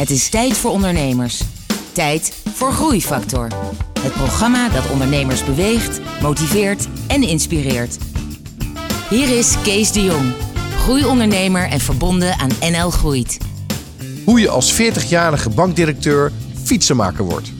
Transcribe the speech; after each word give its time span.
Het 0.00 0.10
is 0.10 0.28
tijd 0.28 0.56
voor 0.56 0.70
ondernemers. 0.70 1.42
Tijd 1.92 2.42
voor 2.54 2.72
Groeifactor. 2.72 3.48
Het 4.00 4.12
programma 4.12 4.68
dat 4.68 4.90
ondernemers 4.90 5.44
beweegt, 5.44 6.00
motiveert 6.22 6.88
en 7.06 7.22
inspireert. 7.22 7.98
Hier 9.10 9.38
is 9.38 9.54
Kees 9.62 9.92
de 9.92 10.04
Jong, 10.04 10.32
groeiondernemer 10.76 11.68
en 11.68 11.80
verbonden 11.80 12.38
aan 12.38 12.50
NL 12.60 12.90
Groeit. 12.90 13.38
Hoe 14.24 14.40
je 14.40 14.48
als 14.48 14.80
40-jarige 14.80 15.50
bankdirecteur 15.50 16.32
fietsenmaker 16.64 17.24
wordt. 17.24 17.52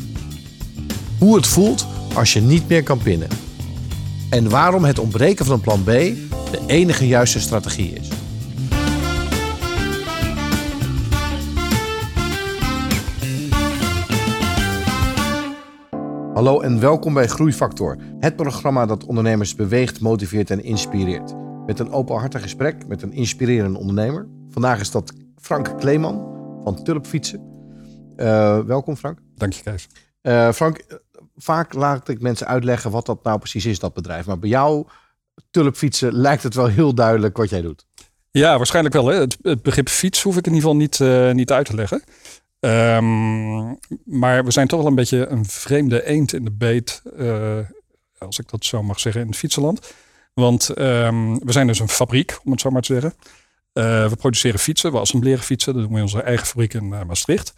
Hoe 1.19 1.37
het 1.37 1.47
voelt 1.47 1.87
als 2.15 2.33
je 2.33 2.41
niet 2.41 2.69
meer 2.69 2.83
kan 2.83 2.99
pinnen. 2.99 3.29
En 4.31 4.49
waarom 4.49 4.85
het 4.85 4.99
ontbreken 4.99 5.45
van 5.45 5.55
een 5.55 5.61
plan 5.61 5.83
B 5.83 5.87
de 5.87 6.61
enige 6.67 7.07
juiste 7.07 7.41
strategie 7.41 7.93
is. 7.93 8.20
Hallo 16.34 16.61
en 16.61 16.80
welkom 16.80 17.15
bij 17.15 17.27
Groeifactor, 17.27 17.97
het 18.19 18.37
programma 18.37 18.87
dat 18.87 19.05
ondernemers 19.05 19.55
beweegt, 19.55 20.01
motiveert 20.01 20.51
en 20.51 20.62
inspireert. 20.62 21.34
Met 21.66 21.79
een 21.79 21.91
openhartig 21.91 22.43
gesprek 22.43 22.87
met 22.87 23.03
een 23.03 23.12
inspirerende 23.12 23.79
ondernemer. 23.79 24.29
Vandaag 24.51 24.80
is 24.80 24.91
dat 24.91 25.12
Frank 25.37 25.79
Kleeman 25.79 26.15
van 26.65 26.84
Tulpfietsen. 26.84 27.41
Uh, 28.16 28.59
welkom 28.59 28.97
Frank. 28.97 29.19
Dank 29.34 29.53
je 29.53 29.62
Kees. 29.62 29.89
Uh, 30.23 30.53
Frank, 30.53 31.01
vaak 31.37 31.75
laat 31.75 32.09
ik 32.09 32.20
mensen 32.20 32.47
uitleggen 32.47 32.91
wat 32.91 33.06
dat 33.06 33.25
nou 33.25 33.39
precies 33.39 33.67
is, 33.67 33.78
dat 33.78 33.95
bedrijf. 33.95 34.27
Maar 34.27 34.39
bij 34.39 34.48
jou, 34.48 34.87
Tulpfietsen, 35.51 36.12
lijkt 36.12 36.42
het 36.42 36.55
wel 36.55 36.67
heel 36.67 36.95
duidelijk 36.95 37.37
wat 37.37 37.51
jij 37.51 37.61
doet. 37.61 37.87
Ja, 38.31 38.56
waarschijnlijk 38.56 38.95
wel. 38.95 39.06
Hè? 39.06 39.15
Het, 39.15 39.39
het 39.42 39.62
begrip 39.62 39.89
fiets 39.89 40.23
hoef 40.23 40.37
ik 40.37 40.47
in 40.47 40.53
ieder 40.55 40.69
geval 40.69 40.81
niet, 40.81 40.98
uh, 40.98 41.33
niet 41.33 41.53
uit 41.53 41.67
te 41.67 41.75
leggen. 41.75 42.03
Um, 42.60 43.78
maar 44.05 44.45
we 44.45 44.50
zijn 44.50 44.66
toch 44.66 44.78
wel 44.78 44.88
een 44.88 44.95
beetje 44.95 45.27
een 45.27 45.47
vreemde 45.47 46.06
eend 46.06 46.33
in 46.33 46.44
de 46.44 46.50
beet, 46.50 47.02
uh, 47.19 47.58
als 48.19 48.39
ik 48.39 48.50
dat 48.50 48.64
zo 48.64 48.83
mag 48.83 49.00
zeggen, 49.00 49.20
in 49.20 49.27
het 49.27 49.36
fietsenland. 49.36 49.94
Want 50.34 50.78
um, 50.78 51.39
we 51.39 51.52
zijn 51.52 51.67
dus 51.67 51.78
een 51.78 51.89
fabriek, 51.89 52.39
om 52.44 52.50
het 52.50 52.61
zo 52.61 52.70
maar 52.70 52.83
te 52.83 52.92
zeggen. 52.92 53.14
Uh, 53.72 54.08
we 54.08 54.17
produceren 54.17 54.61
fietsen, 54.61 54.92
we 54.92 54.98
assembleren 54.98 55.42
fietsen. 55.42 55.72
Dat 55.72 55.83
doen 55.83 55.91
we 55.91 55.97
in 55.97 56.05
onze 56.05 56.22
eigen 56.22 56.47
fabriek 56.47 56.75
in 56.75 56.84
uh, 56.84 57.02
Maastricht. 57.02 57.52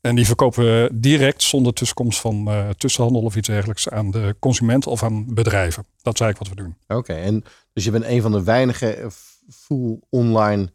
En 0.00 0.14
die 0.14 0.26
verkopen 0.26 0.64
we 0.64 0.90
direct 0.92 1.42
zonder 1.42 1.72
tussenkomst 1.72 2.20
van 2.20 2.50
tussenhandel 2.76 3.22
of 3.22 3.36
iets 3.36 3.48
dergelijks 3.48 3.88
aan 3.88 4.10
de 4.10 4.36
consument 4.38 4.86
of 4.86 5.02
aan 5.02 5.34
bedrijven. 5.34 5.86
Dat 6.02 6.14
is 6.14 6.20
eigenlijk 6.20 6.38
wat 6.38 6.48
we 6.48 6.64
doen. 6.64 6.98
Oké, 6.98 7.12
en 7.12 7.44
dus 7.72 7.84
je 7.84 7.90
bent 7.90 8.04
een 8.04 8.22
van 8.22 8.32
de 8.32 8.42
weinige 8.42 9.10
full 9.48 9.98
online 10.10 10.72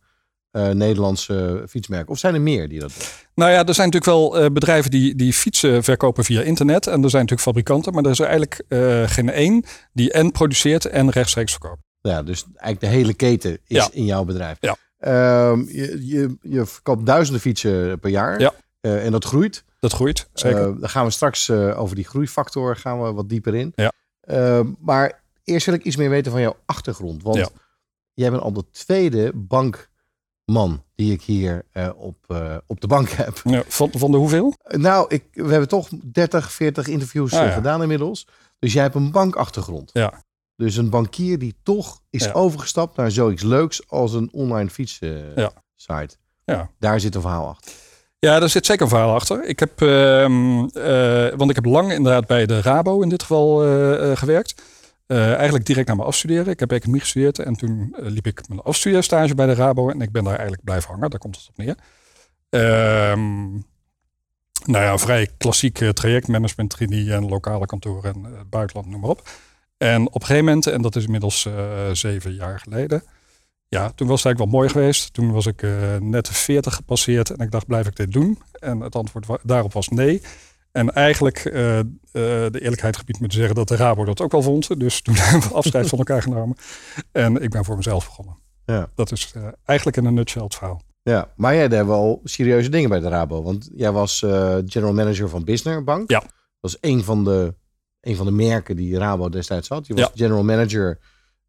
uh, 0.52 0.70
Nederlandse 0.70 1.64
fietsmerken? 1.70 2.10
Of 2.10 2.20
zijn 2.20 2.34
er 2.34 2.42
meer 2.42 2.70
die 2.70 2.80
dat 2.80 2.94
doen? 2.94 3.08
Nou 3.36 3.52
ja, 3.52 3.66
er 3.66 3.74
zijn 3.74 3.90
natuurlijk 3.90 4.06
wel 4.06 4.44
uh, 4.44 4.50
bedrijven 4.52 4.92
die, 4.92 5.16
die 5.16 5.34
fietsen 5.34 5.84
verkopen 5.84 6.24
via 6.24 6.42
internet. 6.42 6.88
En 6.88 7.04
er 7.04 7.10
zijn 7.10 7.22
natuurlijk 7.22 7.42
fabrikanten, 7.42 7.94
maar 7.94 8.04
er 8.04 8.12
is 8.12 8.20
er 8.20 8.26
eigenlijk 8.26 8.64
uh, 8.70 9.08
geen 9.08 9.30
één 9.30 9.64
die 9.94 10.12
en 10.12 10.32
produceert 10.32 10.86
en 10.86 11.10
rechtstreeks 11.10 11.52
verkoopt. 11.52 11.82
Ja, 12.02 12.24
dus 12.24 12.44
eigenlijk 12.44 12.80
de 12.80 12.88
hele 12.88 13.14
keten 13.14 13.52
is 13.52 13.60
ja. 13.68 13.90
in 13.92 14.06
jouw 14.06 14.24
bedrijf. 14.24 14.58
Ja. 14.60 14.76
Uh, 15.00 15.66
je, 15.68 16.08
je, 16.08 16.38
je 16.42 16.66
verkoopt 16.66 17.06
duizenden 17.06 17.42
fietsen 17.42 18.00
per 18.00 18.10
jaar. 18.10 18.40
Ja. 18.40 18.54
en 18.82 19.12
dat 19.12 19.26
groeit. 19.26 19.64
Dat 19.80 19.94
groeit, 19.94 20.30
zeker. 20.34 20.80
dan 20.80 20.90
gaan 20.90 21.06
we 21.06 21.12
straks 21.12 21.50
over 21.52 21.96
die 21.96 22.06
groeifactor 22.06 22.76
gaan 22.76 23.02
we 23.02 23.12
wat 23.12 23.30
dieper 23.30 23.56
in. 23.56 23.74
Ja. 23.76 23.92
maar 24.80 25.22
eerst 25.44 25.66
wil 25.66 25.76
ik 25.76 25.84
iets 25.84 25.96
meer 25.96 26.10
weten 26.10 26.32
van 26.32 26.42
jouw 26.42 26.58
achtergrond. 26.66 27.24
Want 27.24 27.38
ja. 27.38 27.50
jij 28.14 28.30
bent 28.32 28.42
al 28.42 28.54
de 28.54 28.64
tweede 28.72 29.32
bank 29.36 29.89
man 30.50 30.84
die 30.96 31.12
ik 31.14 31.22
hier 31.22 31.66
uh, 31.74 31.90
op, 31.96 32.16
uh, 32.28 32.56
op 32.68 32.82
de 32.82 32.88
bank 32.88 33.10
heb. 33.10 33.42
Ja, 33.44 33.64
van, 33.68 33.90
van 33.94 34.12
de 34.12 34.18
hoeveel? 34.18 34.54
Nou, 34.70 35.06
ik, 35.08 35.24
we 35.32 35.50
hebben 35.50 35.68
toch 35.68 35.90
30, 36.12 36.52
40 36.52 36.88
interviews 36.88 37.34
Ah, 37.34 37.46
ja. 37.46 37.52
gedaan 37.52 37.82
inmiddels. 37.82 38.28
Dus 38.60 38.74
jij 38.74 38.84
hebt 38.84 38.96
een 38.96 39.12
bankachtergrond. 39.12 39.90
Ja. 39.94 40.24
Dus 40.56 40.76
een 40.76 40.90
bankier 40.90 41.40
die 41.40 41.56
toch 41.64 42.02
is 42.10 42.24
Ja. 42.24 42.32
overgestapt 42.32 42.98
naar 42.98 43.12
zoiets 43.12 43.44
leuks 43.44 43.88
als 43.90 44.14
een 44.14 44.30
online 44.32 44.70
fietsen 44.70 45.32
Ja. 45.36 45.52
site. 45.76 46.16
Ja. 46.46 46.70
Daar 46.80 47.00
zit 47.00 47.16
een 47.16 47.22
verhaal 47.22 47.48
achter. 47.48 47.72
Ja, 48.20 48.40
daar 48.40 48.50
zit 48.50 48.66
zeker 48.66 48.84
een 48.84 48.90
verhaal 48.90 49.14
achter. 49.14 49.44
Ik 49.46 49.60
heb, 49.60 49.82
ehm, 49.82 50.66
eh, 50.66 51.38
want 51.38 51.50
ik 51.50 51.56
heb 51.56 51.66
lang 51.66 51.92
inderdaad 51.92 52.28
bij 52.28 52.46
de 52.46 52.62
Rabo 52.62 53.02
in 53.02 53.10
dit 53.10 53.22
geval 53.22 53.64
eh, 53.64 54.12
eh, 54.12 54.18
gewerkt. 54.18 54.62
Uh, 55.12 55.34
eigenlijk 55.34 55.66
direct 55.66 55.88
na 55.88 55.96
mijn 55.96 56.08
afstuderen. 56.08 56.54
Ik 56.54 56.60
heb 56.60 56.72
economie 56.72 57.02
gestudeerd 57.02 57.40
en 57.40 57.54
toen 57.54 57.96
uh, 58.00 58.10
liep 58.10 58.28
ik 58.28 58.48
mijn 58.48 58.60
afstudeerstage 58.62 59.36
bij 59.36 59.46
de 59.46 59.54
Rabo 59.54 59.90
en 59.90 60.02
ik 60.02 60.12
ben 60.12 60.24
daar 60.24 60.34
eigenlijk 60.34 60.64
blijven 60.64 60.90
hangen. 60.90 61.10
Daar 61.10 61.20
komt 61.20 61.36
het 61.36 61.50
op 61.50 61.58
neer. 61.58 61.76
Um, 63.12 63.52
nou 64.66 64.84
ja, 64.84 64.98
vrij 64.98 65.30
klassiek 65.38 65.80
uh, 65.80 65.90
trajectmanagement, 65.90 66.70
trainee 66.70 67.14
en 67.14 67.30
lokale 67.30 67.66
kantoren 67.66 68.14
en 68.14 68.48
buitenland, 68.50 68.90
noem 68.90 69.00
maar 69.00 69.10
op. 69.10 69.30
En 69.78 70.08
op 70.08 70.16
een 70.16 70.22
gegeven 70.22 70.46
moment, 70.46 70.68
en 70.68 70.82
dat 70.82 70.96
is 70.96 71.04
inmiddels 71.04 71.48
zeven 71.92 72.34
jaar 72.34 72.60
geleden, 72.60 73.04
ja, 73.68 73.92
toen 73.96 74.08
was 74.08 74.24
het 74.24 74.26
eigenlijk 74.26 74.38
wel 74.38 74.62
mooi 74.62 74.70
geweest. 74.70 75.14
Toen 75.14 75.32
was 75.32 75.46
ik 75.46 75.62
net 76.00 76.26
de 76.26 76.34
40 76.34 76.76
gepasseerd 76.76 77.30
en 77.30 77.46
ik 77.46 77.52
dacht, 77.52 77.68
blijf 77.68 77.88
ik 77.88 77.96
dit 77.96 78.12
doen? 78.12 78.42
En 78.52 78.80
het 78.80 78.96
antwoord 78.96 79.28
daarop 79.44 79.74
was 79.74 79.88
nee. 79.88 80.22
En 80.80 80.94
eigenlijk, 80.94 81.46
uh, 81.46 81.78
uh, 81.78 81.84
de 82.14 82.60
eerlijkheid 82.62 82.98
gebied 82.98 83.20
me 83.20 83.28
te 83.28 83.36
zeggen 83.36 83.56
dat 83.56 83.68
de 83.68 83.76
Rabo 83.76 84.06
dat 84.06 84.22
ook 84.22 84.32
wel 84.32 84.42
vond. 84.42 84.80
Dus 84.80 85.02
toen 85.02 85.16
hebben 85.20 85.50
we 85.50 85.56
afscheid 85.56 85.88
van 85.88 85.98
elkaar 85.98 86.22
genomen. 86.22 86.58
En 87.12 87.42
ik 87.42 87.50
ben 87.50 87.66
voor 87.66 87.76
mezelf 87.76 88.06
begonnen. 88.06 88.38
Ja. 88.66 88.90
Dat 88.96 89.12
is 89.12 89.34
uh, 89.38 89.48
eigenlijk 89.66 89.98
in 89.98 90.06
een 90.06 90.14
nutshell 90.14 90.44
het 90.44 90.56
verhaal. 90.56 90.82
Ja, 91.02 91.30
maar 91.36 91.56
jij 91.56 91.68
deed 91.68 91.86
wel 91.86 92.22
serieuze 92.24 92.70
dingen 92.70 92.90
bij 92.90 93.00
de 93.00 93.08
Rabo. 93.08 93.44
Want 93.44 93.70
jij 93.74 93.92
was 93.92 94.24
eh, 94.24 94.58
general 94.66 94.94
manager 94.94 95.30
van 95.30 95.44
Bisner 95.44 95.84
Bank. 95.84 96.10
Ja. 96.12 96.20
Dat 96.20 96.32
was 96.60 96.78
een 96.82 97.04
van 97.04 97.24
de, 97.24 97.56
een 98.02 98.16
van 98.16 98.26
de 98.26 98.32
merken 98.32 98.76
die 98.76 98.98
Rabo 98.98 99.30
destijds 99.30 99.68
had. 99.68 99.88
Je 99.88 99.94
was 99.94 100.04
Ja. 100.04 100.12
general 100.14 100.44
manager. 100.44 101.00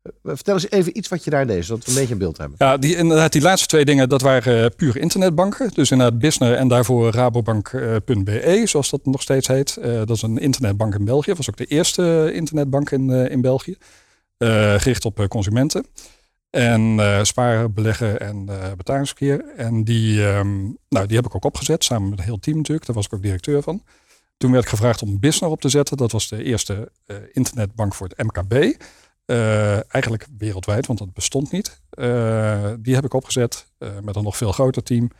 Uh, 0.03 0.12
Vertel 0.34 0.55
eens 0.55 0.71
even 0.71 0.97
iets 0.97 1.09
wat 1.09 1.25
je 1.25 1.31
daar 1.31 1.47
deed, 1.47 1.65
zodat 1.65 1.84
we 1.84 1.91
een 1.91 1.97
beetje 1.97 2.12
een 2.12 2.19
beeld 2.19 2.38
hebben. 2.38 2.56
Ja, 2.59 2.77
die, 2.77 2.97
inderdaad, 2.97 3.33
die 3.33 3.43
laatste 3.43 3.69
twee 3.69 3.84
dingen, 3.84 4.09
dat 4.09 4.21
waren 4.21 4.62
uh, 4.62 4.66
puur 4.77 4.97
internetbanken. 4.97 5.71
Dus 5.75 5.91
inderdaad 5.91 6.19
Bisner 6.19 6.55
en 6.55 6.69
daarvoor 6.69 7.12
rabobank.be, 7.12 8.62
zoals 8.65 8.91
dat 8.91 9.06
nog 9.06 9.22
steeds 9.22 9.47
heet. 9.47 9.78
Dat 9.83 10.11
is 10.11 10.22
een 10.22 10.38
internetbank 10.38 10.94
in 10.94 11.05
België. 11.05 11.28
Dat 11.28 11.37
was 11.37 11.50
ook 11.50 11.56
de 11.56 11.65
eerste 11.65 12.31
internetbank 12.33 12.91
in, 12.91 13.11
in 13.11 13.41
België. 13.41 13.77
Uh, 14.38 14.75
gericht 14.75 15.05
op 15.05 15.27
consumenten. 15.28 15.87
En 16.50 17.00
sparen, 17.27 17.75
beleggen 17.75 18.21
en 18.21 18.49
betalingsverkeer. 18.77 19.44
En 19.56 19.84
die, 19.84 20.22
um, 20.27 20.77
nou, 20.88 21.06
die 21.06 21.17
heb 21.17 21.27
ik 21.27 21.34
ook 21.34 21.44
opgezet, 21.44 21.84
samen 21.84 22.09
met 22.09 22.19
het 22.19 22.27
hele 22.27 22.41
team 22.41 22.56
natuurlijk. 22.56 22.87
Daar 22.87 22.97
was 22.97 23.05
ik 23.05 23.15
ook 23.15 23.22
directeur 23.22 23.62
van. 23.62 23.82
Toen 24.37 24.50
werd 24.53 24.65
ik 24.65 24.71
gevraagd 24.71 25.03
om 25.03 25.19
Bisner 25.19 25.50
op 25.50 25.61
te 25.61 25.69
zetten. 25.69 25.97
Dat 25.97 26.12
was 26.12 26.28
de 26.28 26.43
eerste 26.43 26.93
internetbank 27.32 27.94
voor 27.94 28.09
het 28.09 28.27
MKB. 28.27 28.82
Uh, 29.31 29.95
eigenlijk 29.95 30.27
wereldwijd, 30.39 30.87
want 30.87 30.99
dat 30.99 31.13
bestond 31.13 31.53
niet. 31.53 31.81
Uh, 31.99 32.73
die 32.79 32.95
heb 32.95 33.05
ik 33.05 33.15
opgezet 33.15 33.67
uh, 33.79 33.89
met 34.03 34.17
een 34.17 34.23
nog 34.23 34.37
veel 34.37 34.53
groter 34.53 34.83
team. 34.83 35.11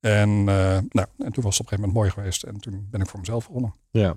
En, 0.00 0.44
nou, 0.44 1.06
en 1.18 1.32
toen 1.32 1.44
was 1.44 1.58
het 1.58 1.66
op 1.66 1.72
een 1.72 1.78
gegeven 1.78 1.80
moment 1.80 1.92
mooi 1.92 2.10
geweest. 2.10 2.42
En 2.42 2.60
toen 2.60 2.86
ben 2.90 3.00
ik 3.00 3.08
voor 3.08 3.18
mezelf 3.18 3.46
begonnen. 3.46 3.74
Ja. 3.90 4.16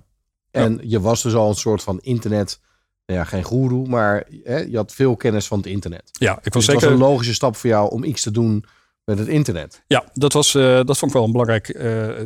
En 0.51 0.73
ja. 0.73 0.79
je 0.83 1.01
was 1.01 1.21
dus 1.21 1.33
al 1.33 1.49
een 1.49 1.55
soort 1.55 1.83
van 1.83 1.99
internet, 2.01 2.59
nou 3.05 3.19
ja, 3.19 3.25
geen 3.25 3.43
goeroe, 3.43 3.87
maar 3.87 4.27
hè, 4.43 4.57
je 4.57 4.75
had 4.75 4.93
veel 4.93 5.15
kennis 5.15 5.47
van 5.47 5.57
het 5.57 5.67
internet. 5.67 6.09
Ja, 6.11 6.39
ik 6.41 6.53
was 6.53 6.53
dus 6.53 6.65
zeker. 6.65 6.81
Het 6.81 6.89
was 6.89 6.99
een 6.99 7.11
logische 7.11 7.33
stap 7.33 7.55
voor 7.55 7.69
jou 7.69 7.91
om 7.91 8.03
iets 8.03 8.21
te 8.21 8.31
doen 8.31 8.65
met 9.03 9.19
het 9.19 9.27
internet. 9.27 9.83
Ja, 9.87 10.03
dat, 10.13 10.33
was, 10.33 10.51
dat 10.51 10.97
vond 10.97 11.11
ik 11.11 11.17
wel 11.17 11.23
een 11.23 11.31
belangrijk 11.31 11.79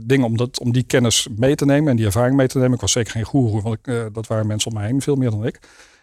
ding 0.05 0.23
om, 0.23 0.37
dat, 0.37 0.59
om 0.59 0.71
die 0.71 0.83
kennis 0.83 1.27
mee 1.35 1.55
te 1.55 1.65
nemen 1.65 1.89
en 1.89 1.95
die 1.95 2.05
ervaring 2.05 2.35
mee 2.35 2.47
te 2.47 2.57
nemen. 2.57 2.73
Ik 2.73 2.81
was 2.81 2.91
zeker 2.91 3.11
geen 3.11 3.23
goeroe, 3.23 3.61
want 3.61 3.77
ik, 3.81 4.13
dat 4.13 4.27
waren 4.27 4.47
mensen 4.47 4.71
om 4.71 4.77
mij 4.77 4.87
heen, 4.87 5.01
veel 5.01 5.15
meer 5.15 5.29
dan 5.29 5.45
ik. 5.45 5.59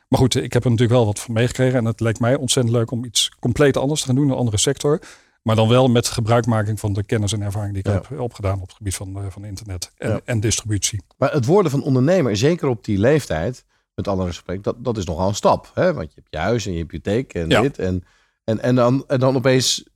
Maar 0.08 0.18
goed, 0.20 0.34
ik 0.34 0.52
heb 0.52 0.64
er 0.64 0.70
natuurlijk 0.70 0.98
wel 0.98 1.06
wat 1.06 1.20
van 1.20 1.34
meegekregen. 1.34 1.78
En 1.78 1.84
het 1.84 2.00
leek 2.00 2.18
mij 2.18 2.34
ontzettend 2.34 2.74
leuk 2.76 2.90
om 2.90 3.04
iets 3.04 3.28
compleet 3.40 3.76
anders 3.76 4.00
te 4.00 4.06
gaan 4.06 4.14
doen, 4.14 4.28
een 4.30 4.36
andere 4.36 4.56
sector. 4.58 5.00
Maar 5.42 5.56
dan 5.56 5.68
wel 5.68 5.88
met 5.88 6.08
gebruikmaking 6.08 6.80
van 6.80 6.92
de 6.92 7.04
kennis 7.04 7.32
en 7.32 7.42
ervaring 7.42 7.72
die 7.74 7.82
ik 7.82 7.86
Ja. 7.88 8.02
heb 8.08 8.20
opgedaan 8.20 8.60
op 8.60 8.66
het 8.68 8.76
gebied 8.76 8.94
van, 8.94 9.16
eh, 9.16 9.24
van 9.28 9.44
internet 9.44 9.92
en, 9.96 10.10
Ja. 10.10 10.20
en 10.24 10.40
distributie. 10.40 11.02
Maar 11.18 11.32
het 11.32 11.44
worden 11.46 11.70
van 11.70 11.82
ondernemer, 11.82 12.36
zeker 12.36 12.68
op 12.68 12.84
die 12.84 12.98
leeftijd, 12.98 13.64
met 13.94 14.08
alle 14.08 14.24
respect, 14.24 14.64
dat, 14.64 14.84
dat 14.84 14.96
is 14.96 15.04
nogal 15.04 15.28
een 15.28 15.34
stap. 15.34 15.70
Hè? 15.74 15.92
Want 15.94 16.08
je 16.08 16.14
hebt 16.14 16.26
je 16.30 16.38
huis 16.38 16.66
en 16.66 16.72
je 16.72 16.78
hypotheek 16.78 17.34
en 17.34 17.48
Ja. 17.48 17.60
dit. 17.60 17.78
En, 17.78 18.04
en, 18.44 18.60
en, 18.62 18.74
dan, 18.74 19.04
en 19.06 19.20
dan 19.20 19.36
opeens 19.36 19.88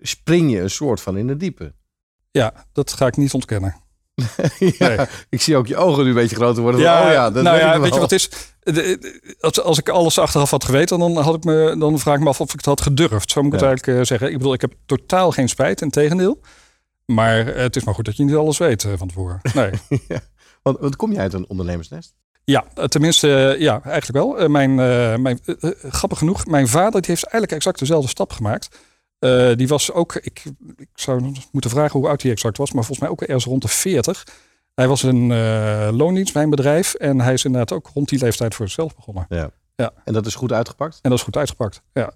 spring 0.00 0.50
je 0.50 0.60
een 0.60 0.70
soort 0.70 1.00
van 1.00 1.16
in 1.16 1.26
de 1.26 1.36
diepe. 1.36 1.74
Ja, 2.30 2.66
dat 2.72 2.92
ga 2.92 3.06
ik 3.06 3.16
niet 3.16 3.34
ontkennen. 3.34 3.74
ja, 4.58 4.88
Nee. 4.88 5.06
Ik 5.28 5.40
zie 5.42 5.56
ook 5.56 5.66
je 5.66 5.76
ogen 5.76 6.02
nu 6.02 6.08
een 6.08 6.14
beetje 6.14 6.36
groter 6.36 6.62
worden. 6.62 6.80
van, 6.80 6.90
oh 7.06 7.12
ja, 7.12 7.30
dat 7.30 7.42
nou 7.42 7.56
weet 7.56 7.64
ja, 7.64 7.74
ik 7.74 7.80
weet 7.80 7.94
je 7.94 8.00
wat 8.00 8.12
is? 8.12 8.28
De- 8.60 8.72
de- 8.72 9.36
Als, 9.40 9.60
als 9.60 9.78
ik 9.78 9.88
alles 9.88 10.18
achteraf 10.18 10.50
had 10.50 10.64
geweten, 10.64 10.98
dan, 10.98 11.16
had 11.16 11.34
ik 11.34 11.44
me, 11.44 11.74
dan 11.78 11.98
vraag 11.98 12.14
ik 12.16 12.20
me 12.22 12.28
af 12.28 12.40
of 12.40 12.48
ik 12.50 12.56
het 12.56 12.64
had 12.64 12.80
gedurfd. 12.80 13.30
Zo 13.30 13.42
moet 13.42 13.52
ik 13.52 13.60
Ja. 13.60 13.66
het 13.66 13.74
eigenlijk 13.76 13.98
eh, 14.00 14.06
zeggen. 14.06 14.30
Ik 14.30 14.36
bedoel, 14.38 14.52
ik 14.52 14.60
heb 14.60 14.72
totaal 14.86 15.30
geen 15.30 15.48
spijt, 15.48 15.80
in 15.80 15.90
tegendeel. 15.90 16.40
Maar 17.06 17.46
eh, 17.46 17.62
het 17.62 17.76
is 17.76 17.84
maar 17.84 17.94
goed 17.94 18.04
dat 18.04 18.16
je 18.16 18.24
niet 18.24 18.34
alles 18.34 18.58
weet 18.58 18.84
eh, 18.84 18.92
van 18.96 19.08
tevoren. 19.08 19.40
Nee. 19.54 19.70
Want, 20.62 20.78
want 20.80 20.96
kom 20.96 21.12
je 21.12 21.18
uit 21.18 21.32
een 21.32 21.48
ondernemersnest? 21.48 22.14
Ja, 22.44 22.64
tenminste, 22.88 23.56
ja, 23.58 23.80
eigenlijk 23.84 24.24
wel. 24.38 24.48
Mijn, 24.48 24.74
mijn, 25.22 25.40
grappig 25.82 26.18
genoeg, 26.18 26.46
mijn 26.46 26.68
vader 26.68 27.00
die 27.00 27.10
heeft 27.10 27.22
eigenlijk 27.24 27.52
exact 27.52 27.78
dezelfde 27.78 28.08
stap 28.08 28.32
gemaakt. 28.32 28.68
Eh, 29.22 29.56
die 29.56 29.68
was 29.68 29.92
ook, 29.92 30.14
ik, 30.14 30.42
ik 30.76 30.88
zou 30.94 31.32
moeten 31.52 31.70
vragen 31.70 32.00
hoe 32.00 32.08
oud 32.08 32.22
hij 32.22 32.30
exact 32.30 32.56
was, 32.56 32.72
maar 32.72 32.84
volgens 32.84 32.98
mij 33.00 33.08
ook 33.08 33.20
ergens 33.22 33.44
rond 33.44 33.62
de 33.62 33.68
40. 33.68 34.26
Hij 34.74 34.88
was 34.88 35.02
een 35.02 35.30
uh, 35.30 35.88
loondienst 35.92 36.32
bij 36.32 36.42
een 36.42 36.50
bedrijf 36.50 36.94
en 36.94 37.20
hij 37.20 37.32
is 37.32 37.44
inderdaad 37.44 37.72
ook 37.78 37.90
rond 37.94 38.08
die 38.08 38.18
leeftijd 38.18 38.54
voor 38.54 38.66
zichzelf 38.66 38.94
begonnen. 38.94 39.26
Ja. 39.28 39.50
Ja. 39.76 39.92
En 40.04 40.12
dat 40.12 40.26
is 40.26 40.34
goed 40.34 40.52
uitgepakt? 40.52 40.98
En 41.02 41.10
dat 41.10 41.18
is 41.18 41.24
goed 41.24 41.36
uitgepakt, 41.36 41.82
ja. 41.92 42.12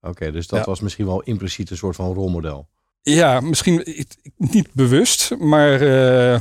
Oké, 0.00 0.30
dus 0.32 0.46
dat 0.46 0.58
Ja. 0.58 0.64
was 0.64 0.80
misschien 0.80 1.06
wel 1.06 1.20
impliciet 1.22 1.70
een 1.70 1.76
soort 1.76 1.96
van 1.96 2.12
rolmodel. 2.14 2.68
Ja, 3.02 3.40
misschien 3.40 4.04
niet 4.36 4.72
bewust, 4.72 5.36
maar 5.38 5.80
eh, 5.80 6.40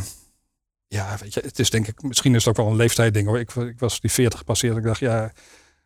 ja, 0.87 1.17
weet 1.21 1.33
je, 1.33 1.39
het 1.39 1.59
is 1.59 1.69
denk 1.69 1.87
ik, 1.87 2.01
misschien 2.03 2.35
is 2.35 2.45
het 2.45 2.49
ook 2.57 2.63
wel 2.63 2.71
een 2.71 2.77
leeftijdding 2.79 3.27
hoor. 3.27 3.39
Ik, 3.39 3.53
ik 3.55 3.79
was 3.79 3.99
die 3.99 4.11
40 4.11 4.39
gepasseerd. 4.39 4.77
Ik 4.77 4.83
dacht, 4.83 4.99
ja, 4.99 5.31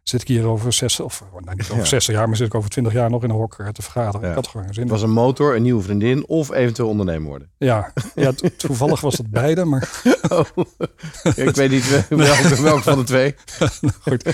zit 0.04 0.22
ik 0.22 0.28
hier 0.28 0.46
over 0.46 0.74
60 0.74 1.06
of 1.06 1.24
nou, 1.32 1.56
niet 1.56 1.64
over 1.64 1.78
Ja. 1.78 1.86
60 1.86 2.16
jaar, 2.16 2.28
maar 2.28 2.38
zit 2.38 2.48
ik 2.48 2.56
over 2.56 2.70
20 2.70 2.94
jaar 2.94 3.10
nog 3.10 3.24
in 3.24 3.30
een 3.30 3.36
hok 3.36 3.56
te 3.72 3.82
vergaderen? 3.82 4.22
Ja. 4.22 4.30
Ik 4.30 4.36
had 4.36 4.48
gewoon 4.48 4.66
geen 4.66 4.74
zin. 4.74 4.84
Het 4.84 4.92
was 4.92 5.02
een 5.02 5.12
motor, 5.12 5.56
een 5.56 5.62
nieuwe 5.62 5.82
vriendin 5.84 6.28
of 6.28 6.52
eventueel 6.52 6.88
ondernemer 6.90 7.28
worden. 7.28 7.50
Ja, 7.58 7.94
ja 8.16 8.32
to- 8.32 8.48
toevallig 8.68 9.02
was 9.02 9.16
dat 9.16 9.30
beide, 9.30 9.66
maar 9.66 9.90
Oh. 10.30 10.46
ik 11.36 11.56
weet 11.56 11.70
niet 11.70 11.90
wel- 12.10 12.18
welke, 12.20 12.62
welke 12.62 12.82
van 12.84 12.98
de 12.98 13.04
twee. 13.04 13.36
goed. 14.08 14.34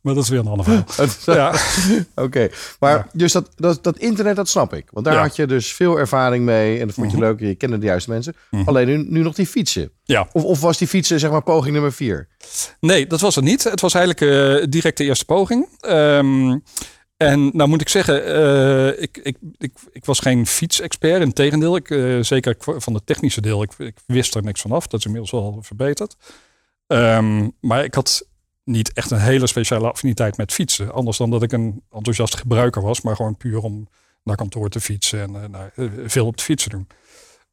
Maar 0.00 0.14
dat 0.14 0.22
is 0.22 0.28
weer 0.28 0.38
een 0.38 0.46
ander 0.46 0.64
verhaal. 0.64 1.08
Ja, 1.54 1.54
Oké, 2.24 2.48
maar 2.80 2.92
Ja. 2.96 3.06
dus 3.12 3.32
dat, 3.32 3.50
dat, 3.56 3.84
dat 3.84 3.98
internet, 3.98 4.36
dat 4.36 4.48
snap 4.48 4.72
ik. 4.74 4.86
Want 4.90 5.04
daar 5.06 5.14
Ja. 5.14 5.20
had 5.20 5.36
je 5.36 5.46
dus 5.46 5.72
veel 5.72 5.98
ervaring 5.98 6.44
mee 6.44 6.80
en 6.80 6.86
dat 6.86 6.94
vond 6.94 7.10
je 7.10 7.16
Mhm. 7.16 7.26
leuk. 7.26 7.40
Je 7.40 7.54
kende 7.54 7.78
de 7.78 7.86
juiste 7.86 8.10
mensen. 8.10 8.34
Mhm. 8.50 8.68
Alleen 8.68 8.86
nu, 8.86 8.96
nu 9.08 9.22
nog 9.22 9.34
die 9.34 9.46
fietsen. 9.46 9.90
ja. 10.04 10.28
Of, 10.32 10.44
of 10.44 10.60
was 10.60 10.78
die 10.78 10.88
fietsen 10.88 11.20
zeg 11.20 11.30
maar 11.30 11.42
poging 11.42 11.72
nummer 11.72 11.92
vier? 11.92 12.28
Nee, 12.80 13.06
dat 13.06 13.20
was 13.20 13.34
het 13.34 13.44
niet. 13.44 13.64
Het 13.64 13.80
was 13.80 13.94
eigenlijk 13.94 14.32
eh, 14.60 14.66
direct 14.70 14.96
de 14.96 15.04
eerste 15.04 15.24
poging. 15.24 15.68
Ehm, 15.80 16.58
en 17.16 17.50
nou 17.56 17.68
moet 17.68 17.80
ik 17.80 17.88
zeggen, 17.88 18.24
eh, 18.24 19.02
ik, 19.02 19.18
ik, 19.22 19.36
ik, 19.58 19.72
ik 19.92 20.04
was 20.04 20.18
geen 20.18 20.46
fietsexpert. 20.46 21.22
Integendeel, 21.22 21.76
ik, 21.76 21.90
eh, 21.90 22.18
zeker 22.20 22.54
van 22.58 22.94
het 22.94 23.06
technische 23.06 23.40
deel, 23.40 23.62
ik, 23.62 23.72
ik 23.78 23.96
wist 24.06 24.34
er 24.34 24.42
niks 24.42 24.60
van 24.60 24.70
af. 24.72 24.86
Dat 24.86 24.98
is 25.00 25.06
inmiddels 25.06 25.30
wel 25.32 25.58
verbeterd. 25.62 26.16
Ehm, 26.86 27.48
maar 27.60 27.84
ik 27.84 27.94
had 27.94 28.26
niet 28.68 28.92
echt 28.92 29.10
een 29.10 29.20
hele 29.20 29.46
speciale 29.46 29.90
affiniteit 29.90 30.36
met 30.36 30.52
fietsen. 30.52 30.92
Anders 30.92 31.16
dan 31.16 31.30
dat 31.30 31.42
ik 31.42 31.52
een 31.52 31.82
enthousiast 31.92 32.36
gebruiker 32.36 32.82
was, 32.82 33.00
maar 33.00 33.16
gewoon 33.16 33.36
puur 33.36 33.62
om 33.62 33.88
naar 34.22 34.36
kantoor 34.36 34.68
te 34.68 34.80
fietsen 34.80 35.20
en 35.20 35.42
eh, 35.42 35.48
nou, 35.48 35.70
eh, 35.74 35.86
veel 36.06 36.26
op 36.26 36.36
de 36.36 36.42
fietsen 36.42 36.70
doen. 36.70 36.86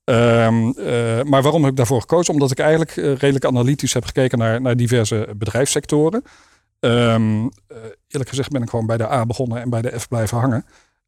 Ehm, 0.05 0.69
eh, 0.69 1.23
maar 1.23 1.41
waarom 1.41 1.61
heb 1.61 1.71
ik 1.71 1.77
daarvoor 1.77 2.01
gekozen? 2.01 2.33
Omdat 2.33 2.51
ik 2.51 2.59
eigenlijk 2.59 2.97
eh, 2.97 3.15
redelijk 3.15 3.45
analytisch 3.45 3.93
heb 3.93 4.05
gekeken 4.05 4.37
naar, 4.37 4.61
naar 4.61 4.75
diverse 4.75 5.27
bedrijfssectoren. 5.37 6.23
Ehm, 6.79 7.45
eh, 7.67 7.77
eerlijk 8.07 8.29
gezegd 8.29 8.49
ben 8.49 8.61
ik 8.61 8.69
gewoon 8.69 8.85
bij 8.85 8.97
de 8.97 9.11
A 9.11 9.25
begonnen 9.25 9.61
en 9.61 9.69
bij 9.69 9.81
de 9.81 9.99
F 9.99 10.07
blijven 10.07 10.37
hangen. 10.37 10.65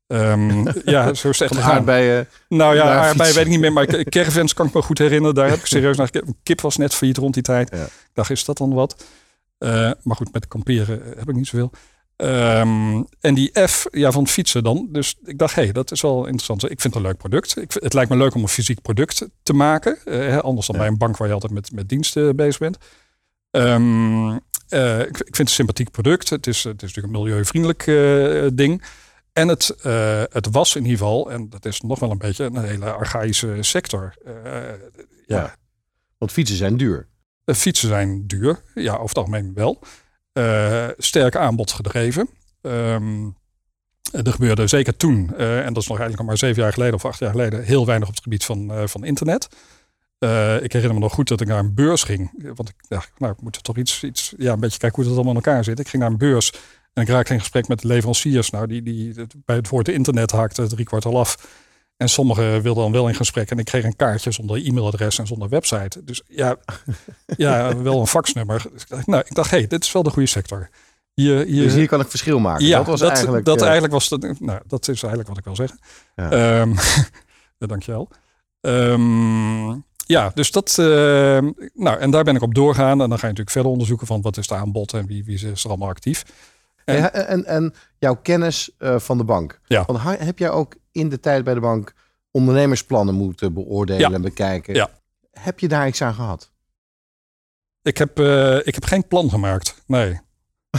Ehm, 0.08 0.66
ja, 0.86 1.14
zo 1.14 1.30
is 1.30 1.40
het 1.40 1.52
echt 1.52 1.62
aardbeien. 1.62 2.28
Nou 2.48 2.76
ja, 2.76 2.84
aardbeien 2.84 3.16
fietsen. 3.16 3.36
weet 3.36 3.46
ik 3.46 3.52
niet 3.52 3.60
meer, 3.60 3.74
maar 3.74 4.04
caravans 4.04 4.54
kan 4.54 4.68
ik 4.68 4.74
me 4.74 4.82
goed 4.82 4.98
herinneren. 4.98 5.36
Daar 5.36 5.50
heb 5.50 5.60
ik 5.60 5.66
serieus 5.66 5.98
naar 5.98 6.06
gekeken. 6.06 6.36
Kip 6.44 6.62
was 6.62 6.78
net 6.78 6.94
failliet 6.94 7.18
rond 7.18 7.34
die 7.34 7.44
tijd. 7.44 7.70
Ja. 7.72 7.84
Ik 7.84 8.12
dacht, 8.14 8.30
is 8.30 8.46
dat 8.46 8.58
dan 8.58 8.74
wat? 8.74 9.06
Eh, 9.58 9.92
maar 10.04 10.16
goed, 10.16 10.34
met 10.34 10.48
kamperen 10.48 11.06
eh, 11.06 11.18
heb 11.18 11.30
ik 11.30 11.36
niet 11.36 11.48
zoveel. 11.48 11.72
Ehm, 12.16 13.04
en 13.20 13.34
die 13.34 13.60
F 13.68 13.86
ja, 13.92 14.12
van 14.12 14.28
fietsen 14.28 14.64
dan. 14.64 14.88
Dus 14.92 15.16
ik 15.24 15.38
dacht, 15.38 15.56
hé, 15.56 15.64
hey, 15.64 15.72
dat 15.72 15.92
is 15.92 16.02
wel 16.02 16.18
interessant. 16.24 16.64
Ik 16.64 16.82
vind 16.82 16.94
het 16.94 16.96
een 16.96 17.10
leuk 17.10 17.18
product. 17.18 17.58
Ik, 17.58 17.74
het 17.74 17.94
lijkt 17.94 18.10
me 18.10 18.18
leuk 18.18 18.36
om 18.36 18.42
een 18.42 18.48
fysiek 18.48 18.82
product 18.82 19.28
te 19.44 19.54
maken. 19.54 19.98
Eh, 20.06 20.38
anders 20.38 20.68
dan 20.68 20.76
Ja. 20.76 20.82
bij 20.82 20.92
een 20.92 20.98
bank 20.98 21.18
waar 21.18 21.28
je 21.28 21.34
altijd 21.34 21.52
met, 21.54 21.72
met 21.72 21.90
diensten 21.90 22.36
bezig 22.36 22.58
bent. 22.58 22.78
Ehm, 23.52 24.38
eh, 24.68 25.00
ik, 25.00 25.08
ik 25.08 25.16
vind 25.18 25.38
het 25.38 25.40
een 25.40 25.48
sympathiek 25.48 25.92
product. 25.92 26.30
Het 26.30 26.48
is, 26.48 26.64
het 26.64 26.82
is 26.84 26.94
natuurlijk 26.94 27.14
een 27.16 27.22
milieuvriendelijk 27.22 27.84
ding. 28.58 28.84
En 29.34 29.48
het, 29.48 29.76
het 30.32 30.48
was 30.52 30.76
in 30.76 30.82
ieder 30.82 30.98
geval, 30.98 31.32
en 31.32 31.50
dat 31.50 31.66
is 31.66 31.82
nog 31.82 32.00
wel 32.00 32.12
een 32.12 32.18
beetje 32.18 32.44
een 32.44 32.64
hele 32.64 32.92
archaïsche 32.92 33.58
sector. 33.60 34.16
Ja, 34.24 34.78
Ja. 35.26 35.56
Want 36.18 36.32
fietsen 36.32 36.58
zijn 36.58 36.78
duur. 36.78 37.08
Eh, 37.48 37.56
fietsen 37.56 37.88
zijn 37.88 38.28
duur, 38.28 38.62
ja, 38.76 38.94
over 38.94 39.08
het 39.08 39.18
algemeen 39.18 39.52
wel. 39.54 39.80
Eh, 40.34 40.88
sterk 40.98 41.36
aanbod 41.36 41.72
gedreven. 41.72 42.30
Ehm, 42.62 43.26
er 44.12 44.32
gebeurde 44.32 44.68
zeker 44.68 44.98
toen, 44.98 45.34
eh, 45.38 45.66
en 45.66 45.74
dat 45.74 45.84
is 45.84 45.88
nog 45.88 46.00
eigenlijk 46.00 46.18
nog 46.18 46.28
maar 46.28 46.38
zeven 46.38 46.62
jaar 46.62 46.74
geleden 46.74 46.94
of 46.94 47.06
acht 47.06 47.20
jaar 47.20 47.32
geleden, 47.32 47.64
heel 47.64 47.86
weinig 47.86 48.08
op 48.08 48.14
het 48.14 48.24
gebied 48.24 48.46
van, 48.46 48.90
van 48.90 49.04
internet. 49.06 49.48
Ik 50.62 50.74
herinner 50.74 50.94
me 50.94 51.00
nog 51.00 51.14
goed 51.14 51.28
dat 51.28 51.42
ik 51.42 51.48
naar 51.48 51.60
een 51.60 51.74
beurs 51.74 52.04
ging. 52.04 52.54
Want 52.56 52.70
ik 52.70 52.76
dacht, 52.88 53.12
nou, 53.18 53.34
ik 53.34 53.42
moet 53.42 53.64
toch 53.64 53.78
iets, 53.78 54.04
iets 54.04 54.34
ja, 54.38 54.54
een 54.54 54.60
beetje 54.60 54.80
kijken 54.80 54.98
hoe 54.98 55.08
dat 55.08 55.14
allemaal 55.14 55.38
in 55.38 55.46
elkaar 55.46 55.64
zit. 55.64 55.80
Ik 55.80 55.88
ging 55.88 56.02
naar 56.02 56.12
een 56.12 56.18
beurs 56.18 56.52
en 56.94 57.02
ik 57.02 57.10
raakte 57.10 57.34
in 57.34 57.40
gesprek 57.40 57.68
met 57.68 57.84
leveranciers. 57.84 58.50
Nou, 58.50 58.68
die, 58.68 58.82
die 58.84 59.14
bij 59.46 59.56
het 59.56 59.70
woord 59.70 59.88
internet 59.88 60.32
haakte 60.32 60.68
drie 60.68 60.86
kwart 60.86 61.06
al 61.06 61.20
af. 61.20 61.38
En 61.98 62.10
sommigen 62.10 62.62
wilden 62.62 62.84
dan 62.84 62.92
wel 62.92 63.08
in 63.08 63.16
gesprek. 63.16 63.52
En 63.52 63.58
ik 63.60 63.66
kreeg 63.66 63.84
een 63.84 63.96
kaartje 63.96 64.32
zonder 64.32 64.66
e-mailadres 64.66 65.20
en 65.20 65.28
zonder 65.28 65.50
website. 65.50 66.04
Dus 66.04 66.22
ja, 66.28 66.56
ja 67.38 67.78
wel 67.78 68.00
een 68.00 68.08
faxnummer. 68.08 68.66
Dus 68.72 68.82
ik 68.82 68.90
dacht, 68.90 69.08
Nou, 69.08 69.24
ik 69.26 69.36
dacht, 69.36 69.52
hé, 69.52 69.58
hey, 69.58 69.68
dit 69.68 69.84
is 69.84 69.92
wel 69.92 70.04
de 70.04 70.10
goede 70.10 70.28
sector. 70.28 70.70
Hier, 71.14 71.46
hier, 71.46 71.64
Dus 71.64 71.74
hier 71.74 71.88
kan 71.88 72.00
ik 72.00 72.08
verschil 72.08 72.40
maken. 72.40 72.66
ja, 72.66 72.78
dat 72.78 72.88
was 72.88 73.02
eigenlijk... 73.02 73.46
dat 73.46 73.58
eh, 73.58 73.64
eigenlijk 73.64 73.94
was 73.94 74.10
de, 74.10 74.36
nou, 74.40 74.62
dat 74.68 74.88
is 74.88 75.04
eigenlijk 75.04 75.28
wat 75.28 75.38
ik 75.38 75.44
wil 75.44 75.56
zeggen. 75.56 75.80
Ja. 76.16 76.66
Ja, 77.58 77.68
dankjewel. 77.68 78.10
Ehm, 78.62 79.70
ja, 80.06 80.32
dus 80.34 80.52
dat. 80.52 80.78
ehm, 80.80 81.52
nou, 81.74 82.00
en 82.00 82.12
daar 82.12 82.24
ben 82.24 82.36
ik 82.36 82.42
op 82.42 82.56
doorgaan. 82.56 83.02
En 83.02 83.10
dan 83.10 83.20
ga 83.20 83.28
je 83.28 83.34
natuurlijk 83.34 83.50
verder 83.50 83.72
onderzoeken 83.72 84.08
van 84.08 84.22
wat 84.22 84.38
is 84.38 84.50
het 84.50 84.60
aanbod 84.60 84.94
en 84.94 85.06
wie, 85.06 85.24
wie 85.26 85.36
is 85.36 85.64
er 85.64 85.70
allemaal 85.70 85.90
actief. 85.90 86.26
En- 86.96 87.14
en, 87.28 87.46
en 87.46 87.74
jouw 87.98 88.16
kennis 88.16 88.72
eh, 88.78 89.00
van 89.00 89.18
de 89.18 89.24
bank. 89.24 89.60
Ja. 89.66 89.84
Want 89.86 90.00
heb 90.04 90.40
jij 90.40 90.50
ook 90.50 90.76
in 90.92 91.10
de 91.10 91.20
tijd 91.20 91.44
bij 91.44 91.54
de 91.54 91.60
bank 91.60 91.94
ondernemersplannen 92.32 93.16
moeten 93.16 93.54
beoordelen 93.54 94.10
Ja. 94.10 94.16
en 94.16 94.22
bekijken? 94.22 94.74
Ja. 94.74 94.90
Heb 95.32 95.60
je 95.60 95.68
daar 95.68 95.88
iets 95.88 96.02
aan 96.02 96.14
gehad? 96.14 96.52
Ik 97.82 97.98
heb, 97.98 98.20
eh, 98.20 98.56
ik 98.68 98.74
heb 98.74 98.86
geen 98.86 99.08
plan 99.08 99.30
gemaakt. 99.30 99.84
Nee. 99.88 100.20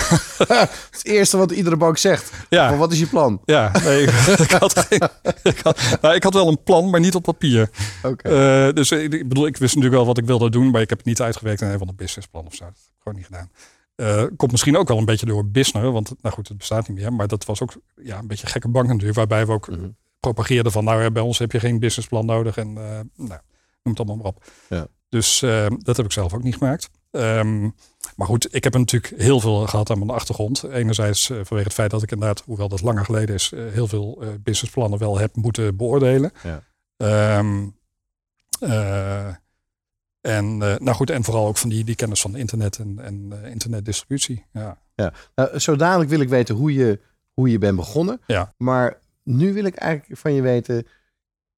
Het 0.90 1.00
eerste 1.02 1.36
wat 1.36 1.50
iedere 1.50 1.76
bank 1.76 1.96
zegt. 1.98 2.32
Ja, 2.48 2.68
Maar 2.68 2.78
wat 2.78 2.92
is 2.92 2.98
je 2.98 3.06
plan? 3.06 3.40
ja 3.44 3.70
nee, 3.84 4.02
ik, 4.46 4.50
had 4.50 4.78
geen, 4.78 5.08
ik, 5.42 5.58
had, 5.58 5.98
nou, 6.00 6.14
ik 6.14 6.22
had 6.22 6.34
wel 6.34 6.48
een 6.48 6.62
plan, 6.62 6.90
maar 6.90 7.00
niet 7.00 7.14
op 7.14 7.22
papier. 7.22 7.70
Oké. 8.02 8.28
Eh, 8.28 8.74
dus 8.74 8.90
ik, 8.90 9.12
ik 9.12 9.28
bedoel, 9.28 9.46
ik 9.46 9.56
wist 9.56 9.74
natuurlijk 9.74 10.02
wel 10.02 10.06
wat 10.14 10.18
ik 10.18 10.26
wilde 10.26 10.50
doen, 10.50 10.70
maar 10.70 10.80
ik 10.80 10.88
heb 10.88 10.98
het 10.98 11.06
niet 11.06 11.20
uitgewerkt 11.22 11.60
in 11.60 11.68
een 11.68 11.78
van 11.78 11.86
de 11.86 11.94
businessplan 11.94 12.46
of 12.46 12.54
zo. 12.54 12.64
Dat 12.64 12.74
heb 12.74 12.84
ik 12.96 13.02
gewoon 13.02 13.18
niet 13.18 13.26
gedaan. 13.26 13.50
Eh, 13.98 14.24
komt 14.36 14.50
misschien 14.50 14.76
ook 14.76 14.88
wel 14.88 14.98
een 14.98 15.04
beetje 15.04 15.26
door 15.26 15.46
business, 15.46 15.90
want 15.90 16.14
nou 16.22 16.34
goed, 16.34 16.48
het 16.48 16.58
bestaat 16.58 16.88
niet 16.88 16.98
meer. 16.98 17.12
Maar 17.12 17.28
dat 17.28 17.44
was 17.44 17.62
ook 17.62 17.72
ja, 18.02 18.18
een 18.18 18.26
beetje 18.26 18.46
gekke 18.46 18.68
bank 18.68 18.86
natuurlijk, 18.86 19.16
waarbij 19.16 19.46
we 19.46 19.52
ook 19.52 19.68
Mhm. 19.68 19.88
propageerden 20.20 20.72
van, 20.72 20.84
nou 20.84 21.10
bij 21.10 21.22
ons 21.22 21.38
heb 21.38 21.52
je 21.52 21.60
geen 21.60 21.78
businessplan 21.78 22.26
nodig 22.26 22.56
en 22.56 22.68
eh, 22.68 23.00
nou, 23.16 23.40
noem 23.82 23.94
het 23.94 23.98
allemaal 23.98 24.16
maar 24.16 24.26
op. 24.26 24.44
Ja. 24.68 24.86
Dus 25.08 25.42
eh, 25.42 25.66
dat 25.78 25.96
heb 25.96 26.06
ik 26.06 26.12
zelf 26.12 26.34
ook 26.34 26.42
niet 26.42 26.56
gemaakt. 26.56 26.90
Ehm, 27.10 27.60
maar 28.16 28.26
goed, 28.26 28.54
ik 28.54 28.64
heb 28.64 28.74
natuurlijk 28.74 29.12
heel 29.16 29.40
veel 29.40 29.66
gehad 29.66 29.90
aan 29.90 29.98
mijn 29.98 30.10
achtergrond. 30.10 30.62
Enerzijds 30.62 31.26
vanwege 31.26 31.62
het 31.68 31.72
feit 31.72 31.90
dat 31.90 32.02
ik 32.02 32.10
inderdaad, 32.10 32.42
hoewel 32.46 32.68
dat 32.68 32.82
langer 32.82 33.04
geleden 33.04 33.34
is, 33.34 33.52
heel 33.56 33.86
veel 33.86 34.22
businessplannen 34.40 34.98
wel 34.98 35.18
heb 35.18 35.36
moeten 35.36 35.76
beoordelen. 35.76 36.32
Ja. 36.42 36.62
Ehm, 36.96 37.66
eh, 38.60 39.28
en, 40.20 40.62
eh, 40.62 40.74
nou 40.78 40.96
goed, 40.96 41.10
en 41.10 41.24
vooral 41.24 41.46
ook 41.46 41.56
van 41.56 41.68
die, 41.68 41.84
die 41.84 41.94
kennis 41.94 42.20
van 42.20 42.36
internet 42.36 42.78
en, 42.78 42.98
en 43.02 43.32
eh, 43.42 43.50
internetdistributie. 43.50 44.44
Ja. 44.52 44.78
Nou, 45.34 45.58
zo 45.58 45.76
dadelijk 45.76 46.10
wil 46.10 46.20
ik 46.20 46.28
weten 46.28 46.54
hoe 46.54 46.74
je, 46.74 46.98
hoe 47.32 47.50
je 47.50 47.58
bent 47.58 47.76
begonnen. 47.76 48.20
Ja. 48.26 48.54
Maar 48.56 48.98
nu 49.22 49.52
wil 49.52 49.64
ik 49.64 49.74
eigenlijk 49.74 50.20
van 50.20 50.32
je 50.32 50.42
weten, 50.42 50.86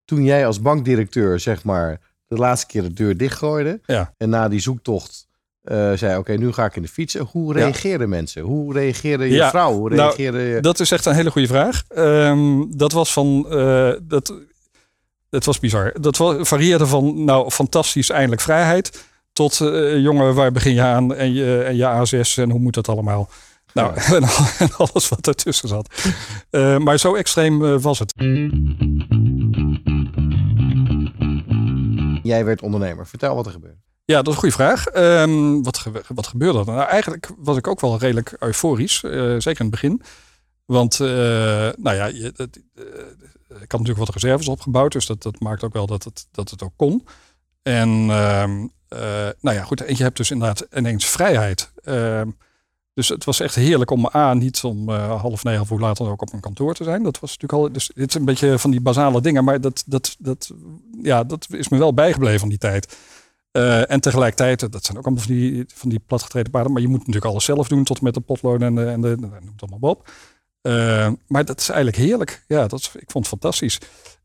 toen 0.05 0.25
jij 0.25 0.47
als 0.47 0.61
bankdirecteur 0.61 1.41
zeg 1.41 1.65
maar 1.65 2.01
de 2.27 2.37
laatste 2.37 2.67
keer 2.67 2.83
de 2.83 2.93
deur 2.93 3.17
dichtgooide 3.17 3.81
Ja. 3.87 4.15
en 4.17 4.29
na 4.29 4.49
die 4.49 4.61
zoektocht 4.61 5.29
eh, 5.61 5.93
zei 5.93 6.19
oké, 6.19 6.33
nu 6.33 6.53
ga 6.53 6.65
ik 6.65 6.77
in 6.77 6.83
de 6.83 6.89
fietsen. 6.89 7.21
Hoe 7.25 7.55
Ja. 7.55 7.61
reageerden 7.61 8.09
mensen? 8.09 8.43
Hoe 8.43 8.73
reageerde 8.73 9.25
je 9.25 9.35
Ja, 9.35 9.51
vrouw? 9.51 9.73
Hoe 9.73 9.95
nou, 9.95 10.23
je... 10.23 10.59
Dat 10.61 10.81
is 10.81 10.91
echt 10.91 11.07
een 11.07 11.15
hele 11.15 11.31
goede 11.31 11.47
vraag. 11.49 11.85
Ehm, 11.89 12.65
dat 12.69 12.93
was 12.93 13.13
van. 13.13 13.43
dat, 14.03 14.35
dat 15.31 15.45
was 15.45 15.59
bizar. 15.59 15.93
Dat 16.01 16.17
varieerde 16.41 16.87
van. 16.87 17.25
Nou, 17.25 17.51
fantastisch, 17.51 18.11
eindelijk 18.11 18.41
vrijheid. 18.41 19.05
Tot 19.33 19.61
eh, 19.61 19.99
jongen, 19.99 20.35
waar 20.35 20.53
begin 20.53 20.75
je 20.75 20.83
aan? 20.83 21.15
En 21.15 21.33
je, 21.33 21.63
en 21.63 21.77
je 21.77 21.85
A6 22.25 22.35
en 22.35 22.51
hoe 22.51 22.61
moet 22.61 22.75
dat 22.75 22.89
allemaal? 22.89 23.31
Nou, 23.75 23.95
en, 24.15 24.23
al- 24.25 24.47
en 24.59 24.69
alles 24.77 25.09
wat 25.09 25.27
ertussen 25.27 25.69
zat. 25.69 25.95
Eh, 26.51 26.77
maar 26.79 26.99
zo 26.99 27.15
extreem 27.15 27.65
eh, 27.65 27.77
was 27.81 27.99
het. 27.99 28.13
Jij 32.23 32.45
werd 32.45 32.63
ondernemer. 32.63 33.07
Vertel 33.07 33.35
wat 33.35 33.47
er 33.47 33.53
gebeurde. 33.53 33.77
Ja, 34.05 34.17
dat 34.17 34.27
is 34.27 34.33
een 34.33 34.39
goede 34.39 34.55
vraag. 34.55 34.87
Ehm, 34.87 35.63
wat, 35.63 35.79
ge- 35.79 36.03
wat 36.15 36.27
gebeurde 36.27 36.59
er? 36.59 36.65
Nou, 36.67 36.89
eigenlijk 36.89 37.31
was 37.39 37.57
ik 37.57 37.67
ook 37.67 37.81
wel 37.81 37.99
redelijk 37.99 38.37
euforisch. 38.39 39.03
eh, 39.05 39.11
zeker 39.39 39.47
in 39.47 39.55
het 39.67 39.71
begin. 39.71 40.03
Want, 40.67 41.01
eh, 41.01 41.07
nou 41.77 41.97
ja, 41.97 42.07
je, 42.07 42.33
dat, 42.37 42.49
ik 43.51 43.73
had 43.73 43.81
natuurlijk 43.81 43.99
wat 43.99 44.15
reserves 44.15 44.49
opgebouwd. 44.49 44.93
Dus 44.93 45.07
dat, 45.07 45.23
dat 45.23 45.41
maakt 45.41 45.63
ook 45.65 45.73
wel 45.73 45.87
dat 45.87 46.05
het, 46.05 46.27
dat 46.31 46.51
het 46.51 46.63
ook 46.63 46.73
kon. 46.77 47.07
En, 47.63 47.89
ehm, 48.11 48.67
eh, 48.89 49.29
nou 49.41 49.57
ja, 49.57 49.63
goed. 49.63 49.83
Je 49.87 50.03
hebt 50.03 50.17
dus 50.17 50.31
inderdaad 50.31 50.67
ineens 50.77 51.07
vrijheid. 51.07 51.73
Ehm, 51.85 52.31
Dus 52.95 53.09
het 53.09 53.25
was 53.25 53.41
echt 53.41 53.55
heerlijk 53.55 53.91
om 53.91 54.11
A, 54.15 54.35
niet 54.35 54.65
om 54.65 54.89
uh, 54.89 55.21
half 55.21 55.45
negen 55.45 55.61
of 55.61 55.71
later 55.71 56.09
ook 56.09 56.23
op 56.23 56.33
een 56.33 56.41
kantoor 56.41 56.75
te 56.75 56.85
zijn. 56.85 57.03
Dat 57.03 57.21
was 57.21 57.31
natuurlijk 57.31 57.63
al. 57.63 57.73
Dus 57.73 57.91
dit 57.95 58.09
is 58.09 58.15
een 58.15 58.25
beetje 58.25 58.59
van 58.59 58.71
die 58.71 58.81
basale 58.81 59.21
dingen. 59.21 59.45
Maar 59.45 59.61
dat, 59.61 59.83
dat, 59.87 60.17
dat, 60.19 60.51
ja, 61.03 61.25
dat 61.25 61.47
is 61.51 61.69
me 61.69 61.79
wel 61.79 61.95
bijgebleven 61.95 62.41
van 62.41 62.49
die 62.49 62.59
tijd. 62.59 62.97
En 63.89 64.01
tegelijkertijd, 64.01 64.73
dat 64.73 64.85
zijn 64.85 64.99
ook 64.99 65.05
allemaal 65.05 65.25
van 65.25 65.35
die, 65.35 65.65
van 65.75 65.89
die 65.89 65.99
platgetreden 66.07 66.51
paarden. 66.51 66.73
Maar 66.73 66.83
je 66.83 66.89
moet 66.89 66.99
natuurlijk 66.99 67.25
alles 67.25 67.45
zelf 67.45 67.69
doen, 67.69 67.85
tot 67.85 68.01
met 68.01 68.15
de 68.15 68.21
potloden 68.21 68.67
en 68.67 68.75
de, 68.75 68.85
en 68.85 69.01
de, 69.01 69.17
noem 69.19 69.33
het 69.33 69.71
allemaal 69.71 69.91
op. 69.91 70.11
Uh, 70.63 71.11
maar 71.27 71.45
dat 71.45 71.61
is 71.61 71.69
eigenlijk 71.69 72.03
heerlijk. 72.03 72.45
Ja, 72.47 72.67
dat 72.67 72.79
is, 72.79 72.87
ik 72.87 73.11
vond 73.11 73.27
het 73.27 73.41
fantastisch. 73.41 73.79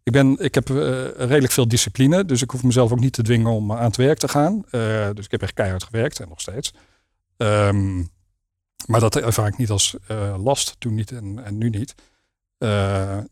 Ik, 0.04 0.12
ben, 0.12 0.38
ik 0.40 0.56
heb 0.56 0.70
uh, 0.70 0.78
redelijk 1.16 1.54
veel 1.54 1.68
discipline, 1.68 2.26
dus 2.26 2.42
ik 2.42 2.50
hoef 2.50 2.64
mezelf 2.64 2.92
ook 2.92 3.00
niet 3.00 3.14
te 3.14 3.24
dwingen 3.24 3.52
om 3.52 3.72
aan 3.72 3.84
het 3.84 3.96
werk 3.96 4.18
te 4.18 4.28
gaan. 4.28 4.64
dus 5.14 5.26
ik 5.26 5.32
heb 5.32 5.42
echt 5.42 5.54
keihard 5.54 5.84
gewerkt 5.84 6.20
en 6.20 6.30
nog 6.30 6.42
steeds. 6.42 6.74
Um, 7.38 8.10
maar 8.88 9.00
dat 9.00 9.16
ervaar 9.16 9.48
ik 9.48 9.58
niet 9.58 9.70
als 9.70 9.96
last, 10.38 10.76
toen 10.80 10.94
niet 10.94 11.12
en, 11.12 11.42
en 11.44 11.58
nu 11.58 11.70
niet. 11.70 11.96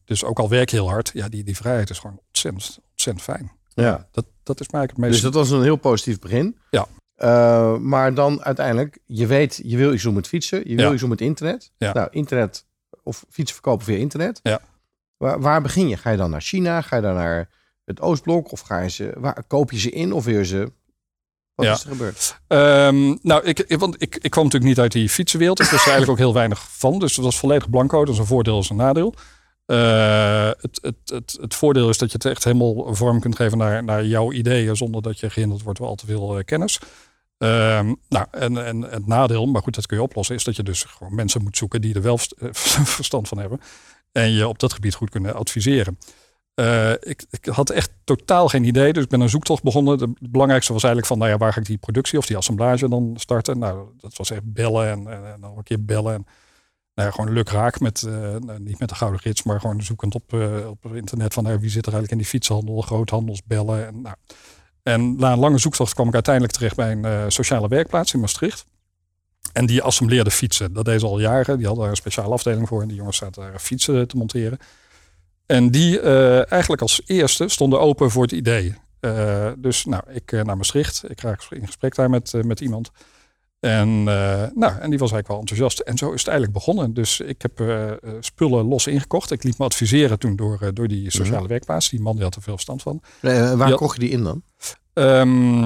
Dus 0.06 0.24
ook 0.24 0.40
al 0.40 0.50
werk 0.50 0.70
heel 0.70 0.90
hard, 0.90 1.12
ja, 1.14 1.30
die, 1.30 1.44
die 1.44 1.56
vrijheid 1.56 1.90
is 1.90 2.00
gewoon 2.00 2.20
ontzettend, 2.28 2.80
ontzettend 2.92 3.26
fijn. 3.26 3.52
Ja. 3.74 4.08
Dat, 4.12 4.26
dat 4.44 4.60
is 4.60 4.70
mij 4.70 4.82
het 4.82 4.98
meest... 4.98 5.12
Dus 5.12 5.22
dat 5.22 5.34
was 5.34 5.50
een 5.50 5.64
heel 5.64 5.76
positief 5.76 6.20
begin. 6.20 6.58
Ja. 6.70 6.88
Uh, 7.18 7.78
maar 7.78 8.14
dan 8.14 8.44
uiteindelijk, 8.44 9.00
je 9.06 9.28
weet, 9.28 9.62
je 9.64 9.78
wil 9.78 9.94
iets 9.94 10.04
doen 10.04 10.14
met 10.14 10.28
fietsen, 10.28 10.70
je 10.70 10.76
wil 10.76 10.86
ja. 10.86 10.92
iets 10.92 11.02
doen 11.02 11.10
met 11.10 11.22
internet. 11.22 11.72
Ja. 11.78 11.94
Nou, 11.94 12.08
internet 12.12 12.66
of 13.04 13.26
fietsen 13.30 13.56
verkopen 13.56 13.86
via 13.86 13.98
internet. 13.98 14.40
Ja. 14.44 14.60
Waar, 15.18 15.42
waar 15.42 15.62
begin 15.62 15.88
je? 15.88 15.98
Ga 15.98 16.10
je 16.10 16.18
dan 16.18 16.30
naar 16.30 16.42
China? 16.42 16.82
Ga 16.82 16.96
je 16.96 17.02
dan 17.02 17.14
naar 17.14 17.50
het 17.86 18.02
Oostblok? 18.02 18.52
Of 18.52 18.60
ga 18.60 18.80
je 18.80 18.90
ze, 18.90 19.14
waar, 19.18 19.44
koop 19.48 19.72
je 19.72 19.80
ze 19.80 19.90
in 19.90 20.14
of 20.14 20.26
je 20.26 20.46
ze 20.46 20.72
wat 21.56 21.66
ja. 21.66 21.74
is 21.74 21.84
er 21.84 21.90
gebeurd? 21.90 22.40
Um, 22.48 23.20
nou, 23.22 23.44
ik, 23.44 23.60
ik, 23.60 23.80
want 23.80 24.02
ik, 24.02 24.16
ik 24.16 24.32
kwam 24.32 24.44
natuurlijk 24.44 24.72
niet 24.72 24.80
uit 24.80 24.92
die 24.92 25.10
fietsenwereld. 25.10 25.60
Ik 25.60 25.70
wist 25.70 25.86
er 25.86 25.92
eigenlijk 25.92 26.12
ook 26.12 26.26
heel 26.26 26.34
weinig 26.34 26.68
van. 26.72 27.00
Dus 27.00 27.16
dat 27.16 27.26
was 27.26 27.40
volledig 27.40 27.70
blanco. 27.70 28.06
Dat 28.06 28.14
is 28.14 28.20
een 28.20 28.26
voordeel 28.26 28.56
als 28.56 28.70
een 28.70 28.76
nadeel. 28.76 29.14
Uh, 29.68 30.48
het, 30.48 30.80
het, 30.82 30.96
het, 31.06 31.38
het 31.42 31.56
voordeel 31.56 31.90
is 31.90 31.98
dat 31.98 32.12
je 32.12 32.18
het 32.18 32.26
echt 32.26 32.44
helemaal 32.44 32.96
vorm 32.96 33.20
kunt 33.20 33.36
geven 33.36 33.58
naar, 33.58 33.84
naar 33.84 34.06
jouw 34.06 34.32
ideeën. 34.32 34.76
Zonder 34.76 35.02
dat 35.02 35.20
je 35.20 35.30
gehinderd 35.30 35.62
wordt 35.62 35.80
door 35.80 35.88
al 35.88 35.96
te 35.96 36.06
veel 36.06 36.38
uh, 36.38 36.44
kennis. 36.44 36.80
Um, 37.44 37.96
nou, 38.10 38.26
en, 38.32 38.66
en 38.66 38.82
het 38.82 39.08
nadeel, 39.08 39.46
maar 39.46 39.62
goed, 39.62 39.76
dat 39.76 39.86
kun 39.86 39.98
je 39.98 40.04
oplossen, 40.04 40.36
is 40.36 40.44
dat 40.44 40.56
je 40.56 40.64
dus 40.64 40.84
gewoon 40.84 41.16
mensen 41.16 41.44
moet 41.44 41.58
zoeken 41.58 41.82
die 41.82 41.96
er 41.96 42.02
wel 42.02 42.18
verstand 42.98 43.28
van 43.28 43.38
hebben. 43.38 43.60
En 44.12 44.32
je 44.32 44.48
op 44.48 44.60
dat 44.60 44.74
gebied 44.74 44.94
goed 44.94 45.10
kunnen 45.10 45.36
adviseren. 45.36 45.98
Uh, 46.56 46.92
ik, 46.92 47.26
ik, 47.30 47.46
had 47.46 47.70
echt 47.70 47.92
totaal 48.04 48.48
geen 48.48 48.64
idee. 48.64 48.94
Dus 48.94 49.04
ik 49.04 49.10
ben 49.10 49.22
een 49.22 49.30
zoektocht 49.30 49.64
begonnen. 49.64 50.00
Het 50.00 50.32
belangrijkste 50.32 50.74
was 50.74 50.84
eigenlijk 50.84 51.14
van, 51.14 51.18
nou 51.20 51.32
ja, 51.32 51.38
waar 51.38 51.54
ga 51.54 51.60
ik 51.60 51.66
die 51.66 51.78
productie 51.78 52.18
of 52.18 52.26
die 52.26 52.38
assemblage 52.38 52.90
dan 52.90 53.14
starten? 53.18 53.60
Nou, 53.60 53.88
dat 53.98 54.18
was 54.18 54.32
echt 54.32 54.54
bellen 54.54 54.90
en, 54.90 55.08
en, 55.08 55.40
nog 55.40 55.58
een 55.58 55.64
keer 55.64 55.86
bellen. 55.86 56.14
En, 56.14 56.26
nou 56.94 57.08
ja, 57.08 57.16
gewoon 57.16 57.34
lukraak 57.34 57.80
met, 57.80 58.02
uh, 58.08 58.36
niet 58.58 58.80
met 58.80 58.90
de 58.90 58.96
gouden 58.96 59.20
gids, 59.20 59.44
maar 59.44 59.60
gewoon 59.60 59.84
zoekend 59.84 60.16
op, 60.16 60.34
uh, 60.34 60.70
op 60.70 60.96
internet 60.96 61.34
van, 61.34 61.44
nou, 61.44 61.60
wie 61.60 61.70
zit 61.70 61.86
er 61.86 61.94
eigenlijk 61.94 62.12
in 62.12 62.18
die 62.18 62.28
fietshandel, 62.28 62.82
groothandels, 62.82 63.44
bellen. 63.44 63.88
En, 63.88 64.02
nou. 64.02 64.16
En 64.84 65.16
na 65.16 65.32
een 65.32 65.40
lange 65.40 65.58
zoektocht 65.58 65.94
kwam 65.94 66.08
ik 66.08 66.14
uiteindelijk 66.14 66.54
terecht 66.54 66.76
bij 66.76 66.92
een 66.92 67.32
sociale 67.32 67.68
werkplaats 67.68 68.14
in 68.14 68.20
Maastricht. 68.20 68.66
En 69.54 69.66
die 69.66 69.82
assembleerde 69.82 70.32
fietsen. 70.32 70.74
Dat 70.74 70.86
deed 70.86 71.00
ze 71.00 71.06
al 71.06 71.20
jaren. 71.20 71.58
Die 71.58 71.66
hadden 71.66 71.84
daar 71.84 71.92
een 71.92 72.00
speciale 72.00 72.34
afdeling 72.34 72.68
voor. 72.68 72.82
En 72.82 72.88
die 72.88 72.98
jongens 72.98 73.18
zaten 73.18 73.42
daar 73.42 73.60
fietsen 73.60 74.08
te 74.08 74.18
monteren. 74.18 74.58
En 75.46 75.72
die 75.72 76.02
uh, 76.02 76.52
eigenlijk 76.52 76.82
als 76.82 77.02
eerste 77.06 77.48
stonden 77.48 77.80
open 77.80 78.12
voor 78.12 78.22
het 78.22 78.32
idee. 78.32 78.76
Uh, 79.02 79.52
dus 79.58 79.86
nou, 79.86 80.04
ik 80.10 80.32
naar 80.32 80.58
Maastricht. 80.58 81.04
Ik 81.10 81.22
raak 81.22 81.46
in 81.50 81.66
gesprek 81.66 81.96
daar 81.96 82.10
met, 82.10 82.34
met 82.44 82.60
iemand. 82.60 82.92
En, 83.64 84.04
nou, 84.04 84.80
en 84.80 84.90
die 84.90 85.00
was 85.00 85.12
eigenlijk 85.12 85.28
wel 85.28 85.40
enthousiast. 85.40 85.80
En 85.80 85.98
zo 85.98 86.12
is 86.12 86.20
het 86.20 86.30
eigenlijk 86.30 86.58
begonnen. 86.58 86.94
Dus 86.94 87.20
ik 87.20 87.42
heb 87.42 87.64
spullen 88.20 88.66
los 88.66 88.88
ingekocht. 88.88 89.32
Ik 89.32 89.44
liet 89.44 89.58
me 89.58 89.66
adviseren 89.66 90.20
toen 90.20 90.36
door, 90.36 90.72
door 90.74 90.88
die 90.88 91.12
sociale 91.12 91.32
mm-hmm. 91.32 91.48
werkplaats. 91.48 91.90
Die 91.90 92.02
man 92.02 92.16
die 92.16 92.24
had 92.24 92.36
er 92.36 92.42
veel 92.42 92.54
verstand 92.54 92.82
van. 92.82 93.02
waar 93.22 93.58
had, 93.58 93.76
kocht 93.76 93.94
je 93.94 94.00
die 94.00 94.10
in 94.10 94.24
dan? 94.24 94.44
Um, 94.94 95.64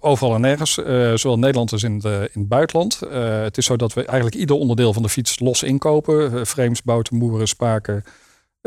overal 0.00 0.34
en 0.34 0.40
nergens, 0.40 0.74
zowel 1.14 1.34
in 1.34 1.40
Nederland 1.40 1.72
als 1.72 1.82
in, 1.82 1.98
de, 1.98 2.30
in 2.32 2.40
het 2.40 2.48
buitenland. 2.48 3.00
het 3.44 3.58
is 3.58 3.66
zo 3.66 3.76
dat 3.76 3.92
we 3.92 4.04
eigenlijk 4.04 4.36
ieder 4.36 4.56
onderdeel 4.56 4.92
van 4.92 5.02
de 5.02 5.08
fiets 5.08 5.38
los 5.38 5.62
inkopen. 5.62 6.46
frames, 6.46 6.82
bouten, 6.82 7.16
moeren, 7.16 7.48
spaken, 7.48 8.04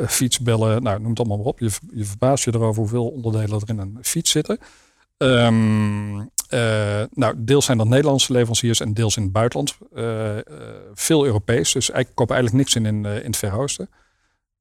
fietsbellen, 0.08 0.84
nou 0.84 1.00
noem 1.00 1.10
het 1.10 1.20
allemaal 1.20 1.38
maar 1.38 1.46
op. 1.46 1.60
Je, 1.60 1.70
je 1.94 2.06
verbaast 2.06 2.44
je 2.44 2.54
erover 2.54 2.82
hoeveel 2.82 3.08
onderdelen 3.08 3.60
er 3.60 3.70
in 3.70 3.80
een 3.80 3.98
fiets 4.02 4.32
zitten. 4.32 4.58
Um, 5.18 6.32
nou, 7.14 7.34
deels 7.38 7.66
zijn 7.66 7.78
dat 7.78 7.88
Nederlandse 7.88 8.32
leveranciers 8.32 8.80
en 8.80 8.94
deels 8.94 9.18
in 9.18 9.24
het 9.24 9.32
buitenland. 9.32 9.78
Uh, 9.94 10.38
veel 10.94 11.26
Europees, 11.26 11.72
dus 11.72 11.90
ik 11.90 12.08
koop 12.14 12.32
eigenlijk 12.32 12.60
niks 12.60 12.76
in 12.76 12.86
in, 12.86 13.06
in 13.06 13.26
het 13.26 13.38
Verre. 13.38 13.88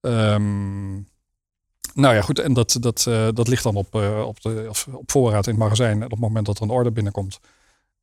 Um, 0.01 1.09
nou 1.95 2.15
ja, 2.15 2.21
goed, 2.21 2.39
en 2.39 2.53
dat, 2.53 2.77
dat, 2.81 3.03
dat 3.35 3.49
ligt 3.49 3.63
dan 3.63 3.77
op, 3.77 3.95
op, 4.25 4.41
de, 4.41 4.71
op 4.93 5.11
voorraad 5.11 5.47
in 5.47 5.53
het 5.53 5.63
magazijn. 5.63 6.05
Op 6.05 6.11
het 6.11 6.21
moment 6.21 6.47
dat 6.47 6.57
er 6.57 6.63
een 6.63 6.71
order 6.71 6.93
binnenkomt, 6.93 7.41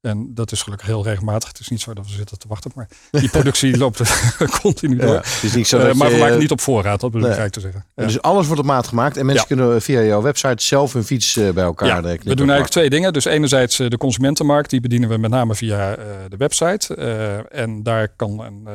en 0.02 0.34
dat 0.34 0.52
is 0.52 0.62
gelukkig 0.62 0.88
heel 0.88 1.04
regelmatig. 1.04 1.48
Het 1.48 1.60
is 1.60 1.68
niet 1.68 1.82
zo 1.82 1.94
dat 1.94 2.06
we 2.08 2.12
zitten 2.14 2.40
te 2.40 2.48
wachten, 2.48 2.72
maar 2.76 2.88
die 3.12 3.30
productie 3.30 3.78
loopt 3.84 4.02
continu 4.62 4.96
door. 4.96 5.08
Ja, 5.14 5.16
het 5.16 5.40
is 5.44 5.56
niet 5.56 5.68
zo 5.68 5.78
dat 5.78 5.88
uh, 5.88 5.94
maar 5.94 6.12
we 6.12 6.18
maken 6.18 6.40
niet 6.40 6.52
op 6.52 6.62
voorraad, 6.62 7.00
dat 7.00 7.12
bedoel 7.12 7.30
ik 7.30 7.36
eigenlijk 7.38 7.54
te 7.54 7.60
zeggen. 7.60 7.86
Ja. 7.96 8.04
Dus 8.06 8.22
alles 8.22 8.46
wordt 8.46 8.62
op 8.62 8.68
maat 8.68 8.88
gemaakt 8.88 9.18
en 9.18 9.26
mensen 9.26 9.46
Ja. 9.50 9.56
kunnen 9.56 9.82
via 9.82 10.02
jouw 10.02 10.22
website 10.22 10.64
zelf 10.64 10.94
hun 10.94 11.04
fiets 11.04 11.38
eh, 11.38 11.50
bij 11.50 11.64
elkaar 11.64 11.88
Ja, 11.88 11.96
eh, 11.98 12.04
we 12.04 12.36
doen 12.36 12.38
eigenlijk 12.38 12.70
twee 12.70 12.90
dingen. 12.90 13.14
Dus 13.14 13.26
enerzijds 13.26 13.80
eh, 13.80 13.90
de 13.90 13.98
consumentenmarkt, 13.98 14.70
die 14.70 14.82
bedienen 14.82 15.10
we 15.10 15.18
met 15.18 15.32
name 15.32 15.56
via 15.56 15.96
eh, 15.96 16.06
de 16.30 16.38
website. 16.38 16.96
Eh, 16.96 17.62
en 17.62 17.84
daar 17.84 18.08
kan 18.16 18.40
een, 18.40 18.62
eh, 18.68 18.74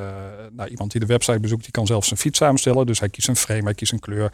nou, 0.52 0.68
iemand 0.68 0.90
die 0.90 1.00
de 1.00 1.06
website 1.06 1.40
bezoekt, 1.40 1.62
die 1.62 1.70
kan 1.72 1.86
zelf 1.86 2.04
zijn 2.04 2.20
fiets 2.20 2.38
samenstellen. 2.38 2.86
Dus 2.86 2.98
hij 3.00 3.08
kiest 3.08 3.28
een 3.28 3.36
frame, 3.36 3.62
hij 3.62 3.74
kiest 3.74 3.92
een 3.92 4.00
kleur, 4.00 4.32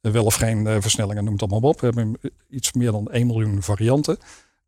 eh, 0.00 0.12
wel 0.12 0.24
of 0.24 0.34
geen 0.34 0.66
eh, 0.66 0.76
versnellingen, 0.80 1.24
noem 1.24 1.32
het 1.32 1.42
allemaal 1.42 1.70
op. 1.70 1.80
We 1.80 1.86
hebben 1.86 2.16
iets 2.50 2.72
meer 2.72 2.92
dan 2.92 3.08
1 3.10 3.26
miljoen 3.26 3.62
varianten. 3.62 4.18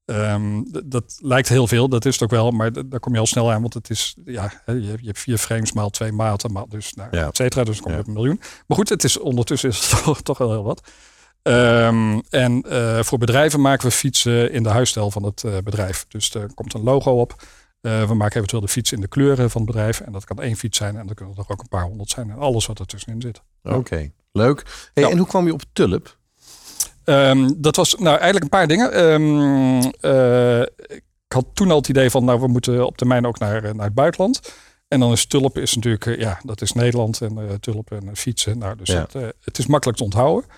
Ehm, 0.05 0.63
dat 0.85 1.19
lijkt 1.23 1.49
heel 1.49 1.67
veel, 1.67 1.89
dat 1.89 2.05
is 2.05 2.13
het 2.13 2.23
ook 2.23 2.31
wel, 2.31 2.51
maar 2.51 2.89
daar 2.89 3.01
kom 3.01 3.13
je 3.15 3.19
al 3.21 3.27
snel 3.27 3.53
aan, 3.53 3.61
want 3.61 3.75
het 3.75 3.91
is, 3.91 4.17
ja, 4.25 4.53
je, 4.67 4.73
hebt- 4.73 5.01
je 5.01 5.07
hebt 5.07 5.19
vier 5.19 5.39
frames 5.39 5.73
maal 5.73 5.91
twee 5.91 6.13
maten, 6.13 6.53
maal, 6.53 6.69
dus, 6.69 6.93
nou, 6.95 7.09
Ja. 7.17 7.27
et 7.27 7.37
cetera, 7.37 7.65
dus 7.65 7.75
dan 7.75 7.83
kom 7.83 7.91
je 7.93 7.97
Ja. 7.97 8.03
op 8.03 8.09
een 8.09 8.15
miljoen. 8.15 8.41
Maar 8.67 8.77
goed, 8.77 8.89
het 8.89 9.05
is 9.05 9.19
ondertussen 9.19 9.69
is 9.69 9.91
het 9.91 10.03
toch, 10.05 10.23
toch 10.23 10.39
wel 10.39 10.51
heel 10.51 10.65
wat. 10.65 10.89
Ehm, 11.43 12.21
en 12.31 12.63
eh, 12.63 13.03
voor 13.03 13.19
bedrijven 13.19 13.61
maken 13.61 13.87
we 13.89 13.93
fietsen 13.95 14.53
in 14.53 14.63
de 14.63 14.69
huisstijl 14.69 15.11
van 15.11 15.23
het 15.23 15.45
eh, 15.45 15.57
bedrijf. 15.65 16.05
Dus 16.09 16.35
er 16.35 16.55
komt 16.55 16.75
een 16.75 16.83
logo 16.83 17.11
op. 17.21 17.43
Eh, 17.81 18.07
we 18.09 18.15
maken 18.15 18.37
eventueel 18.37 18.63
de 18.63 18.69
fiets 18.69 18.93
in 18.93 19.01
de 19.01 19.09
kleuren 19.09 19.51
van 19.51 19.61
het 19.63 19.71
bedrijf. 19.71 20.01
En 20.01 20.13
dat 20.13 20.25
kan 20.25 20.41
één 20.41 20.57
fiets 20.57 20.79
zijn 20.79 20.97
en 20.97 21.07
dan 21.07 21.15
kunnen 21.15 21.35
er 21.37 21.45
ook 21.49 21.61
een 21.61 21.69
paar 21.69 21.85
honderd 21.85 22.11
zijn. 22.11 22.31
En 22.31 22.39
alles 22.39 22.67
wat 22.67 22.79
er 22.79 22.87
tussenin 22.87 23.21
zit. 23.21 23.43
Oké, 23.63 24.11
leuk. 24.33 24.63
Hey, 24.95 25.05
Ja. 25.05 25.11
En 25.11 25.19
hoe 25.19 25.27
kwam 25.27 25.47
je 25.47 25.53
op 25.53 25.63
Tulp? 25.73 26.17
Ehm, 27.05 27.51
dat 27.57 27.77
was 27.77 27.95
nou 27.95 28.19
eigenlijk 28.19 28.45
een 28.45 28.59
paar 28.59 28.67
dingen. 28.67 28.93
Ehm, 28.93 29.91
eh, 30.01 30.61
ik 30.97 31.03
had 31.29 31.47
toen 31.55 31.71
al 31.71 31.77
het 31.77 31.89
idee 31.89 32.11
van, 32.11 32.25
nou, 32.25 32.41
we 32.41 32.47
moeten 32.47 32.87
op 32.87 32.97
termijn 32.97 33.27
ook 33.27 33.39
naar, 33.39 33.65
eh, 33.65 33.73
naar 33.73 33.87
het 33.87 33.95
buitenland. 33.95 34.41
En 34.89 35.01
dan 35.01 35.13
is 35.13 35.27
Tulp 35.27 35.59
is 35.59 35.75
natuurlijk, 35.75 36.07
eh, 36.07 36.19
ja, 36.19 36.39
dat 36.43 36.61
is 36.61 36.73
Nederland 36.73 37.21
en 37.21 37.39
eh, 37.39 37.55
Tulp 37.61 37.91
en 37.93 38.17
fietsen. 38.17 38.59
Nou, 38.59 38.77
dus 38.77 38.89
Ja. 38.89 39.07
het, 39.13 39.35
het 39.45 39.59
is 39.59 39.67
makkelijk 39.67 39.99
te 39.99 40.05
onthouden. 40.05 40.51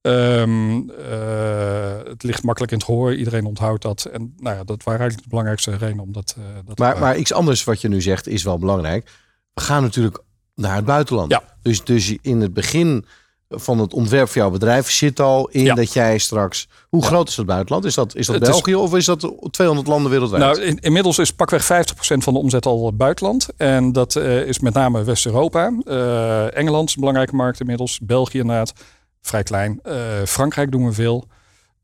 Ehm, 0.00 0.88
eh, 0.90 1.96
het 2.04 2.22
ligt 2.22 2.42
makkelijk 2.42 2.72
in 2.72 2.78
het 2.78 2.86
gehoor. 2.86 3.14
Iedereen 3.14 3.44
onthoudt 3.44 3.82
dat. 3.82 4.04
En 4.04 4.34
nou 4.38 4.56
ja, 4.56 4.64
dat 4.64 4.82
waren 4.82 5.00
eigenlijk 5.00 5.22
de 5.22 5.28
belangrijkste 5.28 5.76
redenen 5.76 6.04
om 6.04 6.12
dat, 6.12 6.36
dat 6.64 6.78
Maar, 6.78 6.98
maar 6.98 7.16
iets 7.16 7.32
anders 7.32 7.64
wat 7.64 7.80
je 7.80 7.88
nu 7.88 8.00
zegt 8.00 8.26
is 8.26 8.42
wel 8.42 8.58
belangrijk. 8.58 9.10
We 9.54 9.60
gaan 9.60 9.82
natuurlijk 9.82 10.22
naar 10.54 10.76
het 10.76 10.84
buitenland. 10.84 11.30
Ja. 11.30 11.42
Dus, 11.62 11.84
dus 11.84 12.16
in 12.20 12.40
het 12.40 12.54
begin 12.54 13.04
van 13.54 13.78
het 13.78 13.92
ontwerp 13.94 14.28
van 14.28 14.40
jouw 14.42 14.50
bedrijf 14.50 14.90
zit 14.90 15.20
al 15.20 15.48
in 15.48 15.62
Ja. 15.64 15.74
dat 15.74 15.92
jij 15.92 16.18
straks... 16.18 16.68
Hoe 16.88 17.00
Ja. 17.02 17.06
groot 17.06 17.28
is 17.28 17.36
het 17.36 17.46
buitenland? 17.46 17.84
Is 17.84 17.94
dat, 17.94 18.14
is 18.16 18.26
dat 18.26 18.34
Het 18.34 18.44
is- 18.44 18.50
België 18.50 18.74
of 18.74 18.94
is 18.94 19.04
dat 19.04 19.32
200 19.50 19.88
landen 19.88 20.10
wereldwijd? 20.10 20.42
Nou, 20.42 20.60
in, 20.62 20.78
inmiddels 20.80 21.18
is 21.18 21.32
pakweg 21.32 21.64
50% 21.64 21.66
van 22.22 22.32
de 22.32 22.38
omzet 22.38 22.66
al 22.66 22.92
buitenland. 22.94 23.48
En 23.56 23.92
dat 23.92 24.16
eh, 24.16 24.46
is 24.46 24.58
met 24.58 24.74
name 24.74 25.04
West-Europa. 25.04 25.72
Eh, 25.84 26.56
Engeland 26.56 26.88
is 26.88 26.94
een 26.94 27.00
belangrijke 27.00 27.34
markt 27.34 27.60
inmiddels. 27.60 27.98
België 28.02 28.38
inderdaad, 28.38 28.72
vrij 29.20 29.42
klein. 29.42 29.80
Eh, 29.82 29.94
Frankrijk 30.26 30.70
doen 30.70 30.86
we 30.86 30.92
veel. 30.92 31.24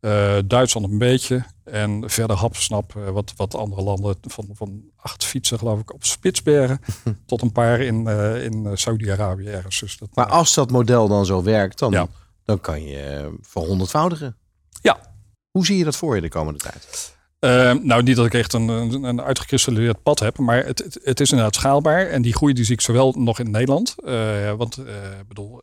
Eh, 0.00 0.38
Duitsland 0.44 0.90
een 0.90 0.98
beetje. 0.98 1.44
En 1.64 2.10
verder 2.10 2.36
hapsnap 2.36 2.96
eh, 2.96 3.08
wat, 3.10 3.32
wat 3.36 3.54
andere 3.54 3.82
landen. 3.82 4.16
Van, 4.20 4.48
van 4.52 4.82
acht 4.96 5.24
fietsen 5.24 5.58
geloof 5.58 5.80
ik 5.80 5.94
op 5.94 6.04
Spitsbergen. 6.04 6.80
tot 7.26 7.42
een 7.42 7.52
paar 7.52 7.80
in, 7.80 8.06
eh, 8.06 8.44
in 8.44 8.70
Saudi-Arabië 8.74 9.46
ergens. 9.48 9.80
Dus 9.80 9.98
dat, 9.98 10.08
maar 10.14 10.26
als 10.26 10.54
dat 10.54 10.70
model 10.70 11.08
dan 11.08 11.26
zo 11.26 11.42
werkt, 11.42 11.78
dan, 11.78 11.92
Ja. 11.92 12.06
dan 12.44 12.60
kan 12.60 12.82
je 12.84 13.34
verhonderdvoudigen. 13.40 14.36
Ja. 14.82 14.98
Hoe 15.50 15.66
zie 15.66 15.78
je 15.78 15.84
dat 15.84 15.96
voor 15.96 16.14
je 16.14 16.20
de 16.20 16.28
komende 16.28 16.58
tijd? 16.58 17.16
Nou, 17.82 18.02
niet 18.02 18.16
dat 18.16 18.26
ik 18.26 18.34
echt 18.34 18.52
een, 18.52 18.68
een, 18.68 19.02
een 19.02 19.20
uitgekristalliseerd 19.22 20.02
pad 20.02 20.18
heb, 20.18 20.38
maar 20.38 20.64
het, 20.64 20.78
het, 20.78 20.98
het 21.02 21.20
is 21.20 21.30
inderdaad 21.30 21.54
schaalbaar. 21.54 22.06
En 22.06 22.22
die 22.22 22.34
groei 22.34 22.52
die 22.52 22.64
zie 22.64 22.74
ik 22.74 22.80
zowel 22.80 23.14
nog 23.16 23.38
in 23.38 23.50
Nederland. 23.50 23.94
want 24.56 24.78
bedoel, 25.28 25.62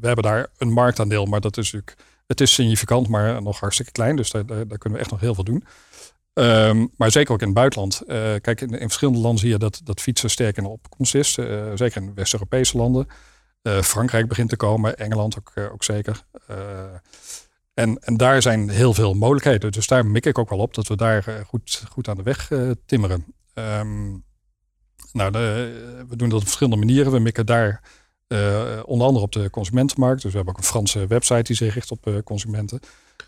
we 0.00 0.06
hebben 0.06 0.24
daar 0.24 0.46
een 0.58 0.72
marktaandeel, 0.72 1.24
maar 1.24 1.40
dat 1.40 1.56
is 1.56 1.72
natuurlijk, 1.72 2.02
het 2.28 2.40
is 2.40 2.54
significant, 2.54 3.08
maar 3.08 3.42
nog 3.42 3.60
hartstikke 3.60 3.92
klein. 3.92 4.16
Dus 4.16 4.30
daar, 4.30 4.46
daar, 4.46 4.78
kunnen 4.78 4.92
we 4.92 4.98
echt 4.98 5.10
nog 5.10 5.20
heel 5.20 5.34
veel 5.34 5.44
doen. 5.44 5.64
Ehm, 6.32 6.86
maar 6.96 7.10
zeker 7.10 7.32
ook 7.32 7.40
in 7.40 7.46
het 7.46 7.56
buitenland. 7.56 8.02
Uh, 8.06 8.16
kijk, 8.40 8.60
in, 8.60 8.70
in, 8.70 8.78
verschillende 8.78 9.20
landen 9.20 9.40
zie 9.40 9.50
je 9.50 9.58
dat, 9.58 9.80
dat 9.84 10.00
fietsen 10.00 10.30
sterk 10.30 10.56
in 10.56 10.62
de 10.62 10.68
opkomst 10.68 11.14
is. 11.14 11.32
zeker 11.74 12.02
in 12.02 12.14
West-Europese 12.14 12.76
landen. 12.76 13.06
Frankrijk 13.82 14.28
begint 14.28 14.48
te 14.48 14.56
komen, 14.56 14.96
Engeland 14.96 15.38
ook, 15.38 15.52
ook 15.72 15.84
zeker. 15.84 16.24
en, 17.74 17.98
en 17.98 18.16
daar 18.16 18.42
zijn 18.42 18.68
heel 18.68 18.94
veel 18.94 19.14
mogelijkheden. 19.14 19.72
Dus 19.72 19.86
daar 19.86 20.06
mik 20.06 20.26
ik 20.26 20.38
ook 20.38 20.50
wel 20.50 20.58
op 20.58 20.74
dat 20.74 20.86
we 20.86 20.96
daar 20.96 21.44
goed, 21.46 21.82
goed 21.90 22.08
aan 22.08 22.16
de 22.16 22.22
weg 22.22 22.50
timmeren. 22.86 23.24
Um, 23.54 24.24
nou, 25.12 25.30
de, 25.30 26.04
we 26.08 26.16
doen 26.16 26.28
dat 26.28 26.38
op 26.38 26.44
verschillende 26.44 26.86
manieren. 26.86 27.12
We 27.12 27.18
mikken 27.18 27.46
daar 27.46 27.82
uh, 28.28 28.82
onder 28.84 29.06
andere 29.06 29.24
op 29.24 29.32
de 29.32 29.50
consumentenmarkt. 29.50 30.22
Dus 30.22 30.30
we 30.30 30.36
hebben 30.36 30.54
ook 30.54 30.60
een 30.60 30.68
Franse 30.68 31.06
website 31.06 31.42
die 31.42 31.56
zich 31.56 31.74
richt 31.74 31.90
op 31.90 32.06
uh, 32.06 32.18
consumenten. 32.24 32.80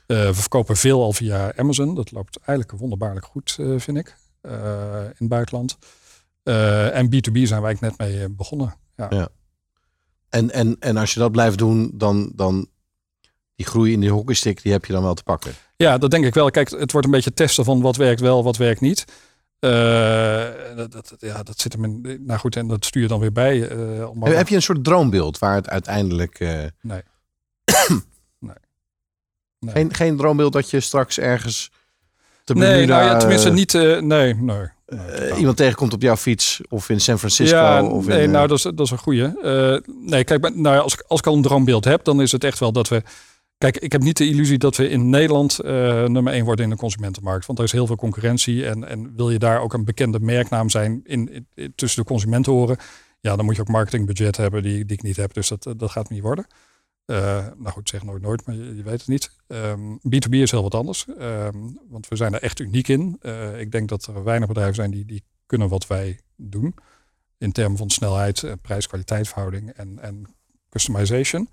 Uh, 0.07 0.26
we 0.26 0.35
verkopen 0.35 0.76
veel 0.76 1.02
al 1.02 1.12
via 1.12 1.57
Amazon. 1.57 1.95
Dat 1.95 2.12
loopt 2.12 2.38
eigenlijk 2.45 2.78
wonderbaarlijk 2.78 3.26
goed, 3.26 3.59
vind 3.76 3.97
ik, 3.97 4.16
in 4.42 4.50
het 5.19 5.28
buitenland. 5.28 5.78
en 6.92 7.07
B2B 7.07 7.42
zijn 7.42 7.62
wij 7.62 7.76
net 7.80 7.99
mee 7.99 8.28
begonnen. 8.28 8.75
Ja. 8.97 9.07
ja. 9.11 9.28
En, 10.28 10.50
en, 10.50 10.76
en 10.78 10.97
als 10.97 11.14
je 11.14 11.21
dat 11.21 11.33
blijft 11.33 11.59
doen, 11.59 11.90
dan, 11.95 12.33
dan 12.35 12.69
die 13.57 13.66
groei 13.66 13.92
in 13.92 14.00
die 14.00 14.11
hockeystick, 14.11 14.62
die 14.62 14.73
heb 14.73 14.85
je 14.85 14.92
dan 14.92 15.02
wel 15.02 15.14
te 15.14 15.23
pakken. 15.23 15.52
Ja, 15.76 15.99
dat 15.99 16.11
denk 16.11 16.25
ik 16.25 16.35
wel. 16.35 16.50
Kijk, 16.50 16.71
het 16.71 16.92
wordt 16.92 17.07
een 17.07 17.12
beetje 17.12 17.35
testen 17.35 17.64
van 17.64 17.80
wat 17.80 17.97
werkt 17.97 18.21
wel, 18.21 18.45
wat 18.45 18.57
werkt 18.57 18.80
niet. 18.80 19.04
Uh, 19.61 20.76
dat, 20.76 20.93
dat, 20.93 21.14
ja, 21.19 21.43
dat 21.43 21.61
zit 21.61 21.73
hem 21.73 21.85
in. 21.85 22.23
Nou 22.26 22.38
goed, 22.38 22.57
en 22.57 22.67
dat 22.67 22.85
stuur 22.85 23.02
je 23.02 23.09
dan 23.09 23.21
weer 23.21 23.33
bij. 23.33 23.73
Uh, 23.73 24.09
om 24.11 24.25
heb, 24.25 24.49
je 24.49 24.55
een 24.55 24.62
soort 24.62 24.85
droombeeld 24.85 25.38
waar 25.38 25.55
het 25.55 25.69
uiteindelijk. 25.69 26.40
Uh... 26.40 26.50
Nee. 26.81 27.02
nee. 28.38 28.55
nee. 29.59 29.75
Geen, 29.75 29.95
geen 29.95 30.17
droombeeld 30.17 30.52
dat 30.52 30.71
je 30.71 30.81
straks 30.81 31.19
ergens. 31.19 31.71
Te 32.45 32.55
nee, 32.55 32.87
nou 32.87 33.05
ja, 33.05 33.17
tenminste 33.17 33.50
niet. 33.50 33.73
nee, 33.73 34.00
nee. 34.02 34.35
nee 34.35 34.69
iemand 35.37 35.57
tegenkomt 35.57 35.93
op 35.93 36.02
jouw 36.02 36.17
fiets 36.17 36.61
of 36.69 36.88
in 36.88 37.00
San 37.00 37.19
Francisco. 37.19 37.57
Ja, 37.57 37.83
of 37.83 38.07
nee, 38.07 38.23
in, 38.23 38.31
nou 38.31 38.47
dat 38.47 38.57
is, 38.57 38.62
dat 38.62 38.81
is 38.81 38.90
een 38.90 38.99
goede. 38.99 39.83
nee, 39.87 40.25
kijk, 40.25 40.55
nou, 40.55 40.81
als, 40.81 41.09
als 41.09 41.21
ik 41.21 41.26
al 41.26 41.35
een 41.35 41.43
droombeeld 41.43 41.85
heb, 41.85 42.05
dan 42.05 42.21
is 42.21 42.33
het 42.33 42.45
echt 42.45 42.59
wel 42.59 42.73
dat 42.73 42.88
we 42.88 43.02
Kijk, 43.61 43.76
ik 43.76 43.93
heb 43.93 44.02
niet 44.02 44.17
de 44.17 44.26
illusie 44.26 44.59
dat 44.59 44.76
we 44.76 44.88
in 44.88 45.11
Nederland 45.11 45.59
uh, 45.64 45.71
nummer 46.05 46.33
één 46.33 46.45
worden 46.45 46.64
in 46.64 46.71
de 46.71 46.76
consumentenmarkt. 46.76 47.47
Want 47.47 47.59
er 47.59 47.64
is 47.64 47.73
heel 47.73 47.87
veel 47.87 47.97
concurrentie. 47.97 48.67
En, 48.67 48.88
en 48.88 49.17
wil 49.17 49.31
je 49.31 49.38
daar 49.38 49.61
ook 49.61 49.73
een 49.73 49.85
bekende 49.85 50.21
merknaam 50.21 50.71
zijn 50.71 51.00
in, 51.05 51.47
tussen 51.75 52.02
de 52.02 52.09
consumenten 52.09 52.52
horen. 52.52 52.76
Ja, 53.21 53.37
dan 53.37 53.45
moet 53.45 53.57
je 53.57 53.61
ook 53.61 53.69
marketingbudget 53.69 54.37
hebben 54.37 54.62
die, 54.62 54.85
die 54.85 54.97
ik 54.97 55.02
niet 55.02 55.17
heb. 55.17 55.35
Dus 55.35 55.49
dat, 55.49 55.75
dat 55.76 55.90
gaat 55.90 56.11
niet 56.11 56.23
worden. 56.23 56.47
Uh, 57.07 57.47
nou 57.57 57.69
goed, 57.71 57.88
zeg 57.88 58.02
nooit 58.02 58.23
nooit, 58.23 58.47
maar 58.47 58.55
je, 58.55 58.83
weet 58.83 58.99
het 58.99 59.09
niet. 59.09 59.37
Um, 59.47 59.99
ehm, 60.02 60.17
B2B 60.17 60.31
is 60.31 60.50
heel 60.50 60.62
wat 60.62 60.75
anders. 60.75 61.07
Um, 61.21 61.79
want 61.88 62.09
we 62.09 62.17
zijn 62.17 62.35
er 62.35 62.43
echt 62.43 62.61
uniek 62.61 62.88
in. 62.88 63.21
Ik 63.57 63.73
denk 63.73 63.88
dat 63.88 64.07
er 64.07 64.25
weinig 64.25 64.49
bedrijven 64.49 64.75
zijn 64.75 64.90
die, 64.90 65.05
die 65.05 65.23
kunnen 65.47 65.69
wat 65.69 65.87
wij 65.87 66.21
doen. 66.37 66.75
In 67.38 67.52
termen 67.52 67.79
van 67.79 67.90
snelheid, 67.90 68.55
prijs-kwaliteit 68.62 69.29
verhouding 69.29 69.71
en, 69.71 69.99
en 69.99 70.26
customization. 70.71 71.49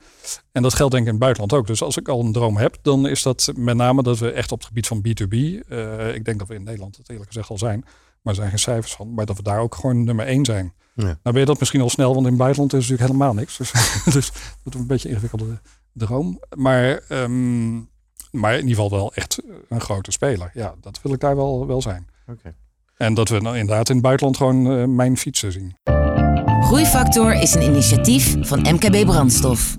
En 0.52 0.62
dat 0.62 0.74
geldt 0.74 0.92
denk 0.92 1.08
ik 1.08 1.14
in 1.14 1.16
het 1.16 1.24
buitenland 1.24 1.54
ook. 1.54 1.68
Dus 1.68 1.82
als 1.82 1.98
ik 1.98 2.08
al 2.08 2.20
een 2.20 2.32
droom 2.32 2.58
heb, 2.58 2.78
dan 2.82 3.08
is 3.08 3.22
dat 3.22 3.52
met 3.56 3.76
name 3.76 4.04
dat 4.04 4.20
we 4.20 4.32
echt 4.32 4.52
op 4.52 4.58
het 4.58 4.68
gebied 4.68 4.88
van 4.88 4.98
B2B, 4.98 5.34
uh, 5.34 5.60
eh, 5.70 6.16
ik 6.16 6.26
denk 6.26 6.40
dat 6.40 6.48
we 6.48 6.56
in 6.56 6.64
Nederland 6.64 6.98
het 6.98 7.10
eerlijk 7.10 7.28
gezegd 7.28 7.50
al 7.50 7.58
zijn, 7.58 7.80
maar 8.22 8.34
er 8.34 8.36
zijn 8.36 8.50
geen 8.50 8.60
cijfers 8.60 8.94
van, 8.94 9.14
maar 9.14 9.26
dat 9.26 9.38
we 9.38 9.44
daar 9.44 9.60
ook 9.60 9.76
gewoon 9.76 10.04
nummer 10.04 10.26
één 10.26 10.46
zijn. 10.46 10.74
Ja. 10.94 11.04
Nou 11.04 11.18
ben 11.22 11.40
je 11.40 11.46
dat 11.46 11.60
misschien 11.60 11.82
al 11.82 11.90
snel, 11.90 12.14
want 12.14 12.26
in 12.26 12.32
het 12.32 12.38
buitenland 12.38 12.74
is 12.74 12.80
natuurlijk 12.80 13.10
helemaal 13.10 13.34
niks. 13.34 13.58
Dus, 13.58 13.72
dus 14.14 14.32
dat 14.64 14.74
is 14.74 14.80
een 14.80 14.88
beetje 14.88 15.08
een 15.08 15.14
ingewikkelde 15.14 15.60
droom. 15.94 16.40
Maar, 16.56 17.04
um, 17.10 17.90
maar 18.32 18.54
in 18.54 18.68
ieder 18.68 18.76
geval 18.76 18.90
wel 18.90 19.14
echt 19.14 19.42
een 19.70 19.82
grote 19.82 20.12
speler. 20.12 20.52
Ja, 20.54 20.76
dat 20.82 21.00
wil 21.02 21.14
ik 21.14 21.20
daar 21.20 21.36
wel, 21.36 21.68
wel 21.68 21.82
zijn. 21.82 22.08
Okay. 22.28 22.54
En 22.98 23.14
dat 23.14 23.30
we 23.30 23.44
dan 23.44 23.56
inderdaad 23.56 23.90
in 23.90 23.96
het 23.96 24.04
buitenland 24.04 24.38
gewoon 24.38 24.72
uh, 24.72 24.86
mijn 24.86 25.18
fietsen 25.18 25.52
zien. 25.52 25.76
Groeifactor 26.68 27.34
is 27.34 27.54
een 27.54 27.62
initiatief 27.62 28.36
van 28.40 28.60
MKB 28.60 29.06
Brandstof. 29.06 29.78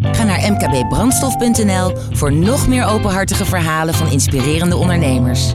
Ga 0.00 0.24
naar 0.24 0.52
mkbbrandstof.nl 0.52 1.96
voor 2.16 2.32
nog 2.32 2.68
meer 2.68 2.86
openhartige 2.86 3.44
verhalen 3.44 3.94
van 3.94 4.10
inspirerende 4.10 4.76
ondernemers. 4.76 5.54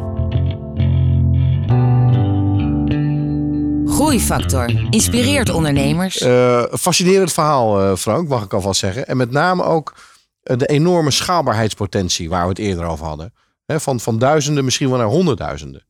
Groeifactor 3.96 4.90
inspireert 4.90 5.50
ondernemers. 5.50 6.22
Uh, 6.22 6.64
fascinerend 6.72 7.34
verhaal, 7.34 7.82
uh, 7.82 7.96
Frank, 7.96 8.28
mag 8.28 8.44
ik 8.44 8.54
alvast 8.54 8.80
zeggen. 8.80 9.08
En 9.08 9.18
met 9.18 9.32
name 9.32 9.64
ook 9.64 9.94
uh, 10.44 10.58
de 10.58 10.66
enorme 10.66 11.12
schaalbaarheidspotentie 11.12 12.30
waar 12.30 12.44
we 12.44 12.50
het 12.50 12.60
eerder 12.60 12.86
over 12.86 13.06
hadden. 13.06 13.34
Van, 13.66 14.00
van 14.00 14.20
duizenden 14.20 14.64
misschien 14.64 14.90
wel 14.90 14.98
naar 14.98 15.08
honderdduizenden. 15.08 15.86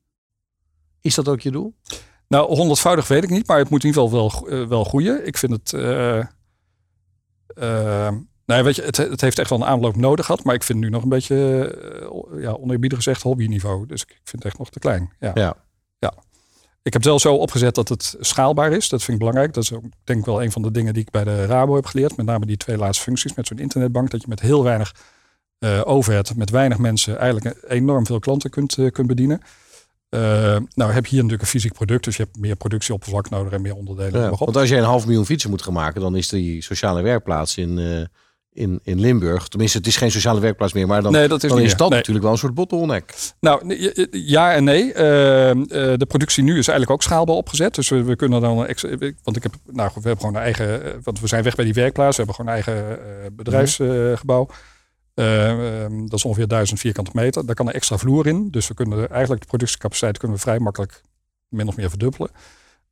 Is 1.02 1.15
dat 1.15 1.28
ook 1.28 1.41
je 1.41 1.52
doel? 1.52 1.74
Nou, 2.30 2.56
honderdvoudig 2.56 3.08
weet 3.08 3.24
ik 3.24 3.30
niet, 3.30 3.48
maar 3.48 3.58
het 3.58 3.70
moet 3.70 3.84
in 3.84 3.89
ieder 3.89 4.04
geval 4.04 4.32
wel, 4.32 4.54
uh, 4.54 4.68
wel 4.68 4.84
groeien. 4.84 5.28
Ik 5.28 5.38
vind 5.38 5.52
het. 5.52 5.72
Uh, 5.72 6.18
uh, 7.60 8.10
nou, 8.46 8.63
weet 8.63 8.76
je, 8.76 8.82
het, 8.82 8.98
het, 8.98 9.22
heeft 9.22 9.39
echt 9.39 9.50
wel 9.50 9.60
een 9.60 9.68
aanloop 9.68 9.96
nodig 9.96 10.26
gehad, 10.26 10.44
maar 10.44 10.56
ik 10.56 10.63
vind 10.63 10.80
het 10.80 10.88
nu 10.88 10.94
nog 10.94 11.04
een 11.04 11.10
beetje, 11.10 11.36
ja, 12.38 12.52
oneerbiedig 12.52 12.98
gezegd, 12.98 13.22
hobbyniveau. 13.22 13.86
Dus 13.86 14.02
ik 14.02 14.08
vind 14.24 14.44
het 14.44 14.46
echt 14.46 14.58
nog 14.58 14.70
te 14.70 14.80
klein. 14.80 15.13
Ja. 15.20 15.32
ja. 15.34 15.56
ja. 16.00 16.13
Ik 16.82 16.94
heb 16.94 17.02
het 17.02 17.06
wel 17.06 17.20
zo 17.20 17.36
opgezet 17.36 17.76
dat 17.76 17.89
het 17.89 18.15
schaalbaar 18.20 18.72
is. 18.72 18.89
Dat 18.89 19.04
vind 19.04 19.12
ik 19.12 19.18
belangrijk. 19.18 19.54
Dat 19.54 19.63
is 19.63 19.74
ook, 19.74 19.84
denk 20.04 20.20
ik 20.20 20.26
wel 20.26 20.44
een 20.44 20.52
van 20.52 20.62
de 20.62 20.72
dingen 20.72 20.94
die 20.94 21.04
ik 21.04 21.12
bij 21.12 21.24
de 21.24 21.46
Rabo 21.46 21.76
heb 21.76 21.86
geleerd. 21.86 22.18
Met 22.18 22.26
name 22.26 22.46
die 22.46 22.58
twee 22.58 22.78
laatste 22.78 23.04
functies 23.04 23.34
met 23.34 23.48
zo'n 23.48 23.60
internetbank. 23.60 24.12
Dat 24.12 24.22
je 24.22 24.28
met 24.28 24.39
heel 24.39 24.63
weinig 24.63 24.96
overhead, 25.84 26.36
met 26.36 26.50
weinig 26.50 26.78
mensen, 26.78 27.18
eigenlijk 27.18 27.63
enorm 27.68 28.06
veel 28.06 28.20
klanten 28.20 28.50
kunt, 28.50 28.78
kunt 28.92 29.08
bedienen. 29.08 29.42
Uh, 30.10 30.58
nou 30.76 30.91
heb 30.91 31.06
je 31.06 31.10
hier 31.10 31.24
natuurlijk 31.24 31.41
een 31.41 31.48
fysiek 31.48 31.74
product, 31.74 32.04
dus 32.04 32.17
je 32.17 32.24
hebt 32.24 32.39
meer 32.39 32.56
productieoppervlak 32.56 33.30
nodig 33.30 33.54
en 33.54 33.62
meer 33.62 33.76
onderdelen. 33.76 34.22
Ja, 34.22 34.30
want 34.30 34.58
als 34.58 34.69
je 34.69 34.78
een 34.78 34.84
half 34.84 35.06
miljoen 35.06 35.26
fietsen 35.26 35.50
moet 35.50 35.62
gaan 35.62 35.74
maken, 35.74 36.02
dan 36.02 36.15
is 36.15 36.28
die 36.28 36.63
sociale 36.63 37.02
werkplaats 37.02 37.58
in, 37.58 37.78
uh, 37.78 38.02
in, 38.54 38.80
in 38.84 39.00
Limburg, 39.00 39.48
tenminste 39.48 39.78
het 39.78 39.88
is 39.88 39.98
geen 39.98 40.12
sociale 40.12 40.39
werkplaats 40.39 40.74
meer, 40.74 40.88
maar 40.88 41.02
dan, 41.02 41.12
nee, 41.12 41.28
dat 41.28 41.43
is, 41.43 41.50
dan 41.50 41.60
is 41.60 41.76
dat 41.76 41.89
natuurlijk 41.89 42.24
wel 42.24 42.32
een 42.32 42.39
soort 42.39 42.54
bottleneck. 42.54 43.13
Nou 43.39 43.76
ja 44.12 44.54
en 44.54 44.63
nee. 44.63 44.88
Uh, 44.88 44.93
de 45.98 46.06
productie 46.08 46.43
nu 46.43 46.58
is 46.58 46.67
eigenlijk 46.67 46.91
ook 46.91 47.04
schaalbaar 47.04 47.36
opgezet, 47.36 47.76
dus 47.76 47.89
we, 47.89 48.04
we 48.04 48.15
kunnen 48.15 48.41
dan, 48.41 48.56
want 48.56 49.36
ik 49.36 49.43
heb, 49.43 49.54
nou 49.65 49.89
we 49.93 50.00
hebben 50.02 50.17
gewoon 50.17 50.36
een 50.36 50.41
eigen, 50.41 51.00
want 51.04 51.19
we 51.19 51.28
zijn 51.28 51.43
weg 51.43 51.56
bij 51.56 51.65
die 51.65 51.74
werkplaats, 51.74 52.17
we 52.17 52.24
hebben 52.24 52.45
gewoon 52.45 52.52
een 52.52 52.63
eigen 52.63 53.00
bedrijfsgebouw. 53.36 54.48
Uh, 54.50 54.56
dat 56.08 56.13
is 56.13 56.25
ongeveer 56.25 56.47
1000 56.47 56.79
vierkante 56.79 57.12
meter. 57.13 57.45
Daar 57.45 57.55
kan 57.55 57.67
een 57.67 57.73
extra 57.73 57.97
vloer 57.97 58.27
in. 58.27 58.49
Dus 58.51 58.67
we 58.67 58.73
kunnen 58.73 59.10
eigenlijk 59.10 59.41
de 59.41 59.47
productiecapaciteit 59.47 60.17
kunnen 60.17 60.38
we 60.38 60.43
vrij 60.43 60.60
makkelijk 60.60 61.01
min 61.47 61.67
of 61.67 61.77
meer 61.77 61.89
verdubbelen. 61.89 62.32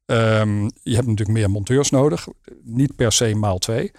Um, 0.05 0.63
je 0.83 0.95
hebt 0.95 1.07
natuurlijk 1.07 1.37
meer 1.37 1.49
monteurs 1.49 1.89
nodig. 1.89 2.27
Niet 2.63 2.95
per 2.95 3.11
se 3.11 3.35
maal 3.35 3.57
twee. 3.57 3.91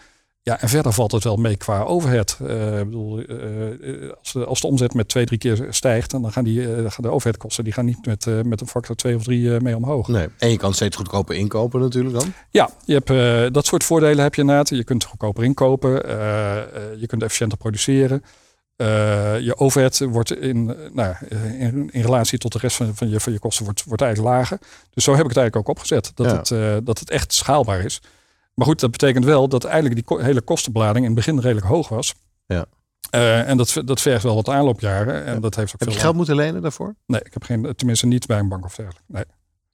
Ja, 0.48 0.60
en 0.60 0.68
verder 0.68 0.92
valt 0.92 1.12
het 1.12 1.24
wel 1.24 1.36
mee 1.36 1.56
qua 1.56 1.82
overhead. 1.82 2.38
Uh, 2.42 2.48
bedoel, 2.78 3.20
uh, 3.20 4.12
als, 4.18 4.32
de, 4.32 4.44
als 4.44 4.60
de 4.60 4.66
omzet 4.66 4.94
met 4.94 5.08
twee, 5.08 5.26
drie 5.26 5.38
keer 5.38 5.66
stijgt, 5.70 6.10
dan 6.10 6.32
gaan, 6.32 6.44
die, 6.44 6.60
uh, 6.60 6.90
gaan 6.90 7.04
de 7.04 7.10
overheadkosten 7.10 7.64
die 7.64 7.72
gaan 7.72 7.84
niet 7.84 8.06
met, 8.06 8.26
met 8.44 8.60
een 8.60 8.66
factor 8.66 8.96
twee 8.96 9.14
of 9.16 9.22
drie 9.22 9.60
mee 9.60 9.76
omhoog. 9.76 10.08
Nee. 10.08 10.28
En 10.38 10.50
je 10.50 10.56
kan 10.56 10.74
steeds 10.74 10.96
goedkoper 10.96 11.34
inkopen 11.34 11.80
natuurlijk 11.80 12.14
dan? 12.14 12.32
Ja, 12.50 12.70
je 12.84 13.02
hebt, 13.02 13.54
dat 13.54 13.66
soort 13.66 13.84
voordelen 13.84 14.22
heb 14.22 14.34
je 14.34 14.40
inderdaad. 14.40 14.68
Je 14.68 14.84
kunt 14.84 15.04
goedkoper 15.04 15.44
inkopen, 15.44 15.90
je 17.00 17.06
kunt 17.06 17.22
efficiënter 17.22 17.58
produceren. 17.58 18.22
je 19.44 19.54
overhead 19.56 19.98
wordt 19.98 20.40
in, 20.40 20.76
nou, 20.92 21.14
in, 21.58 21.88
in, 21.92 22.02
relatie 22.02 22.38
tot 22.38 22.52
de 22.52 22.58
rest 22.58 22.76
van, 22.76 22.94
van, 22.94 23.10
je, 23.10 23.20
van 23.20 23.32
je 23.32 23.38
kosten 23.38 23.64
wordt, 23.64 23.84
wordt 23.84 24.02
eigenlijk 24.02 24.34
lager. 24.34 24.58
Dus 24.94 25.04
zo 25.04 25.10
heb 25.10 25.22
ik 25.22 25.28
het 25.28 25.36
eigenlijk 25.36 25.68
ook 25.68 25.76
opgezet. 25.76 26.12
Dat, 26.14 26.50
het, 26.50 26.86
dat 26.86 26.98
het 26.98 27.10
echt 27.10 27.32
schaalbaar 27.32 27.80
is. 27.80 28.00
Maar 28.58 28.66
goed, 28.66 28.80
dat 28.80 28.90
betekent 28.90 29.24
wel 29.24 29.48
dat 29.48 29.64
eigenlijk 29.64 30.06
die 30.06 30.22
hele 30.22 30.40
kostenbelading 30.40 31.04
in 31.04 31.04
het 31.04 31.14
begin 31.14 31.40
redelijk 31.40 31.66
hoog 31.66 31.88
was. 31.88 32.14
Ja. 32.46 32.66
Uh, 33.14 33.48
en 33.48 33.56
dat, 33.56 33.82
dat 33.84 34.00
vergt 34.00 34.22
wel 34.22 34.34
wat 34.34 34.48
aanloopjaren. 34.48 35.24
En 35.24 35.40
dat 35.40 35.54
heeft 35.54 35.74
ook 35.74 35.80
heb 35.80 35.88
veel 35.88 35.96
je 35.96 36.02
geld 36.02 36.16
moeten 36.16 36.34
lenen 36.34 36.62
daarvoor? 36.62 36.94
Nee, 37.06 37.20
ik 37.22 37.32
heb 37.32 37.42
geen, 37.42 37.74
tenminste 37.76 38.06
niet 38.06 38.26
bij 38.26 38.38
een 38.38 38.48
bank 38.48 38.64
of 38.64 38.74
dergelijke. 38.74 39.12
Nee. 39.12 39.24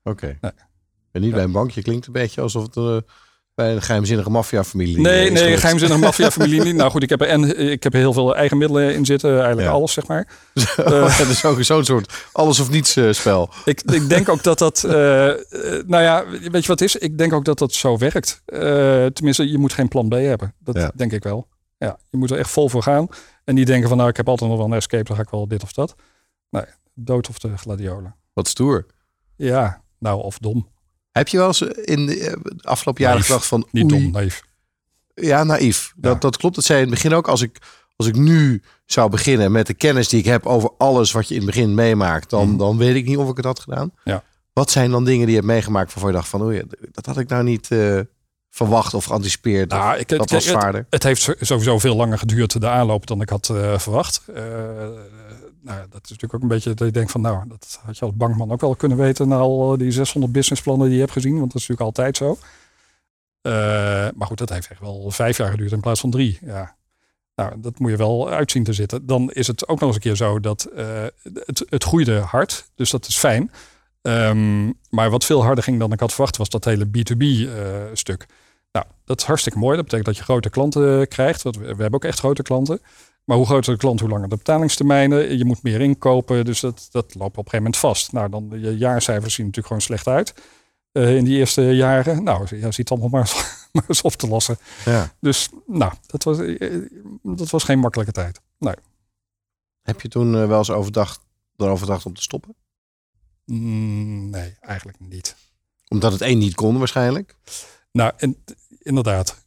Oké. 0.02 0.38
Nee. 0.40 0.52
En 1.10 1.20
niet 1.20 1.32
bij 1.32 1.42
een 1.42 1.52
bank. 1.52 1.70
Je 1.70 1.82
klinkt 1.82 2.06
een 2.06 2.12
beetje 2.12 2.40
alsof 2.40 2.62
het 2.62 2.76
uh, 2.76 2.98
bij 3.54 3.72
een 3.72 3.82
geheimzinnige 3.82 4.30
maffiafamilie 4.30 5.00
Nee, 5.00 5.30
nee, 5.30 5.52
een 5.52 5.58
geheimzinnige 5.58 6.00
maffiafamilie 6.00 6.62
niet. 6.62 6.74
Nou 6.84 6.90
goed, 6.90 7.02
ik 7.02 7.08
heb, 7.08 7.20
en, 7.20 7.70
ik 7.70 7.82
heb 7.82 7.92
heel 7.92 8.12
veel 8.12 8.36
eigen 8.36 8.58
middelen 8.58 8.94
in 8.94 9.04
zitten. 9.04 9.38
Eigenlijk 9.38 9.68
alles, 9.68 9.92
zeg 9.92 10.06
maar. 10.06 10.28
uh, 10.78 11.18
dat 11.18 11.28
is 11.28 11.44
ook 11.44 11.62
zo'n 11.62 11.84
soort 11.84 12.28
alles 12.32 12.60
of 12.60 12.70
niets 12.70 12.96
uh, 12.96 13.12
spel. 13.12 13.50
Ik, 13.64 13.82
ik 13.82 14.08
denk 14.08 14.28
ook 14.28 14.42
dat 14.42 14.58
dat... 14.58 14.82
Uh, 14.86 14.92
nou 15.86 16.02
ja, 16.02 16.24
weet 16.26 16.42
je 16.42 16.50
wat 16.50 16.66
het 16.66 16.80
is? 16.80 16.96
Ik 16.96 17.18
denk 17.18 17.32
ook 17.32 17.44
dat 17.44 17.58
dat 17.58 17.72
zo 17.72 17.98
werkt. 17.98 18.42
tenminste, 19.12 19.50
je 19.50 19.58
moet 19.58 19.72
geen 19.72 19.88
plan 19.88 20.08
B 20.08 20.12
hebben. 20.12 20.54
Dat 20.58 20.92
denk 20.94 21.12
ik 21.12 21.22
wel. 21.22 21.48
Ja, 21.78 21.98
je 22.10 22.16
moet 22.16 22.30
er 22.30 22.38
echt 22.38 22.50
vol 22.50 22.68
voor 22.68 22.82
gaan. 22.82 23.08
En 23.44 23.54
niet 23.54 23.66
denken 23.66 23.88
van, 23.88 23.96
nou, 23.96 24.10
ik 24.10 24.16
heb 24.16 24.28
altijd 24.28 24.50
nog 24.50 24.58
wel 24.58 24.68
een 24.68 24.76
escape. 24.76 25.04
Dan 25.04 25.16
ga 25.16 25.22
ik 25.22 25.30
wel 25.30 25.48
dit 25.48 25.62
of 25.62 25.72
dat. 25.72 25.94
Nee, 26.50 26.64
dood 26.94 27.28
of 27.28 27.38
de 27.38 27.56
gladiolen. 27.56 28.14
Wat 28.32 28.48
stoer. 28.48 28.86
Ja, 29.36 29.82
nou, 29.98 30.22
of 30.22 30.38
dom. 30.38 30.68
Heb 31.14 31.28
je 31.28 31.36
wel 31.36 31.46
eens 31.46 31.60
in 31.62 32.06
de 32.06 32.38
afgelopen 32.62 33.02
jaren 33.02 33.22
gedacht 33.22 33.46
van... 33.46 33.66
Niet 33.70 33.88
dom, 33.88 34.10
naïef. 34.10 34.42
Ja, 35.14 35.44
naïef. 35.44 35.92
Dat, 35.96 36.20
dat 36.20 36.36
klopt. 36.36 36.54
Dat 36.54 36.64
zei 36.64 36.78
in 36.78 36.84
het 36.86 36.94
begin 36.94 37.14
ook. 37.14 37.28
Als 37.28 37.42
ik, 37.42 37.58
als 37.96 38.06
ik 38.06 38.16
nu 38.16 38.62
zou 38.84 39.10
beginnen 39.10 39.52
met 39.52 39.66
de 39.66 39.74
kennis 39.74 40.08
die 40.08 40.18
ik 40.18 40.24
heb 40.24 40.46
over 40.46 40.70
alles 40.78 41.12
wat 41.12 41.28
je 41.28 41.34
in 41.34 41.40
het 41.40 41.50
begin 41.50 41.74
meemaakt, 41.74 42.30
dan, 42.30 42.48
Mhm. 42.48 42.56
dan 42.56 42.76
weet 42.78 42.94
ik 42.94 43.06
niet 43.06 43.16
of 43.16 43.30
ik 43.30 43.36
het 43.36 43.44
had 43.44 43.60
gedaan. 43.60 43.90
Ja. 44.04 44.22
Wat 44.52 44.70
zijn 44.70 44.90
dan 44.90 45.04
dingen 45.04 45.20
die 45.26 45.34
je 45.34 45.40
hebt 45.40 45.52
meegemaakt 45.52 45.92
waarvan 45.92 46.10
je 46.10 46.16
dacht 46.16 46.28
van, 46.28 46.54
ja, 46.54 46.62
dat 46.92 47.06
had 47.06 47.18
ik 47.18 47.28
nou 47.28 47.44
niet 47.44 47.70
eh, 47.70 48.00
verwacht 48.50 48.94
of 48.94 49.04
geanticipeerd. 49.04 49.72
of 49.72 49.78
Nou, 49.78 49.98
ik, 49.98 50.08
dat 50.08 50.20
het, 50.20 50.30
was 50.30 50.44
het, 50.44 50.52
zwaarder. 50.58 50.86
het 50.90 51.02
heeft 51.02 51.30
sowieso 51.40 51.78
veel 51.78 51.96
langer 51.96 52.18
geduurd 52.18 52.60
de 52.60 52.68
aanloop 52.68 53.06
dan 53.06 53.20
ik 53.20 53.28
had 53.28 53.48
eh, 53.48 53.78
verwacht. 53.78 54.22
Eh, 54.34 54.42
nou, 55.64 55.78
dat 55.78 56.04
is 56.04 56.10
natuurlijk 56.10 56.34
ook 56.34 56.42
een 56.42 56.48
beetje 56.48 56.74
dat 56.74 56.86
je 56.86 56.92
denkt 56.92 57.10
van 57.10 57.20
nou, 57.20 57.48
dat 57.48 57.80
had 57.84 57.98
je 57.98 58.04
als 58.04 58.14
bankman 58.14 58.52
ook 58.52 58.60
wel 58.60 58.74
kunnen 58.74 58.98
weten 58.98 59.28
na 59.28 59.36
al 59.36 59.76
die 59.78 59.90
600 59.90 60.32
businessplannen 60.32 60.86
die 60.86 60.94
je 60.94 61.00
hebt 61.00 61.12
gezien, 61.12 61.38
want 61.38 61.52
dat 61.52 61.62
is 61.62 61.68
natuurlijk 61.68 61.98
altijd 61.98 62.16
zo. 62.16 62.38
Eh, 63.40 63.52
maar 64.14 64.26
goed, 64.26 64.38
dat 64.38 64.48
heeft 64.48 64.70
echt 64.70 64.80
wel 64.80 65.10
vijf 65.10 65.36
jaar 65.36 65.50
geduurd 65.50 65.72
in 65.72 65.80
plaats 65.80 66.00
van 66.00 66.10
drie. 66.10 66.38
Ja. 66.42 66.76
Nou, 67.34 67.60
dat 67.60 67.78
moet 67.78 67.90
je 67.90 67.96
wel 67.96 68.30
uitzien 68.30 68.64
te 68.64 68.72
zitten. 68.72 69.06
Dan 69.06 69.32
is 69.32 69.46
het 69.46 69.68
ook 69.68 69.80
nog 69.80 69.86
eens 69.86 69.96
een 69.96 70.02
keer 70.02 70.16
zo 70.16 70.40
dat 70.40 70.64
eh, 70.64 71.04
het, 71.22 71.64
het 71.68 71.84
groeide 71.84 72.18
hard, 72.18 72.70
dus 72.74 72.90
dat 72.90 73.06
is 73.06 73.18
fijn. 73.18 73.50
Ehm, 74.02 74.66
maar 74.90 75.10
wat 75.10 75.24
veel 75.24 75.44
harder 75.44 75.64
ging 75.64 75.78
dan 75.78 75.92
ik 75.92 76.00
had 76.00 76.12
verwacht, 76.12 76.36
was 76.36 76.48
dat 76.48 76.64
hele 76.64 76.86
B2B-stuk. 76.86 78.26
nou, 78.72 78.86
dat 79.04 79.20
is 79.20 79.26
hartstikke 79.26 79.58
mooi. 79.58 79.76
Dat 79.76 79.84
betekent 79.84 80.06
dat 80.06 80.16
je 80.16 80.22
grote 80.22 80.50
klanten 80.50 81.08
krijgt. 81.08 81.42
We 81.42 81.64
hebben 81.66 81.94
ook 81.94 82.04
echt 82.04 82.18
grote 82.18 82.42
klanten. 82.42 82.80
Maar 83.24 83.36
hoe 83.36 83.46
groter 83.46 83.72
de 83.72 83.78
klant, 83.78 84.00
hoe 84.00 84.08
langer 84.08 84.28
de 84.28 84.36
betalingstermijnen. 84.36 85.38
Je 85.38 85.44
moet 85.44 85.62
meer 85.62 85.80
inkopen, 85.80 86.44
dus 86.44 86.60
dat, 86.60 86.88
dat 86.90 87.14
loopt 87.14 87.38
op 87.38 87.44
een 87.44 87.50
gegeven 87.50 87.56
moment 87.56 87.76
vast. 87.76 88.12
Nou, 88.12 88.28
dan 88.30 88.50
je 88.60 88.76
jaarcijfers 88.76 89.34
zien 89.34 89.46
natuurlijk 89.46 89.66
gewoon 89.66 89.82
slecht 89.82 90.06
uit. 90.06 90.34
eh, 90.92 91.16
in 91.16 91.24
die 91.24 91.38
eerste 91.38 91.62
jaren. 91.62 92.22
Nou, 92.22 92.56
je 92.56 92.72
ziet 92.72 92.90
allemaal 92.90 93.08
maar, 93.08 93.32
maar 93.72 93.84
eens 93.88 94.02
op 94.02 94.12
te 94.12 94.28
lossen. 94.28 94.58
Ja. 94.84 95.14
Dus 95.20 95.48
nou, 95.66 95.92
dat 96.06 96.22
was, 96.22 96.38
eh, 96.38 96.78
dat 97.22 97.50
was 97.50 97.64
geen 97.64 97.78
makkelijke 97.78 98.12
tijd. 98.12 98.40
Nee. 98.58 98.74
Heb 99.82 100.00
je 100.00 100.08
toen 100.08 100.34
eh, 100.34 100.46
wel 100.46 100.58
eens 100.58 100.70
overdacht, 100.70 101.20
erover 101.56 101.86
gedacht 101.86 102.06
om 102.06 102.14
te 102.14 102.22
stoppen? 102.22 102.54
Mm, 103.44 104.30
nee, 104.30 104.56
eigenlijk 104.60 104.98
niet. 105.00 105.36
Omdat 105.88 106.12
het 106.12 106.20
één 106.20 106.38
niet 106.38 106.54
kon 106.54 106.78
waarschijnlijk. 106.78 107.36
Nou, 107.92 108.12
en, 108.16 108.44
inderdaad. 108.78 109.44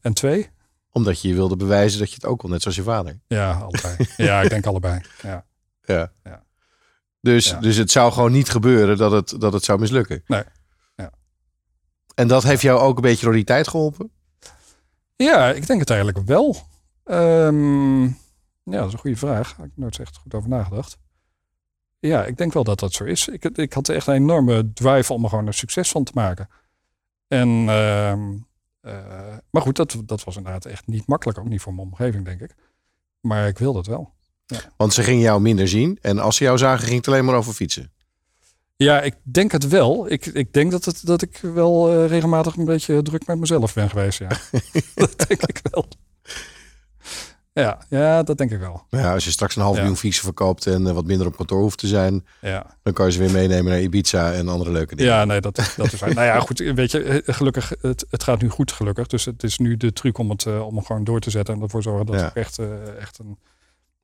En 0.00 0.12
twee? 0.12 0.50
Omdat 0.96 1.20
je 1.20 1.28
je 1.28 1.34
wilde 1.34 1.56
bewijzen 1.56 1.98
dat 1.98 2.08
je 2.08 2.14
het 2.14 2.24
ook 2.24 2.38
kon, 2.38 2.50
net 2.50 2.62
zoals 2.62 2.76
je 2.76 2.82
vader. 2.82 3.20
Ja, 3.26 3.52
allebei. 3.52 3.96
ja, 4.16 4.40
ik 4.42 4.50
denk 4.50 4.66
allebei. 4.66 5.00
Ja. 5.22 5.44
Ja. 5.84 6.12
Ja. 6.24 6.44
Dus, 7.20 7.50
Ja. 7.50 7.60
dus 7.60 7.76
het 7.76 7.90
zou 7.90 8.12
gewoon 8.12 8.32
niet 8.32 8.48
gebeuren 8.48 8.96
dat 8.96 9.12
het, 9.12 9.40
dat 9.40 9.52
het 9.52 9.64
zou 9.64 9.78
mislukken. 9.78 10.22
Nee. 10.26 10.42
Ja. 10.96 11.10
En 12.14 12.28
dat 12.28 12.42
heeft 12.42 12.62
jou 12.62 12.80
ook 12.80 12.96
een 12.96 13.02
beetje 13.02 13.24
door 13.24 13.34
die 13.34 13.44
tijd 13.44 13.68
geholpen? 13.68 14.10
Ja, 15.16 15.50
ik 15.52 15.66
denk 15.66 15.80
het 15.80 15.90
eigenlijk 15.90 16.26
wel. 16.26 16.56
Ehm, 17.04 18.02
ja, 18.04 18.10
dat 18.62 18.86
is 18.86 18.92
een 18.92 18.98
goede 18.98 19.16
vraag. 19.16 19.48
Daar 19.48 19.56
heb 19.60 19.66
ik 19.66 19.76
nooit 19.76 19.98
echt 19.98 20.16
goed 20.16 20.34
over 20.34 20.48
nagedacht. 20.48 20.98
Ja, 21.98 22.24
ik 22.24 22.36
denk 22.36 22.52
wel 22.52 22.64
dat 22.64 22.78
dat 22.78 22.92
zo 22.92 23.04
is. 23.04 23.28
Ik, 23.28 23.44
ik 23.44 23.72
had 23.72 23.88
echt 23.88 24.06
een 24.06 24.14
enorme 24.14 24.72
drive 24.72 25.12
om 25.12 25.22
er 25.22 25.28
gewoon 25.28 25.46
een 25.46 25.54
succes 25.54 25.90
van 25.90 26.04
te 26.04 26.12
maken. 26.14 26.48
En, 27.28 27.48
ehm, 27.48 27.68
eh, 27.68 28.18
maar 29.50 29.62
goed, 29.62 29.76
dat, 29.76 29.96
dat 30.04 30.24
was 30.24 30.36
inderdaad 30.36 30.64
echt 30.64 30.86
niet 30.86 31.06
makkelijk. 31.06 31.38
Ook 31.38 31.48
niet 31.48 31.60
voor 31.60 31.74
mijn 31.74 31.88
omgeving, 31.88 32.24
denk 32.24 32.40
ik. 32.40 32.54
Maar 33.20 33.48
ik 33.48 33.58
wilde 33.58 33.78
het 33.78 33.86
wel. 33.86 34.14
Want 34.76 34.92
ze 34.92 35.02
gingen 35.02 35.22
jou 35.22 35.40
minder 35.40 35.68
zien. 35.68 35.98
En 36.00 36.18
als 36.18 36.36
ze 36.36 36.44
jou 36.44 36.58
zagen, 36.58 36.84
ging 36.84 36.96
het 36.96 37.08
alleen 37.08 37.24
maar 37.24 37.34
over 37.34 37.52
fietsen. 37.52 37.92
Ja, 38.76 39.00
ik 39.00 39.14
denk 39.22 39.52
het 39.52 39.68
wel. 39.68 40.10
Ik, 40.10 40.26
ik 40.26 40.52
denk 40.52 40.70
dat, 40.70 40.84
het, 40.84 41.06
dat 41.06 41.22
ik 41.22 41.38
wel 41.42 41.90
eh, 41.92 42.08
regelmatig 42.08 42.56
een 42.56 42.64
beetje 42.64 43.02
druk 43.02 43.26
met 43.26 43.38
mezelf 43.38 43.74
ben 43.74 43.90
geweest. 43.90 44.18
Ja, 44.18 44.28
dat 44.94 45.24
denk 45.28 45.42
ik 45.42 45.60
wel. 45.70 45.88
Ja, 47.62 47.78
ja, 47.88 48.22
dat 48.22 48.38
denk 48.38 48.50
ik 48.50 48.58
wel. 48.58 48.82
Ja, 48.90 49.12
als 49.12 49.24
je 49.24 49.30
straks 49.30 49.56
een 49.56 49.62
half 49.62 49.74
Ja. 49.74 49.80
miljoen 49.80 49.98
fietsen 49.98 50.24
verkoopt 50.24 50.66
en 50.66 50.86
eh, 50.86 50.92
wat 50.92 51.04
minder 51.04 51.26
op 51.26 51.36
kantoor 51.36 51.60
hoeft 51.60 51.78
te 51.78 51.86
zijn, 51.86 52.26
Ja, 52.40 52.66
dan 52.82 52.92
kan 52.92 53.06
je 53.06 53.12
ze 53.12 53.18
weer 53.18 53.30
meenemen 53.30 53.72
naar 53.72 53.80
Ibiza 53.80 54.32
en 54.32 54.48
andere 54.48 54.70
leuke 54.72 54.96
dingen. 54.96 55.12
ja 55.12 55.24
nee, 55.24 55.40
dat, 55.40 55.72
dat 55.76 55.92
is 55.92 56.00
waar. 56.00 56.14
nou 56.14 56.26
ja, 56.26 56.40
goed, 56.40 56.58
weet 56.58 56.90
je, 56.90 57.02
eh, 57.02 57.34
gelukkig, 57.34 57.72
het, 57.80 58.06
het 58.10 58.22
gaat 58.22 58.42
nu 58.42 58.48
goed, 58.48 58.72
gelukkig. 58.72 59.06
Dus 59.06 59.24
het 59.24 59.42
is 59.42 59.58
nu 59.58 59.76
de 59.76 59.92
truc 59.92 60.18
om 60.18 60.30
het, 60.30 60.46
eh, 60.46 60.66
om 60.66 60.76
het 60.76 60.86
gewoon 60.86 61.04
door 61.04 61.20
te 61.20 61.30
zetten 61.30 61.54
en 61.54 61.62
ervoor 61.62 61.82
zorgen 61.82 62.06
dat 62.06 62.14
Ja. 62.14 62.24
het 62.24 62.34
echt, 62.34 62.58
echt 63.00 63.18
een 63.18 63.38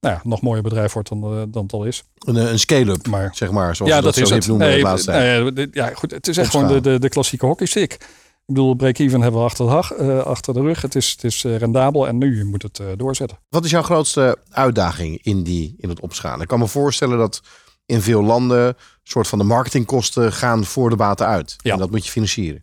nou 0.00 0.14
ja, 0.14 0.20
nog 0.24 0.40
mooier 0.42 0.62
bedrijf 0.62 0.92
wordt 0.92 1.08
dan, 1.08 1.20
dan 1.50 1.62
het 1.62 1.72
al 1.72 1.84
is. 1.84 2.04
Een, 2.18 2.36
een 2.36 2.58
scale-up, 2.58 3.06
Maar 3.06 3.30
zeg 3.34 3.50
maar, 3.50 3.76
zoals 3.76 3.92
ja, 3.92 4.00
dat, 4.00 4.14
dat, 4.14 4.22
is 4.22 4.28
zo 4.28 4.34
het. 4.34 4.46
noemen 4.46 4.66
de 4.66 4.72
Nee, 4.72 4.82
laatste 4.82 5.10
tijd. 5.10 5.54
nee, 5.54 5.68
ja, 5.72 5.90
goed, 5.94 6.10
het 6.10 6.28
is 6.28 6.36
echt 6.36 6.50
gewoon 6.50 6.68
de, 6.68 6.80
de, 6.80 6.98
de 6.98 7.08
klassieke 7.08 7.46
hockeystick. 7.46 7.98
Ik 8.46 8.54
bedoel, 8.54 8.74
break-even 8.74 9.20
hebben 9.20 9.40
we 9.40 9.46
achter 9.46 9.66
de, 9.66 9.70
hag- 9.72 9.92
eh, 9.92 10.18
achter 10.18 10.54
de 10.54 10.60
rug. 10.60 10.82
Het 10.82 10.94
is, 10.94 11.10
het 11.10 11.24
is 11.24 11.44
eh, 11.44 11.56
rendabel 11.56 12.06
en 12.08 12.18
nu 12.18 12.44
moet 12.44 12.62
het 12.62 12.78
eh, 12.78 12.86
doorzetten. 12.96 13.38
Wat 13.48 13.64
is 13.64 13.70
jouw 13.70 13.82
grootste 13.82 14.36
uitdaging 14.50 15.18
in, 15.22 15.42
die, 15.42 15.74
in 15.78 15.88
het 15.88 16.00
opschalen? 16.00 16.40
Ik 16.40 16.48
kan 16.48 16.58
me 16.58 16.66
voorstellen 16.68 17.18
dat 17.18 17.42
in 17.86 18.00
veel 18.02 18.22
landen 18.22 18.76
soort 19.02 19.28
van 19.28 19.38
de 19.38 19.44
marketingkosten 19.44 20.32
gaan 20.32 20.64
voor 20.64 20.90
de 20.90 20.96
baten 20.96 21.26
uit. 21.26 21.56
Ja. 21.58 21.72
En 21.72 21.78
dat 21.78 21.90
moet 21.90 22.04
je 22.04 22.10
financieren. 22.10 22.60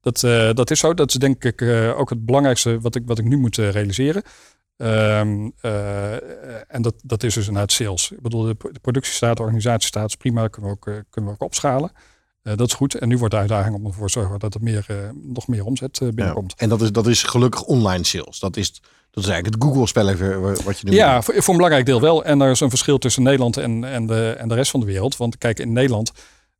Dat, 0.00 0.22
eh, 0.22 0.52
dat 0.52 0.70
is 0.70 0.78
zo. 0.80 0.94
Dat 0.94 1.08
is 1.08 1.14
denk 1.14 1.44
ik 1.44 1.62
ook 1.96 2.10
het 2.10 2.24
belangrijkste 2.26 2.80
wat 2.80 2.94
ik, 2.94 3.02
wat 3.06 3.18
ik 3.18 3.24
nu 3.24 3.36
moet 3.36 3.56
realiseren. 3.56 4.22
Ehm, 4.76 5.50
eh, 5.60 6.12
en 6.74 6.82
dat, 6.82 6.94
dat 7.02 7.22
is 7.22 7.34
dus 7.34 7.46
inderdaad 7.46 7.72
sales. 7.72 8.10
Ik 8.10 8.20
bedoel, 8.20 8.42
de, 8.42 8.54
pro- 8.54 8.72
de 8.72 8.80
productie 8.80 9.14
staat, 9.14 9.36
de 9.36 9.42
organisatie 9.42 9.86
staat, 9.88 10.08
is 10.08 10.16
prima. 10.16 10.48
Kunnen 10.48 10.70
we 10.70 10.76
ook, 10.76 11.04
kunnen 11.10 11.30
we 11.30 11.36
ook 11.36 11.42
opschalen. 11.42 11.92
Eh, 12.42 12.56
dat 12.56 12.66
is 12.66 12.74
goed. 12.74 12.94
En 12.94 13.08
nu 13.08 13.18
wordt 13.18 13.34
de 13.34 13.40
uitdaging 13.40 13.74
om 13.74 13.86
ervoor 13.86 14.06
te 14.06 14.12
zorgen 14.12 14.38
dat 14.38 14.54
er 14.54 14.62
meer, 14.62 14.84
eh, 14.88 14.96
nog 15.12 15.48
meer 15.48 15.64
omzet 15.64 16.00
eh, 16.00 16.08
binnenkomt. 16.08 16.54
En 16.56 16.68
dat 16.68 16.80
is, 16.80 16.92
dat 16.92 17.06
is 17.06 17.22
gelukkig 17.22 17.62
online 17.62 18.04
sales. 18.04 18.38
Dat 18.38 18.56
is, 18.56 18.72
dat 19.10 19.24
is 19.24 19.30
eigenlijk 19.30 19.54
het 19.54 19.64
Google-spelletje 19.64 20.40
wat 20.64 20.78
je 20.78 20.86
nu 20.86 20.92
Ja, 20.92 21.22
voor, 21.22 21.34
voor 21.34 21.48
een 21.48 21.54
belangrijk 21.54 21.86
deel 21.86 22.00
wel. 22.00 22.24
En 22.24 22.40
er 22.40 22.50
is 22.50 22.60
een 22.60 22.68
verschil 22.68 22.98
tussen 22.98 23.22
Nederland 23.22 23.56
en, 23.56 23.84
en, 23.84 24.06
de, 24.06 24.34
en 24.38 24.48
de 24.48 24.54
rest 24.54 24.70
van 24.70 24.80
de 24.80 24.86
wereld. 24.86 25.16
Want 25.16 25.38
kijk, 25.38 25.58
in 25.58 25.72
Nederland, 25.72 26.12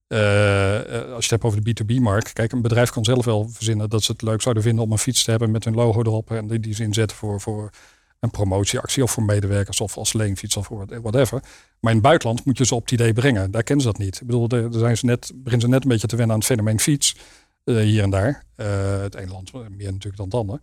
als 0.09 0.19
je 0.19 1.17
het 1.17 1.31
hebt 1.31 1.45
over 1.45 1.65
de 1.65 1.75
B2B-markt. 1.75 2.33
Kijk, 2.33 2.53
een 2.53 2.63
bedrijf 2.63 2.91
kan 2.91 3.05
zelf 3.05 3.25
wel 3.25 3.49
verzinnen 3.49 3.89
dat 3.89 4.03
ze 4.03 4.13
het 4.13 4.23
leuk 4.23 4.43
zouden 4.43 4.63
vinden 4.63 4.85
om 4.85 4.93
een 4.93 4.99
fiets 4.99 5.25
te 5.25 5.31
hebben 5.31 5.51
met 5.51 5.65
hun 5.65 5.75
logo 5.75 6.03
erop. 6.03 6.31
En 6.31 6.47
die, 6.47 6.61
die 6.61 6.75
ze 6.75 6.83
inzetten 6.83 7.17
voor, 7.17 7.41
voor 7.41 7.71
een 8.21 8.31
promotieactie 8.31 9.03
of 9.03 9.11
voor 9.11 9.23
medewerkers 9.23 9.81
of 9.81 9.97
als 9.97 10.13
leenfiets 10.13 10.57
of 10.57 10.69
whatever. 11.03 11.43
Maar 11.81 11.91
in 11.93 11.99
het 11.99 12.07
buitenland 12.07 12.45
moet 12.45 12.59
je 12.59 12.67
ze 12.67 12.75
op 12.75 12.83
het 12.83 12.91
idee 12.91 13.13
brengen. 13.13 13.51
Daar 13.51 13.63
kennen 13.63 13.85
ze 13.85 13.91
dat 13.91 14.01
niet. 14.01 14.21
Ik 14.21 14.27
bedoel, 14.27 14.49
daar 14.49 14.69
zijn 14.73 14.97
ze 14.97 15.07
net, 15.07 15.33
beginnen 15.35 15.61
ze 15.61 15.69
net 15.69 15.83
een 15.83 15.89
beetje 15.89 16.07
te 16.07 16.17
wennen 16.17 16.35
aan 16.35 16.41
het 16.41 16.51
fenomeen 16.51 16.81
fiets. 16.81 17.17
eh, 17.65 17.77
hier 17.77 18.03
en 18.03 18.11
daar. 18.11 18.45
Eh, 18.57 19.01
het 19.01 19.15
ene 19.15 19.31
land 19.31 19.53
meer 19.53 19.93
natuurlijk 19.93 20.17
dan 20.17 20.25
het 20.27 20.35
andere. 20.35 20.61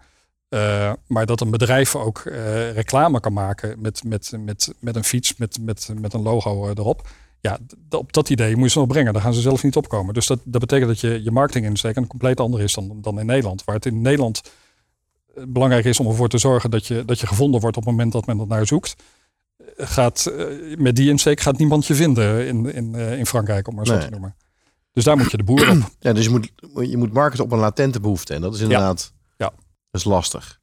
Eh, 0.50 0.94
maar 1.08 1.26
dat 1.26 1.42
een 1.42 1.50
bedrijf 1.52 1.96
ook 1.96 2.20
eh, 2.20 2.72
reclame 2.72 3.20
kan 3.20 3.34
maken 3.34 3.82
met, 3.82 4.04
met, 4.04 4.32
met, 4.40 4.74
met 4.80 4.96
een 4.96 5.04
fiets, 5.04 5.36
met, 5.38 5.58
met, 5.62 5.90
met 6.00 6.14
een 6.14 6.22
logo 6.22 6.64
eh, 6.66 6.72
erop. 6.76 7.08
Ja, 7.40 7.58
op 7.90 8.14
dat 8.14 8.30
idee 8.30 8.56
moet 8.56 8.64
je 8.66 8.70
ze 8.72 8.80
nog 8.80 8.88
brengen. 8.88 9.14
Daar 9.14 9.22
gaan 9.22 9.34
ze 9.34 9.42
zelf 9.42 9.64
niet 9.64 9.76
opkomen. 9.76 10.14
Dus 10.14 10.28
dat, 10.28 10.40
dat 10.44 10.62
betekent 10.62 10.88
dat 10.88 11.00
je 11.00 11.24
je 11.24 11.32
marketing 11.32 11.66
insteek 11.66 11.96
een 11.96 12.08
compleet 12.08 12.40
ander 12.40 12.62
is 12.62 12.74
dan, 12.74 12.98
dan 13.02 13.20
in 13.20 13.26
Nederland. 13.26 13.64
Waar 13.64 13.76
het 13.76 13.86
in 13.86 14.02
Nederland 14.02 14.42
eh, 14.44 14.52
belangrijk 15.48 15.86
is 15.86 16.00
om 16.00 16.08
ervoor 16.08 16.30
te 16.30 16.38
zorgen 16.38 16.72
dat 16.72 16.88
je, 16.88 17.06
dat 17.06 17.20
je 17.20 17.28
gevonden 17.28 17.62
wordt 17.62 17.78
op 17.78 17.84
het 17.84 17.92
moment 17.92 18.12
dat 18.12 18.26
men 18.26 18.40
er 18.40 18.48
naar 18.48 18.68
zoekt. 18.68 18.96
Eh, 19.58 19.88
Gaat, 19.88 20.26
eh, 20.26 20.78
met 20.78 20.96
die 20.96 21.10
insteek 21.10 21.40
gaat 21.40 21.58
niemand 21.58 21.86
je 21.86 21.96
vinden 21.96 22.48
in, 22.48 22.74
in, 22.74 22.96
eh, 22.96 23.18
in 23.18 23.26
Frankrijk, 23.26 23.68
om 23.68 23.76
maar 23.76 23.86
zo 23.86 23.94
Nee. 23.94 24.04
te 24.06 24.10
noemen. 24.10 24.36
Dus 24.94 25.04
daar 25.04 25.18
moet 25.18 25.32
je 25.32 25.38
de 25.38 25.44
boer 25.44 25.70
op. 25.70 25.78
Ja, 26.00 26.14
dus 26.14 26.24
je 26.24 26.30
moet, 26.30 26.52
je 26.90 26.98
moet 26.98 27.14
marketen 27.14 27.44
op 27.44 27.52
een 27.52 27.60
latente 27.60 28.00
behoefte. 28.00 28.34
En 28.34 28.42
dat 28.42 28.56
is 28.56 28.62
inderdaad 28.62 29.14
Ja. 29.38 29.54
Dat 29.92 30.02
is 30.02 30.04
lastig. 30.04 30.58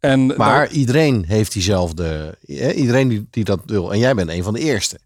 En 0.00 0.26
Maar 0.26 0.70
iedereen 0.70 1.24
heeft 1.24 1.52
diezelfde... 1.52 2.38
hè, 2.46 2.72
Iedereen 2.72 3.08
die, 3.08 3.26
die 3.30 3.44
dat 3.44 3.60
wil. 3.66 3.92
En 3.92 3.98
jij 3.98 4.14
bent 4.14 4.30
een 4.30 4.42
van 4.42 4.52
de 4.52 4.60
eerste. 4.60 4.98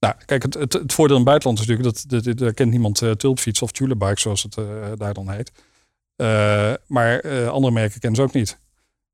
Nou, 0.00 0.14
kijk, 0.26 0.42
het, 0.42 0.54
het, 0.54 0.72
het 0.72 0.92
voordeel 0.92 1.16
in 1.16 1.22
het 1.22 1.30
buitenland 1.30 1.60
is 1.60 1.66
natuurlijk 1.66 1.96
dat, 2.08 2.38
dat, 2.38 2.54
kent 2.54 2.70
niemand 2.70 3.00
uh, 3.00 3.10
tulpfiets 3.10 3.62
of 3.62 3.72
tulebike, 3.72 4.20
zoals 4.20 4.42
het 4.42 4.56
uh, 4.56 4.66
daar 4.96 5.14
dan 5.14 5.30
heet. 5.30 5.52
Uh, 6.20 6.72
maar 6.86 7.24
uh, 7.24 7.48
andere 7.48 7.72
merken 7.72 8.00
kennen 8.00 8.18
ze 8.20 8.24
ook 8.26 8.32
niet. 8.34 8.58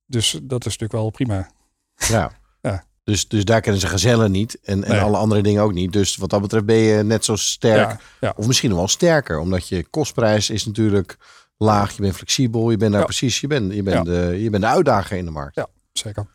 Dus 0.06 0.30
dat 0.42 0.58
is 0.66 0.78
natuurlijk 0.78 0.92
wel 0.92 1.10
prima. 1.10 1.50
Ja. 1.94 2.32
ja. 2.60 2.84
Dus, 3.04 3.28
dus 3.28 3.44
daar 3.44 3.60
kennen 3.60 3.80
ze 3.80 3.86
gazellen 3.86 4.30
niet 4.30 4.58
en, 4.62 4.84
en 4.84 4.90
Nee. 4.90 5.00
alle 5.00 5.16
andere 5.16 5.42
dingen 5.42 5.62
ook 5.62 5.72
niet. 5.72 5.92
Dus 5.92 6.16
wat 6.16 6.30
dat 6.30 6.40
betreft 6.40 6.64
ben 6.64 6.76
je 6.76 7.02
net 7.02 7.24
zo 7.24 7.36
sterk. 7.36 7.90
Ja, 7.90 7.98
ja. 8.20 8.32
Of 8.36 8.46
misschien 8.46 8.74
wel 8.74 8.88
sterker, 8.88 9.38
omdat 9.38 9.68
je 9.68 9.86
kostprijs 9.90 10.50
is 10.50 10.66
natuurlijk 10.66 11.16
laag. 11.56 11.96
Je 11.96 12.02
bent 12.02 12.16
flexibel, 12.16 12.70
je 12.70 12.76
bent 12.76 12.92
daar 12.92 13.04
precies, 13.04 13.40
je 13.40 13.46
bent, 13.46 13.74
je, 13.74 13.82
bent 13.82 14.04
de, 14.04 14.36
je 14.40 14.50
bent 14.50 14.62
de 14.62 14.68
uitdager 14.68 15.16
in 15.16 15.24
de 15.24 15.30
markt. 15.30 15.54
Ja. 15.56 15.66
Zeker. 15.92 16.26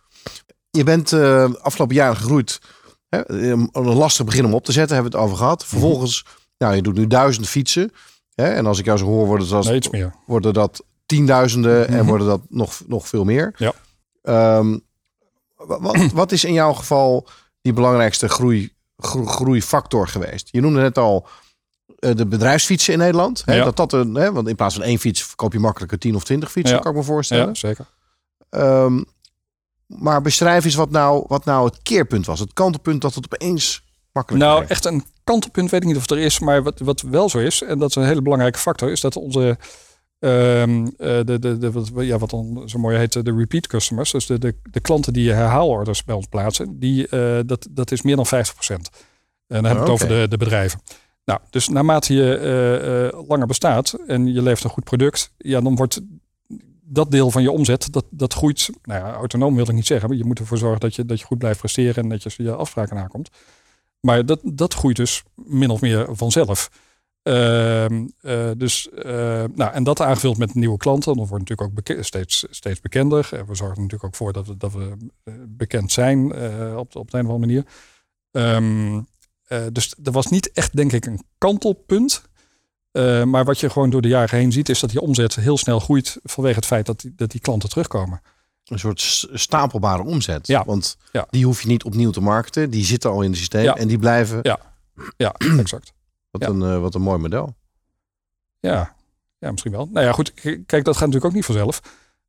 Je 0.71 0.83
bent 0.83 1.13
eh, 1.13 1.53
afgelopen 1.61 1.95
jaren 1.95 2.15
gegroeid. 2.17 2.59
Hè, 3.09 3.31
een 3.31 3.69
een 3.71 3.83
lastig 3.93 4.25
begin 4.25 4.45
om 4.45 4.53
op 4.53 4.65
te 4.65 4.71
zetten, 4.71 4.93
hebben 4.95 5.11
we 5.11 5.17
het 5.17 5.27
over 5.27 5.37
gehad. 5.39 5.59
Mhm. 5.61 5.69
Vervolgens, 5.69 6.25
nou, 6.57 6.75
je 6.75 6.81
doet 6.81 6.95
nu 6.95 7.07
duizend 7.07 7.47
fietsen. 7.47 7.91
Hè, 8.39 8.49
en 8.53 8.65
als 8.65 8.79
ik 8.79 8.85
jou 8.85 8.97
zo 8.97 9.05
hoor, 9.05 9.25
worden 9.25 9.49
dat, 9.49 9.63
Nee, 9.65 9.75
iets 9.75 9.89
meer. 9.89 10.13
worden 10.25 10.53
dat 10.53 10.83
tienduizenden 11.05 11.87
en 11.87 11.97
Mhm. 11.97 12.05
worden 12.05 12.27
dat 12.27 12.41
nog, 12.49 12.81
nog 12.87 13.07
veel 13.07 13.23
meer. 13.23 13.53
Ja. 13.57 13.73
Ehm, 14.21 14.77
wa- 15.55 15.79
wat, 15.81 16.11
wat 16.11 16.31
is 16.31 16.43
in 16.43 16.53
jouw 16.53 16.73
geval 16.73 17.27
die 17.61 17.73
belangrijkste 17.73 18.29
groei, 18.29 18.73
gro- 18.97 19.25
groeifactor 19.25 20.07
geweest? 20.07 20.47
Je 20.51 20.61
noemde 20.61 20.79
net 20.81 20.97
al 20.97 21.27
eh, 21.99 22.15
de 22.15 22.25
bedrijfsfietsen 22.27 22.93
in 22.93 22.99
Nederland. 22.99 23.41
Hè, 23.45 23.55
Ja. 23.55 23.63
dat 23.63 23.75
dat 23.75 23.93
een, 23.93 24.15
hè, 24.15 24.31
want 24.31 24.47
in 24.47 24.55
plaats 24.55 24.75
van 24.75 24.83
één 24.83 24.99
fiets 24.99 25.23
verkoop 25.23 25.53
je 25.53 25.59
makkelijker 25.59 25.99
10 25.99 26.15
of 26.15 26.23
20 26.23 26.51
fietsen, 26.51 26.75
Ja. 26.75 26.81
kan 26.81 26.91
ik 26.91 26.97
me 26.97 27.03
voorstellen. 27.03 27.47
Ja, 27.47 27.53
zeker. 27.53 27.85
Ehm, 28.49 29.03
Maar 29.87 30.21
beschrijf 30.21 30.65
eens 30.65 30.75
wat 30.75 30.89
nou, 30.91 31.25
wat 31.27 31.45
nou 31.45 31.65
het 31.65 31.79
keerpunt 31.83 32.25
was. 32.25 32.39
Het 32.39 32.53
kantelpunt 32.53 33.01
dat 33.01 33.13
het 33.15 33.25
opeens 33.33 33.83
makkelijk 34.11 34.43
Nou, 34.43 34.65
echt 34.67 34.85
een 34.85 35.03
kantelpunt 35.23 35.69
weet 35.69 35.81
ik 35.81 35.87
niet 35.87 35.95
of 35.95 36.01
het 36.01 36.11
er 36.11 36.17
is. 36.17 36.39
Maar 36.39 36.63
wat, 36.63 36.79
wat 36.79 37.01
wel 37.01 37.29
zo 37.29 37.37
is, 37.37 37.61
en 37.61 37.79
dat 37.79 37.89
is 37.89 37.95
een 37.95 38.03
hele 38.05 38.21
belangrijke 38.21 38.59
factor, 38.59 38.91
is 38.91 39.01
dat 39.01 39.15
onze. 39.15 39.57
ehm, 40.19 40.85
eh, 40.97 41.19
de, 41.25 41.39
de, 41.39 41.57
de, 41.57 41.71
wat, 41.71 41.91
ja, 41.95 42.17
wat 42.17 42.29
dan 42.29 42.63
zo 42.65 42.79
mooi 42.79 42.97
heet, 42.97 43.25
de 43.25 43.35
repeat 43.35 43.67
customers. 43.67 44.11
Dus 44.11 44.25
de, 44.25 44.39
de, 44.39 44.55
de 44.71 44.79
klanten 44.79 45.13
die 45.13 45.31
herhaalorders 45.31 46.03
bij 46.03 46.15
ons 46.15 46.25
plaatsen, 46.27 46.79
die, 46.79 47.07
eh, 47.07 47.39
dat, 47.45 47.67
dat 47.69 47.91
is 47.91 48.01
meer 48.01 48.15
dan 48.15 48.25
50%. 48.25 48.29
En 49.47 49.63
dan 49.63 49.65
heb 49.65 49.73
ik 49.73 49.79
het 49.79 49.87
Oh, 49.87 49.93
over 49.93 50.07
de, 50.07 50.25
de 50.29 50.37
bedrijven. 50.37 50.81
Nou, 51.29 51.39
dus 51.49 51.67
naarmate 51.67 52.13
je 52.13 52.35
eh, 52.37 53.05
eh, 53.07 53.27
langer 53.27 53.47
bestaat 53.47 53.93
en 54.07 54.33
je 54.33 54.41
levert 54.41 54.63
een 54.63 54.69
goed 54.69 54.83
product, 54.83 55.33
ja, 55.37 55.61
dan 55.61 55.75
wordt 55.75 56.01
dat 56.81 57.11
deel 57.11 57.31
van 57.31 57.41
je 57.41 57.51
omzet, 57.51 57.93
dat, 57.93 58.05
dat 58.09 58.33
groeit. 58.33 58.69
Nou 58.83 59.05
ja, 59.05 59.13
autonoom 59.13 59.55
wil 59.55 59.67
ik 59.67 59.73
niet 59.73 59.85
zeggen, 59.85 60.09
maar 60.09 60.17
je 60.17 60.25
moet 60.25 60.39
ervoor 60.39 60.57
zorgen 60.57 60.79
dat 60.79 60.95
je, 60.95 61.05
dat 61.05 61.19
je 61.19 61.25
goed 61.25 61.37
blijft 61.37 61.59
presteren 61.59 62.03
en 62.03 62.09
dat 62.09 62.23
je 62.23 62.43
je 62.43 62.55
afspraken 62.55 62.95
nakomt. 62.95 63.29
Maar 64.01 64.25
dat, 64.25 64.39
dat 64.43 64.73
groeit 64.73 64.95
dus 64.95 65.23
min 65.35 65.69
of 65.69 65.81
meer 65.81 66.15
vanzelf. 66.15 66.69
Ehm, 67.23 68.07
eh, 68.21 68.51
dus, 68.57 68.89
eh, 68.89 69.43
nou, 69.53 69.73
en 69.73 69.83
dat 69.83 70.01
aangevuld 70.01 70.37
met 70.37 70.55
nieuwe 70.55 70.77
klanten, 70.77 71.15
dan 71.15 71.27
wordt 71.27 71.49
natuurlijk 71.49 71.89
ook 71.89 72.03
steeds, 72.03 72.45
steeds 72.49 72.79
bekender. 72.79 73.29
En 73.31 73.45
we 73.45 73.55
zorgen 73.55 73.75
er 73.75 73.81
natuurlijk 73.81 74.03
ook 74.03 74.15
voor 74.15 74.33
dat 74.33 74.47
we, 74.47 74.57
dat 74.57 74.73
we 74.73 74.97
eh, 75.23 75.33
bekend 75.47 75.91
zijn 75.91 76.25
op, 76.77 76.95
op 76.95 77.11
de 77.11 77.17
een 77.17 77.25
of 77.25 77.31
andere 77.31 77.37
manier. 77.39 77.65
Eh, 79.49 79.63
dus 79.71 79.95
er 80.03 80.11
was 80.11 80.27
niet 80.27 80.51
echt, 80.51 80.75
denk 80.75 80.91
ik, 80.91 81.05
een 81.05 81.23
kantelpunt. 81.37 82.21
Maar 83.25 83.45
wat 83.45 83.59
je 83.59 83.69
gewoon 83.69 83.89
door 83.89 84.01
de 84.01 84.07
jaren 84.07 84.39
heen 84.39 84.51
ziet, 84.51 84.69
is 84.69 84.79
dat 84.79 84.89
die 84.89 85.01
omzet 85.01 85.35
heel 85.35 85.57
snel 85.57 85.79
groeit 85.79 86.19
vanwege 86.23 86.55
het 86.55 86.65
feit 86.65 86.85
dat 86.85 86.99
die, 86.99 87.13
dat 87.15 87.31
die 87.31 87.41
klanten 87.41 87.69
terugkomen. 87.69 88.21
Een 88.69 88.79
soort 88.79 89.27
stapelbare 89.33 90.03
omzet. 90.03 90.47
Ja. 90.47 90.65
Want 90.65 90.97
Ja. 91.11 91.27
die 91.29 91.45
hoef 91.45 91.61
je 91.61 91.67
niet 91.67 91.83
opnieuw 91.83 92.11
te 92.11 92.21
marketen. 92.21 92.69
Die 92.69 92.85
zitten 92.85 93.09
al 93.09 93.21
in 93.21 93.29
het 93.29 93.37
systeem 93.37 93.63
Ja. 93.63 93.75
en 93.75 93.87
die 93.87 93.97
blijven. 93.99 94.39
Ja. 94.41 94.59
Ja, 95.17 95.33
exact. 95.59 95.93
Wat, 96.31 96.43
een, 96.49 96.61
eh, 96.61 96.79
wat 96.79 96.95
een 96.95 97.01
mooi 97.01 97.17
model. 97.19 97.55
Ja, 98.59 98.95
ja, 99.39 99.51
misschien 99.51 99.71
wel. 99.71 99.89
Nou 99.91 100.05
ja, 100.05 100.11
goed. 100.11 100.33
Kijk, 100.65 100.67
dat 100.83 100.85
gaat 100.97 100.99
natuurlijk 100.99 101.25
ook 101.25 101.33
niet 101.33 101.45
vanzelf. 101.45 101.81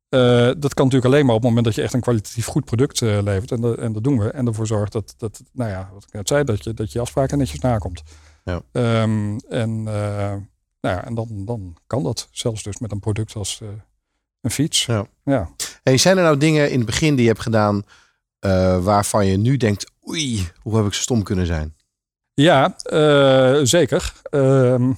Eh, 0.09 0.19
dat 0.57 0.73
kan 0.73 0.85
natuurlijk 0.85 1.05
alleen 1.13 1.25
maar 1.25 1.35
op 1.35 1.41
het 1.41 1.49
moment 1.49 1.65
dat 1.65 1.75
je 1.75 1.81
echt 1.81 1.93
een 1.93 2.01
kwalitatief 2.01 2.45
goed 2.45 2.65
product 2.65 3.01
eh, 3.01 3.21
levert. 3.23 3.51
En, 3.51 3.61
dat- 3.61 3.77
en 3.77 3.93
dat 3.93 4.03
doen 4.03 4.19
we. 4.19 4.29
En 4.31 4.47
ervoor 4.47 4.67
zorgt 4.67 4.91
dat, 4.91 5.13
dat, 5.17 5.41
nou 5.51 5.69
ja, 5.69 5.89
wat 5.93 6.03
ik 6.03 6.13
net 6.13 6.27
zei, 6.27 6.43
dat 6.43 6.63
je, 6.63 6.73
dat 6.73 6.91
je 6.91 6.99
afspraken 6.99 7.37
netjes 7.37 7.59
nakomt. 7.59 8.01
Ja. 8.43 8.61
Ehm, 8.71 9.37
en 9.49 9.83
nou 9.83 10.95
ja, 10.95 11.05
en 11.05 11.13
dan, 11.15 11.45
dan 11.45 11.77
kan 11.87 12.03
dat 12.03 12.27
zelfs 12.31 12.63
dus 12.63 12.77
met 12.79 12.91
een 12.91 12.99
product 12.99 13.35
als 13.35 13.61
een 14.41 14.51
fiets. 14.51 14.85
Ja. 14.85 15.05
ja. 15.23 15.49
Hey, 15.83 15.97
zijn 15.97 16.17
er 16.17 16.23
nou 16.23 16.37
dingen 16.37 16.71
in 16.71 16.77
het 16.77 16.85
begin 16.85 17.15
die 17.15 17.21
je 17.21 17.29
hebt 17.29 17.41
gedaan 17.41 17.83
eh, 18.39 18.83
waarvan 18.83 19.25
je 19.25 19.37
nu 19.37 19.57
denkt, 19.57 19.91
oei, 20.07 20.47
hoe 20.61 20.75
heb 20.75 20.85
ik 20.85 20.93
zo 20.93 21.01
stom 21.01 21.23
kunnen 21.23 21.45
zijn? 21.45 21.75
Ja, 22.33 22.75
eh, 22.77 23.59
zeker. 23.63 24.13
Ehm, 24.23 24.91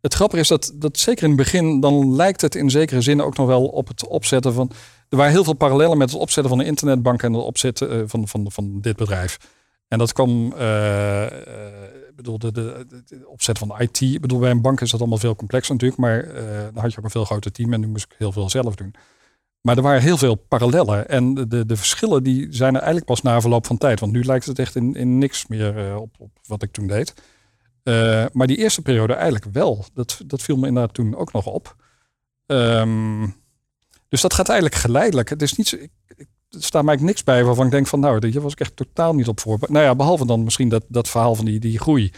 het 0.00 0.14
grappige 0.14 0.40
is 0.40 0.48
dat, 0.48 0.72
dat 0.74 0.98
zeker 0.98 1.22
in 1.22 1.28
het 1.28 1.38
begin, 1.38 1.80
dan 1.80 2.14
lijkt 2.16 2.40
het 2.40 2.54
in 2.54 2.70
zekere 2.70 3.00
zin 3.00 3.22
ook 3.22 3.36
nog 3.36 3.46
wel 3.46 3.66
op 3.66 3.88
het 3.88 4.06
opzetten 4.06 4.52
van. 4.52 4.70
Er 5.08 5.16
waren 5.16 5.32
heel 5.32 5.44
veel 5.44 5.52
parallellen 5.52 5.98
met 5.98 6.10
het 6.10 6.20
opzetten 6.20 6.50
van 6.52 6.60
een 6.60 6.66
internetbank 6.66 7.22
en 7.22 7.32
het 7.32 7.42
opzetten 7.42 7.90
eh, 7.90 8.02
van, 8.06 8.28
van, 8.28 8.52
van 8.52 8.80
dit 8.80 8.96
bedrijf. 8.96 9.38
En 9.88 9.98
dat 9.98 10.12
kwam, 10.12 10.48
bedoel, 12.16 12.38
de, 12.38 12.52
de, 12.52 12.86
de 13.06 13.28
opzet 13.28 13.58
van 13.58 13.68
de 13.68 13.74
IT. 13.78 14.00
Ik 14.00 14.20
bedoel, 14.20 14.38
bij 14.38 14.50
een 14.50 14.60
bank 14.60 14.80
is 14.80 14.90
dat 14.90 15.00
allemaal 15.00 15.18
veel 15.18 15.36
complexer 15.36 15.72
natuurlijk, 15.72 16.00
maar 16.00 16.34
dan 16.72 16.82
had 16.82 16.92
je 16.92 16.98
ook 16.98 17.04
een 17.04 17.10
veel 17.10 17.24
groter 17.24 17.52
team 17.52 17.72
en 17.72 17.80
nu 17.80 17.86
moest 17.86 18.04
ik 18.04 18.14
heel 18.18 18.32
veel 18.32 18.50
zelf 18.50 18.74
doen. 18.74 18.94
Maar 19.68 19.76
er 19.76 19.82
waren 19.82 20.02
heel 20.02 20.18
veel 20.18 20.34
parallellen. 20.34 21.08
En 21.08 21.34
de, 21.34 21.66
de, 21.66 21.76
verschillen 21.76 22.22
die 22.22 22.46
zijn 22.50 22.70
er 22.74 22.80
eigenlijk 22.80 23.06
pas 23.06 23.22
na 23.22 23.40
verloop 23.40 23.66
van 23.66 23.78
tijd. 23.78 24.00
Want 24.00 24.12
nu 24.12 24.24
lijkt 24.24 24.46
het 24.46 24.58
echt 24.58 24.76
in, 24.76 24.94
in 24.94 25.18
niks 25.18 25.46
meer 25.46 25.88
eh, 25.88 25.96
op, 25.96 26.14
op 26.18 26.30
wat 26.46 26.62
ik 26.62 26.72
toen 26.72 26.86
deed. 26.86 27.14
Eh, 27.82 28.24
maar 28.32 28.46
die 28.46 28.56
eerste 28.56 28.82
periode 28.82 29.12
eigenlijk 29.12 29.44
wel. 29.52 29.84
Dat, 29.94 30.20
dat 30.26 30.42
viel 30.42 30.56
me 30.56 30.66
inderdaad 30.66 30.94
toen 30.94 31.16
ook 31.16 31.32
nog 31.32 31.46
op. 31.46 31.76
Ehm, 32.46 33.26
dus 34.08 34.20
dat 34.20 34.34
gaat 34.34 34.48
eigenlijk 34.48 34.80
geleidelijk. 34.80 35.28
Het 35.28 35.42
is 35.42 35.52
niet 35.52 35.68
zo, 35.68 35.76
ik, 35.76 35.90
ik, 36.06 36.28
er 36.50 36.62
staat 36.62 36.84
mij 36.84 36.96
niks 36.96 37.24
bij 37.24 37.44
waarvan 37.44 37.64
ik 37.64 37.70
denk 37.70 37.86
van 37.86 38.00
nou, 38.00 38.26
hier 38.28 38.40
was 38.40 38.52
ik 38.52 38.60
echt 38.60 38.76
totaal 38.76 39.14
niet 39.14 39.28
op 39.28 39.40
voorbereid. 39.40 39.72
Nou 39.72 39.84
ja, 39.84 39.94
behalve 39.94 40.26
dan 40.26 40.44
misschien 40.44 40.68
dat, 40.68 40.84
dat 40.88 41.08
verhaal 41.08 41.34
van 41.34 41.44
die, 41.44 41.60
die 41.60 41.78
groei. 41.78 42.12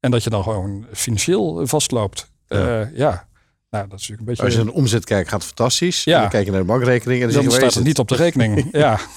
En 0.00 0.10
dat 0.10 0.24
je 0.24 0.30
dan 0.30 0.42
gewoon 0.42 0.86
financieel 0.92 1.66
vastloopt. 1.66 2.30
Ja. 2.46 2.90
Ja. 2.94 3.28
Nou 3.72 3.88
dat 3.88 4.00
is 4.00 4.08
natuurlijk 4.08 4.20
een 4.20 4.24
beetje... 4.24 4.42
Als 4.42 4.52
je 4.52 4.58
naar 4.58 4.72
de 4.72 4.78
omzet 4.78 5.04
kijkt, 5.04 5.28
gaat 5.28 5.38
het 5.38 5.48
fantastisch. 5.48 6.04
Ja. 6.04 6.14
En 6.14 6.20
dan 6.20 6.30
kijk 6.30 6.44
je 6.44 6.50
naar 6.50 6.60
de 6.60 6.66
bankrekening 6.66 7.22
en 7.22 7.26
dan, 7.28 7.36
Dan 7.36 7.46
waar 7.50 7.60
staat 7.60 7.74
het 7.74 7.84
niet 7.84 7.98
op 7.98 8.08
de 8.08 8.16
rekening. 8.16 8.68
ja. 8.72 8.98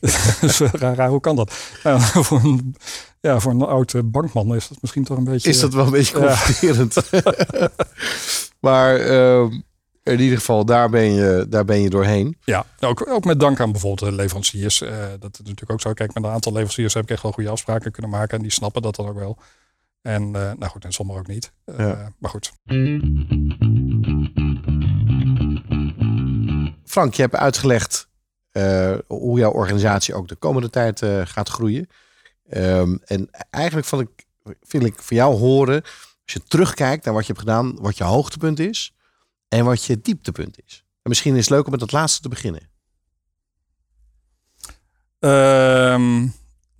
Raar, 0.72 0.94
raar, 0.94 1.08
hoe 1.08 1.20
kan 1.20 1.36
dat? 1.36 1.54
Nou, 1.82 2.00
voor, 2.28 2.40
een, 2.44 2.76
ja, 3.20 3.40
voor 3.40 3.52
een 3.52 3.62
oud 3.62 3.94
eh, 3.94 4.00
bankman 4.04 4.54
is 4.54 4.68
dat 4.68 4.78
misschien 4.80 5.04
toch 5.04 5.16
een 5.16 5.24
beetje... 5.24 5.48
Is 5.50 5.60
dat 5.60 5.74
wel 5.74 5.84
een 5.84 5.90
beetje 5.90 6.18
Ja. 6.18 6.26
confronterend. 6.26 6.96
maar 8.60 8.96
ehm, 8.96 9.60
in 10.02 10.20
ieder 10.20 10.38
geval, 10.38 10.64
daar 10.64 10.90
ben 10.90 11.12
je, 11.12 11.46
daar 11.48 11.64
ben 11.64 11.80
je 11.80 11.90
doorheen. 11.90 12.36
Ja, 12.44 12.66
ook, 12.80 13.08
ook 13.10 13.24
met 13.24 13.40
dank 13.40 13.60
aan 13.60 13.72
bijvoorbeeld 13.72 14.10
de 14.10 14.16
leveranciers. 14.16 14.80
Eh, 14.80 14.90
dat 15.20 15.32
is 15.32 15.38
natuurlijk 15.38 15.70
ook 15.70 15.80
zo. 15.80 15.92
Kijk, 15.92 16.14
met 16.14 16.24
een 16.24 16.30
aantal 16.30 16.52
leveranciers 16.52 16.94
heb 16.94 17.02
ik 17.02 17.10
echt 17.10 17.22
wel 17.22 17.32
goede 17.32 17.50
afspraken 17.50 17.92
kunnen 17.92 18.10
maken. 18.10 18.36
En 18.36 18.42
die 18.42 18.52
snappen 18.52 18.82
dat 18.82 18.96
dan 18.96 19.08
ook 19.08 19.18
wel. 19.18 19.38
En 20.02 20.22
eh, 20.22 20.52
nou 20.52 20.64
goed, 20.64 20.84
en 20.84 20.92
sommigen 20.92 21.20
ook 21.20 21.28
niet. 21.28 21.52
Eh, 21.64 21.78
Ja. 21.78 22.12
Maar 22.18 22.30
goed. 22.30 22.52
Frank, 26.84 27.14
je 27.14 27.22
hebt 27.22 27.34
uitgelegd 27.34 28.08
eh, 28.50 28.94
hoe 29.06 29.38
jouw 29.38 29.50
organisatie 29.50 30.14
ook 30.14 30.28
de 30.28 30.34
komende 30.34 30.70
tijd 30.70 31.02
gaat 31.24 31.48
groeien. 31.48 31.88
Ehm, 32.48 32.96
en 33.04 33.30
eigenlijk 33.50 33.86
vond 33.86 34.02
ik, 34.02 34.26
vind 34.60 34.84
ik 34.84 34.94
van 35.02 35.16
jou 35.16 35.36
horen, 35.38 35.82
als 36.24 36.32
je 36.32 36.42
terugkijkt 36.42 37.04
naar 37.04 37.14
wat 37.14 37.26
je 37.26 37.32
hebt 37.32 37.44
gedaan, 37.44 37.80
wat 37.80 37.96
je 37.96 38.04
hoogtepunt 38.04 38.58
is 38.58 38.94
en 39.48 39.64
wat 39.64 39.84
je 39.84 40.00
dieptepunt 40.00 40.58
is. 40.64 40.84
En 41.02 41.08
misschien 41.08 41.34
is 41.34 41.40
het 41.40 41.50
leuk 41.50 41.64
om 41.64 41.70
met 41.70 41.80
dat 41.80 41.92
laatste 41.92 42.22
te 42.22 42.28
beginnen. 42.28 42.70
Ehm, 45.18 46.26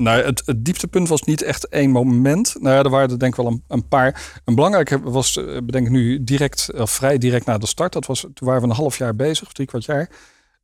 nou, 0.03 0.23
het, 0.23 0.43
het 0.47 0.65
dieptepunt 0.65 1.09
was 1.09 1.23
niet 1.23 1.43
echt 1.43 1.69
één 1.69 1.91
moment. 1.91 2.55
Nou 2.61 2.77
ja, 2.77 2.83
er 2.83 2.91
waren 2.91 3.11
er 3.11 3.19
denk 3.19 3.37
ik 3.37 3.43
wel 3.43 3.53
een, 3.53 3.63
een 3.69 3.89
paar. 3.89 4.41
Een 4.45 4.55
belangrijke 4.55 5.01
was, 5.01 5.37
eh, 5.37 5.45
bedenk 5.65 5.87
ik 5.87 5.93
nu, 5.93 6.25
direct, 6.25 6.69
of 6.75 6.91
vrij 6.91 7.19
direct 7.19 7.47
na 7.47 7.59
de 7.59 7.67
start. 7.67 7.93
Dat 7.93 8.07
was, 8.07 8.21
toen 8.21 8.49
waren 8.49 8.63
we 8.63 8.69
een 8.69 8.75
half 8.75 8.99
jaar 8.99 9.17
bezig, 9.17 9.47
of 9.47 9.53
drie 9.53 9.67
kwart 9.67 9.85
jaar. 9.85 10.11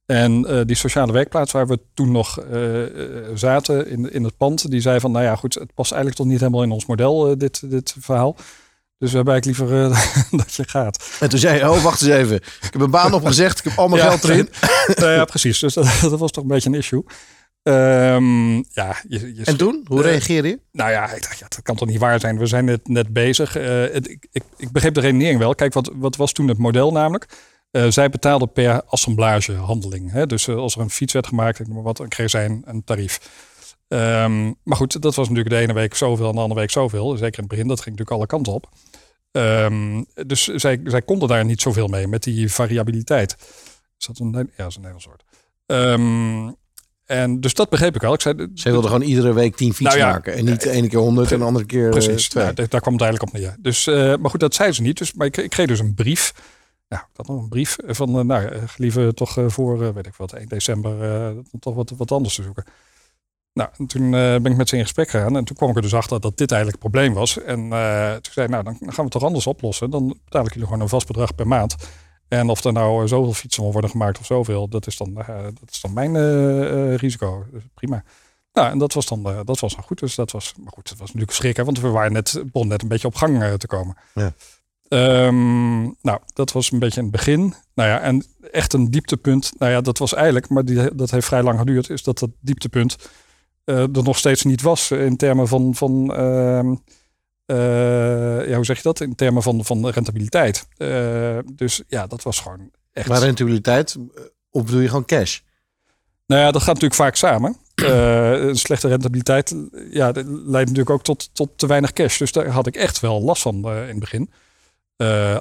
En 0.06 0.46
eh, 0.46 0.60
die 0.64 0.76
sociale 0.76 1.12
werkplaats 1.12 1.52
waar 1.52 1.66
we 1.66 1.80
toen 1.94 2.12
nog 2.12 2.40
eh, 2.40 2.82
eh, 2.84 3.24
zaten 3.34 3.88
in, 3.90 4.12
in 4.12 4.24
het 4.24 4.36
pand, 4.36 4.70
die 4.70 4.80
zei 4.80 5.00
van, 5.00 5.12
nou 5.12 5.24
ja, 5.24 5.36
goed, 5.36 5.54
het 5.54 5.74
past 5.74 5.90
eigenlijk 5.92 6.20
toch 6.20 6.30
niet 6.30 6.40
helemaal 6.40 6.62
in 6.62 6.70
ons 6.70 6.86
model, 6.86 7.28
eh, 7.30 7.36
dit, 7.36 7.70
dit 7.70 7.94
verhaal. 8.00 8.36
Dus 8.98 9.10
we 9.10 9.16
hebben 9.16 9.34
eigenlijk 9.34 9.60
liever 9.70 9.90
eh, 9.90 10.32
dat 10.40 10.54
je 10.54 10.68
gaat. 10.68 11.08
En 11.20 11.28
toen 11.28 11.38
zei 11.38 11.58
je, 11.58 11.70
oh 11.70 11.82
wacht 11.82 12.02
eens 12.02 12.10
even, 12.10 12.36
ik 12.36 12.68
heb 12.72 12.80
een 12.80 12.90
baan 12.90 13.12
opgezegd, 13.12 13.58
ik 13.58 13.64
heb 13.64 13.78
al 13.78 13.88
mijn 13.88 14.02
Ja. 14.02 14.08
geld 14.08 14.24
erin. 14.24 14.48
Ja, 15.16 15.24
precies. 15.24 15.58
Dus 15.58 15.74
dat, 15.74 15.86
dat 16.00 16.18
was 16.18 16.30
toch 16.30 16.42
een 16.42 16.48
beetje 16.48 16.68
een 16.68 16.74
issue. 16.74 17.04
Ehm, 17.62 18.54
ja, 18.56 18.96
je, 19.08 19.34
je 19.34 19.44
En 19.44 19.56
toen, 19.56 19.84
hoe 19.88 19.98
Eh, 19.98 20.10
reageerde 20.10 20.48
je? 20.48 20.60
Nou 20.72 20.90
ja, 20.90 21.12
ik 21.12 21.22
dacht, 21.22 21.38
ja, 21.38 21.46
dat 21.48 21.62
kan 21.62 21.76
toch 21.76 21.88
niet 21.88 21.98
waar 21.98 22.20
zijn. 22.20 22.38
We 22.38 22.46
zijn 22.46 22.64
net, 22.64 22.88
net 22.88 23.12
bezig. 23.12 23.56
Eh, 23.56 23.64
het- 23.80 24.08
ik, 24.10 24.26
ik, 24.32 24.42
ik 24.56 24.70
begreep 24.72 24.94
de 24.94 25.00
redenering 25.00 25.38
wel. 25.38 25.54
Kijk, 25.54 25.72
wat, 25.72 25.90
wat 25.94 26.16
was 26.16 26.32
toen 26.32 26.48
het 26.48 26.58
model 26.58 26.92
namelijk? 26.92 27.26
Eh, 27.70 27.86
zij 27.88 28.08
betaalden 28.10 28.52
per 28.52 28.82
assemblagehandeling. 28.84 30.10
Hè? 30.10 30.26
Dus 30.26 30.48
als 30.48 30.74
er 30.74 30.80
een 30.80 30.90
fiets 30.90 31.12
werd 31.12 31.26
gemaakt, 31.26 31.58
ik 31.58 31.66
noem 31.66 31.74
maar 31.74 31.84
wat, 31.84 31.96
dan 31.96 32.08
kreeg 32.08 32.30
zij 32.30 32.44
een, 32.44 32.62
een 32.66 32.84
tarief. 32.84 33.20
Ehm, 33.88 34.44
maar 34.62 34.76
goed, 34.76 35.02
dat 35.02 35.14
was 35.14 35.28
natuurlijk 35.28 35.54
de 35.54 35.60
ene 35.60 35.72
week 35.72 35.94
zoveel 35.94 36.28
en 36.28 36.34
de 36.34 36.40
andere 36.40 36.60
week 36.60 36.70
zoveel. 36.70 37.10
Zeker 37.10 37.26
in 37.34 37.38
het 37.38 37.48
begin, 37.48 37.68
dat 37.68 37.80
ging 37.80 37.96
natuurlijk 37.96 38.16
alle 38.16 38.26
kanten 38.26 38.52
op. 38.52 38.68
Ehm, 39.32 40.02
dus 40.26 40.44
zij, 40.46 40.80
zij 40.84 41.02
konden 41.02 41.28
daar 41.28 41.44
niet 41.44 41.60
zoveel 41.60 41.86
mee 41.88 42.06
met 42.08 42.22
die 42.22 42.52
variabiliteit. 42.52 43.36
Is 43.98 44.06
dat 44.06 44.18
een, 44.18 44.50
ja, 44.56 44.66
is 44.66 44.74
een 44.76 44.82
Nederlands 44.82 45.04
woord. 45.06 45.24
Ehm, 45.66 46.50
en 47.08 47.40
dus 47.40 47.54
dat 47.54 47.68
begreep 47.68 47.94
ik 47.94 48.00
wel. 48.00 48.12
Ik 48.14 48.20
zei, 48.20 48.48
Zij 48.54 48.72
wilde 48.72 48.86
gewoon 48.86 49.02
iedere 49.02 49.32
week 49.32 49.56
tien 49.56 49.74
fiets 49.74 49.94
Nou 49.94 49.98
ja, 49.98 50.10
maken. 50.12 50.34
En 50.34 50.44
niet 50.44 50.62
de 50.62 50.70
ene 50.70 50.88
keer 50.88 50.98
honderd 50.98 51.32
en 51.32 51.38
de 51.38 51.44
andere 51.44 51.64
keer 51.66 51.84
eh, 51.84 51.90
Precies, 51.90 52.28
twee. 52.28 52.44
nou, 52.44 52.54
daar 52.54 52.80
kwam 52.80 52.92
het 52.92 53.02
eigenlijk 53.02 53.34
op 53.34 53.40
neer. 53.40 53.56
Dus, 53.60 53.86
eh, 53.86 53.94
maar 54.16 54.30
goed, 54.30 54.40
dat 54.40 54.54
zei 54.54 54.72
ze 54.72 54.82
niet. 54.82 54.98
Dus, 54.98 55.12
maar 55.12 55.26
ik, 55.26 55.36
ik 55.36 55.50
kreeg 55.50 55.66
dus 55.66 55.78
een 55.80 55.94
brief. 55.94 56.34
Nou, 56.88 57.02
had 57.16 57.26
nog 57.26 57.42
een 57.42 57.48
brief 57.48 57.76
van, 57.86 58.18
eh, 58.18 58.24
nou, 58.24 58.44
eh, 58.46 58.62
liever 58.76 59.14
toch 59.14 59.38
eh, 59.38 59.44
voor, 59.48 59.82
eh, 59.84 59.88
weet 59.94 60.06
ik 60.06 60.14
wat, 60.14 60.32
1 60.32 60.46
december 60.48 61.02
eh, 61.02 61.30
toch 61.60 61.74
wat, 61.74 61.92
wat 61.96 62.12
anders 62.12 62.34
te 62.34 62.42
zoeken. 62.42 62.64
Nou, 63.52 63.70
en 63.78 63.86
toen 63.86 64.04
eh, 64.04 64.10
ben 64.36 64.44
ik 64.46 64.56
met 64.56 64.68
ze 64.68 64.76
in 64.76 64.82
gesprek 64.82 65.10
gegaan. 65.10 65.36
En 65.36 65.44
toen 65.44 65.56
kwam 65.56 65.70
ik 65.70 65.76
er 65.76 65.82
dus 65.82 65.94
achter 65.94 66.20
dat 66.20 66.36
dit 66.38 66.50
eigenlijk 66.52 66.82
het 66.82 66.92
probleem 66.92 67.14
was. 67.14 67.38
En 67.42 67.72
eh, 67.72 68.12
toen 68.12 68.32
zei 68.32 68.46
ik, 68.46 68.52
nou, 68.52 68.64
dan 68.64 68.76
gaan 68.80 68.94
we 68.94 69.02
het 69.02 69.10
toch 69.10 69.24
anders 69.24 69.46
oplossen. 69.46 69.90
Dan 69.90 70.16
betaal 70.24 70.44
ik 70.44 70.52
jullie 70.52 70.66
gewoon 70.66 70.82
een 70.82 70.88
vast 70.88 71.06
bedrag 71.06 71.34
per 71.34 71.46
maand. 71.46 71.76
En 72.28 72.48
of 72.48 72.64
er 72.64 72.72
nou 72.72 73.02
eh, 73.02 73.08
zoveel 73.08 73.32
fietsen 73.32 73.62
van 73.62 73.72
worden 73.72 73.90
gemaakt 73.90 74.18
of 74.18 74.26
zoveel, 74.26 74.68
dat 74.68 74.86
is 74.86 74.96
dan, 74.96 75.16
eh, 75.16 75.42
dat 75.42 75.70
is 75.70 75.80
dan 75.80 75.92
mijn 75.92 76.16
eh, 76.16 76.94
risico. 76.94 77.44
Dus 77.52 77.62
prima. 77.74 78.04
Nou, 78.52 78.70
en 78.70 78.78
dat 78.78 78.92
was 78.92 79.06
dan, 79.06 79.22
dat 79.44 79.58
was 79.60 79.74
dan 79.74 79.84
goed. 79.84 79.98
Dus 79.98 80.14
dat 80.14 80.30
was, 80.30 80.54
maar 80.58 80.72
goed, 80.72 80.88
het 80.88 80.98
was 80.98 81.06
natuurlijk 81.06 81.36
schrikken, 81.36 81.64
want 81.64 81.80
we 81.80 81.88
waren 81.88 82.12
net, 82.12 82.32
begonnen 82.32 82.68
net 82.68 82.82
een 82.82 82.88
beetje 82.88 83.06
op 83.06 83.14
gang 83.14 83.58
te 83.58 83.66
komen. 83.66 83.96
Ja. 84.14 84.32
Ehm, 84.88 85.82
nou, 85.82 86.18
dat 86.34 86.52
was 86.52 86.72
een 86.72 86.78
beetje 86.78 87.00
in 87.00 87.06
het 87.06 87.16
begin. 87.16 87.54
Nou 87.74 87.88
ja, 87.88 88.00
en 88.00 88.24
echt 88.50 88.72
een 88.72 88.90
dieptepunt. 88.90 89.52
Nou 89.58 89.72
ja, 89.72 89.80
dat 89.80 89.98
was 89.98 90.14
eigenlijk, 90.14 90.48
maar 90.48 90.64
die, 90.64 90.94
dat 90.94 91.10
heeft 91.10 91.26
vrij 91.26 91.42
lang 91.42 91.58
geduurd. 91.58 91.90
Is 91.90 92.02
dat 92.02 92.18
dat 92.18 92.30
dieptepunt 92.40 92.96
uh, 93.64 93.76
er 93.76 94.02
nog 94.02 94.18
steeds 94.18 94.44
niet 94.44 94.62
was 94.62 94.90
in 94.90 95.16
termen 95.16 95.48
van, 95.48 95.74
van 95.74 96.20
uh, 96.20 96.72
ja, 98.46 98.54
hoe 98.54 98.64
zeg 98.64 98.76
je 98.76 98.82
dat? 98.82 99.00
In 99.00 99.14
termen 99.14 99.42
van, 99.42 99.64
van 99.64 99.88
rentabiliteit. 99.88 100.68
Uh, 100.76 101.38
dus 101.52 101.82
ja, 101.86 102.06
dat 102.06 102.22
was 102.22 102.40
gewoon 102.40 102.70
echt. 102.92 103.08
Maar 103.08 103.20
rentabiliteit, 103.20 103.96
of 104.50 104.64
bedoel 104.64 104.80
je 104.80 104.88
gewoon 104.88 105.04
cash? 105.04 105.40
Nou 106.26 106.42
ja, 106.42 106.50
dat 106.50 106.62
gaat 106.62 106.74
natuurlijk 106.74 106.94
vaak 106.94 107.16
samen. 107.16 107.56
een 107.74 108.56
slechte 108.56 108.88
rentabiliteit 108.88 109.54
ja, 109.90 110.10
leidt 110.24 110.68
natuurlijk 110.68 110.90
ook 110.90 111.02
tot, 111.02 111.34
tot 111.34 111.58
te 111.58 111.66
weinig 111.66 111.92
cash. 111.92 112.18
Dus 112.18 112.32
daar 112.32 112.46
had 112.46 112.66
ik 112.66 112.76
echt 112.76 113.00
wel 113.00 113.22
last 113.22 113.42
van 113.42 113.54
in 113.54 113.72
het 113.72 113.98
begin. 113.98 114.30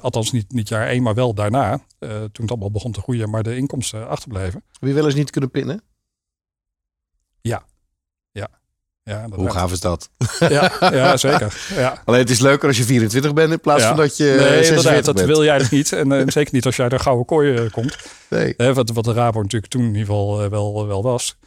althans, 0.00 0.32
niet, 0.32 0.52
niet 0.52 0.68
jaar 0.68 0.86
één, 0.86 1.02
maar 1.02 1.14
wel 1.14 1.34
daarna. 1.34 1.80
toen 1.98 2.30
het 2.32 2.50
allemaal 2.50 2.70
begon 2.70 2.92
te 2.92 3.00
groeien, 3.00 3.30
maar 3.30 3.42
de 3.42 3.56
inkomsten 3.56 4.08
achterbleven. 4.08 4.64
Wie 4.80 4.94
wel 4.94 5.04
eens 5.04 5.14
niet 5.14 5.30
kunnen 5.30 5.50
pinnen? 5.50 5.82
Ja, 7.40 7.64
ja. 8.30 8.48
Ja 9.08 9.26
Hoe 9.34 9.50
gaaf 9.50 9.72
is 9.72 9.80
dat? 9.80 10.10
Ja, 10.38 10.72
ja 10.80 11.16
zeker. 11.26 11.66
Ja. 11.76 12.02
Alleen 12.04 12.20
het 12.20 12.30
is 12.30 12.38
leuker 12.38 12.68
als 12.68 12.76
je 12.76 12.84
24 12.84 13.32
bent 13.32 13.52
in 13.52 13.60
plaats 13.60 13.84
van 13.84 13.96
dat 13.96 14.16
je 14.16 14.24
nee, 14.24 14.64
46 14.64 15.14
dat 15.14 15.24
wil 15.24 15.44
jij 15.44 15.58
dus 15.58 15.70
niet. 15.70 15.92
En 15.92 16.12
uh, 16.12 16.22
zeker 16.26 16.54
niet 16.54 16.66
als 16.66 16.76
jij 16.76 16.88
de 16.88 16.98
gouden 16.98 17.26
kooi 17.26 17.52
uh, 17.52 17.70
komt. 17.70 17.96
Nee. 18.30 18.54
Hè, 18.56 18.74
wat, 18.74 18.90
wat 18.90 19.04
de 19.04 19.12
Rabo 19.12 19.42
natuurlijk 19.42 19.72
toen 19.72 19.82
in 19.82 19.88
ieder 19.88 20.00
geval 20.00 20.44
uh, 20.44 20.50
wel, 20.50 20.86
wel 20.86 21.02
was. 21.02 21.38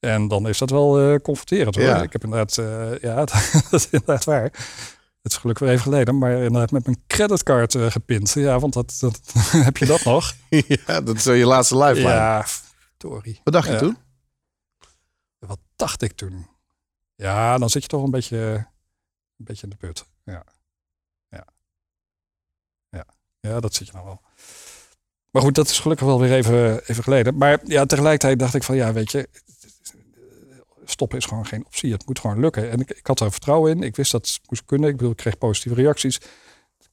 En 0.00 0.28
dan 0.28 0.48
is 0.48 0.58
dat 0.58 0.70
wel 0.70 1.20
confronterend 1.20 1.74
hoor. 1.74 1.84
Ja. 1.84 2.02
Ik 2.02 2.12
heb 2.12 2.24
inderdaad, 2.24 2.54
ja, 3.00 3.14
dat 3.24 3.72
is 3.72 3.88
inderdaad 3.90 4.24
waar. 4.24 4.42
Het 5.22 5.32
is 5.32 5.36
gelukkig 5.36 5.66
weer 5.66 5.74
even 5.74 5.90
geleden, 5.90 6.18
maar 6.18 6.32
inderdaad 6.32 6.70
met 6.70 6.84
mijn 6.84 7.02
creditcard 7.06 7.76
gepind. 7.78 8.32
Ja, 8.32 8.58
want 8.58 8.72
dat, 8.72 8.96
dat 9.00 9.20
heb 9.66 9.76
je 9.76 9.86
dat 9.86 10.04
nog. 10.04 10.32
ja, 10.86 11.00
dat 11.00 11.16
is 11.16 11.24
je 11.24 11.46
laatste 11.46 11.76
lifeline. 11.76 12.08
Ja, 12.08 12.46
sorry. 12.98 13.40
Wat 13.44 13.52
dacht 13.52 13.68
je 13.68 13.76
toen? 13.76 13.96
Wat 15.38 15.58
dacht 15.76 16.02
ik 16.02 16.12
toen? 16.12 16.46
Ja, 17.16 17.58
dan 17.58 17.70
zit 17.70 17.82
je 17.82 17.88
toch 17.88 18.02
een 18.02 18.10
beetje, 18.10 18.66
een 19.36 19.44
beetje 19.44 19.62
in 19.62 19.70
de 19.70 19.76
put. 19.76 20.06
Ja. 20.24 20.44
Ja. 21.28 21.46
Ja. 23.40 23.60
Dat 23.60 23.74
zit 23.74 23.86
je 23.86 23.92
nou 23.92 24.04
wel. 24.04 24.20
Maar 25.30 25.42
goed, 25.42 25.54
dat 25.54 25.68
is 25.68 25.78
gelukkig 25.80 26.06
wel 26.06 26.20
weer 26.20 26.32
even, 26.32 26.84
even 26.86 27.02
geleden. 27.02 27.36
Maar 27.36 27.60
ja, 27.64 27.86
tegelijkertijd 27.86 28.38
dacht 28.38 28.54
ik 28.54 28.62
van 28.62 28.76
ja, 28.76 28.92
weet 28.92 29.12
je, 29.12 29.28
stoppen 30.84 31.18
is 31.18 31.24
gewoon 31.24 31.46
geen 31.46 31.66
optie. 31.66 31.92
Het 31.92 32.06
moet 32.06 32.18
gewoon 32.18 32.40
lukken. 32.40 32.70
En 32.70 32.80
ik, 32.80 32.90
ik 32.90 33.06
had 33.06 33.20
er 33.20 33.30
vertrouwen 33.30 33.70
in. 33.70 33.82
Ik 33.82 33.96
wist 33.96 34.12
dat 34.12 34.26
het 34.26 34.40
moest 34.48 34.64
kunnen. 34.64 34.88
Ik 34.88 34.96
bedoel, 34.96 35.10
ik 35.10 35.16
kreeg 35.16 35.38
positieve 35.38 35.82
reacties. 35.82 36.20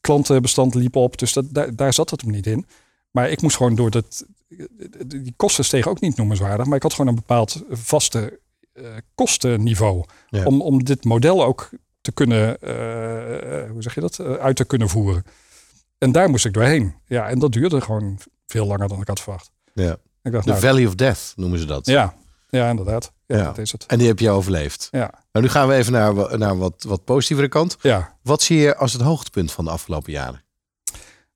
Klantenbestand 0.01 0.75
liep 0.75 0.95
op. 0.95 1.17
Dus 1.17 1.33
dat, 1.33 1.53
daar, 1.53 1.75
daar 1.75 1.93
zat 1.93 2.09
het 2.09 2.21
hem 2.21 2.31
niet 2.31 2.47
in. 2.47 2.65
Maar 3.11 3.29
ik 3.29 3.41
moest 3.41 3.55
gewoon 3.55 3.75
door 3.75 3.91
dat. 3.91 4.25
Die 5.05 5.33
kosten 5.35 5.65
stegen 5.65 5.91
ook 5.91 5.99
niet 5.99 6.17
noemenswaardig. 6.17 6.65
Maar 6.65 6.75
ik 6.75 6.83
had 6.83 6.93
gewoon 6.93 7.07
een 7.07 7.15
bepaald 7.15 7.63
vaste 7.69 8.39
kostenniveau. 9.15 10.03
Ja. 10.29 10.45
Om, 10.45 10.61
om 10.61 10.83
dit 10.83 11.03
model 11.03 11.43
ook 11.43 11.69
te 12.01 12.11
kunnen. 12.11 12.57
Uh, 12.61 13.71
hoe 13.71 13.81
zeg 13.81 13.95
je 13.95 14.01
dat? 14.01 14.19
Uh, 14.19 14.33
uit 14.33 14.55
te 14.55 14.65
kunnen 14.65 14.89
voeren. 14.89 15.23
En 15.97 16.11
daar 16.11 16.29
moest 16.29 16.45
ik 16.45 16.53
doorheen. 16.53 16.95
Ja, 17.05 17.27
en 17.27 17.39
dat 17.39 17.51
duurde 17.51 17.81
gewoon 17.81 18.19
veel 18.47 18.65
langer 18.65 18.87
dan 18.87 19.01
ik 19.01 19.07
had 19.07 19.19
verwacht. 19.21 19.51
Ja. 19.73 19.97
Ik 20.23 20.31
dacht, 20.31 20.43
The 20.43 20.49
nou, 20.49 20.61
Valley 20.61 20.85
of 20.85 20.95
Death 20.95 21.33
noemen 21.35 21.59
ze 21.59 21.65
dat. 21.65 21.85
ja, 21.85 22.13
ja, 22.49 22.69
inderdaad. 22.69 23.11
Ja, 23.25 23.37
Ja. 23.37 23.43
dat 23.43 23.57
is 23.57 23.71
het. 23.71 23.85
En 23.85 23.97
die 23.97 24.07
heb 24.07 24.19
je 24.19 24.29
overleefd. 24.29 24.87
Ja, 24.91 25.11
Nou, 25.31 25.45
nu 25.45 25.51
gaan 25.51 25.67
we 25.67 25.73
even 25.73 25.91
naar, 25.91 26.37
naar 26.37 26.57
wat, 26.57 26.83
wat 26.87 27.03
positievere 27.03 27.47
kant. 27.47 27.77
ja. 27.81 28.17
Wat 28.21 28.41
zie 28.41 28.57
je 28.57 28.75
als 28.75 28.93
het 28.93 29.01
hoogtepunt 29.01 29.51
van 29.51 29.65
de 29.65 29.71
afgelopen 29.71 30.11
jaren? 30.11 30.43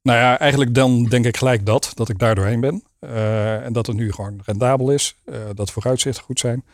Nou 0.02 0.19
ja, 0.19 0.39
eigenlijk 0.39 0.73
dan 0.73 1.04
denk 1.04 1.26
ik 1.26 1.38
gelijk 1.38 1.65
dat, 1.65 1.91
dat 1.93 2.10
ik 2.10 2.19
daar 2.19 2.36
doorheen 2.36 2.60
ben. 2.60 2.84
Eh, 3.00 3.65
en 3.65 3.73
dat 3.73 3.88
het 3.88 3.95
nu 3.95 4.12
gewoon 4.12 4.39
rendabel 4.45 4.91
is, 4.91 5.15
eh, 5.26 5.36
dat 5.54 5.71
vooruitzichten 5.71 6.23
goed 6.23 6.39
zijn. 6.39 6.65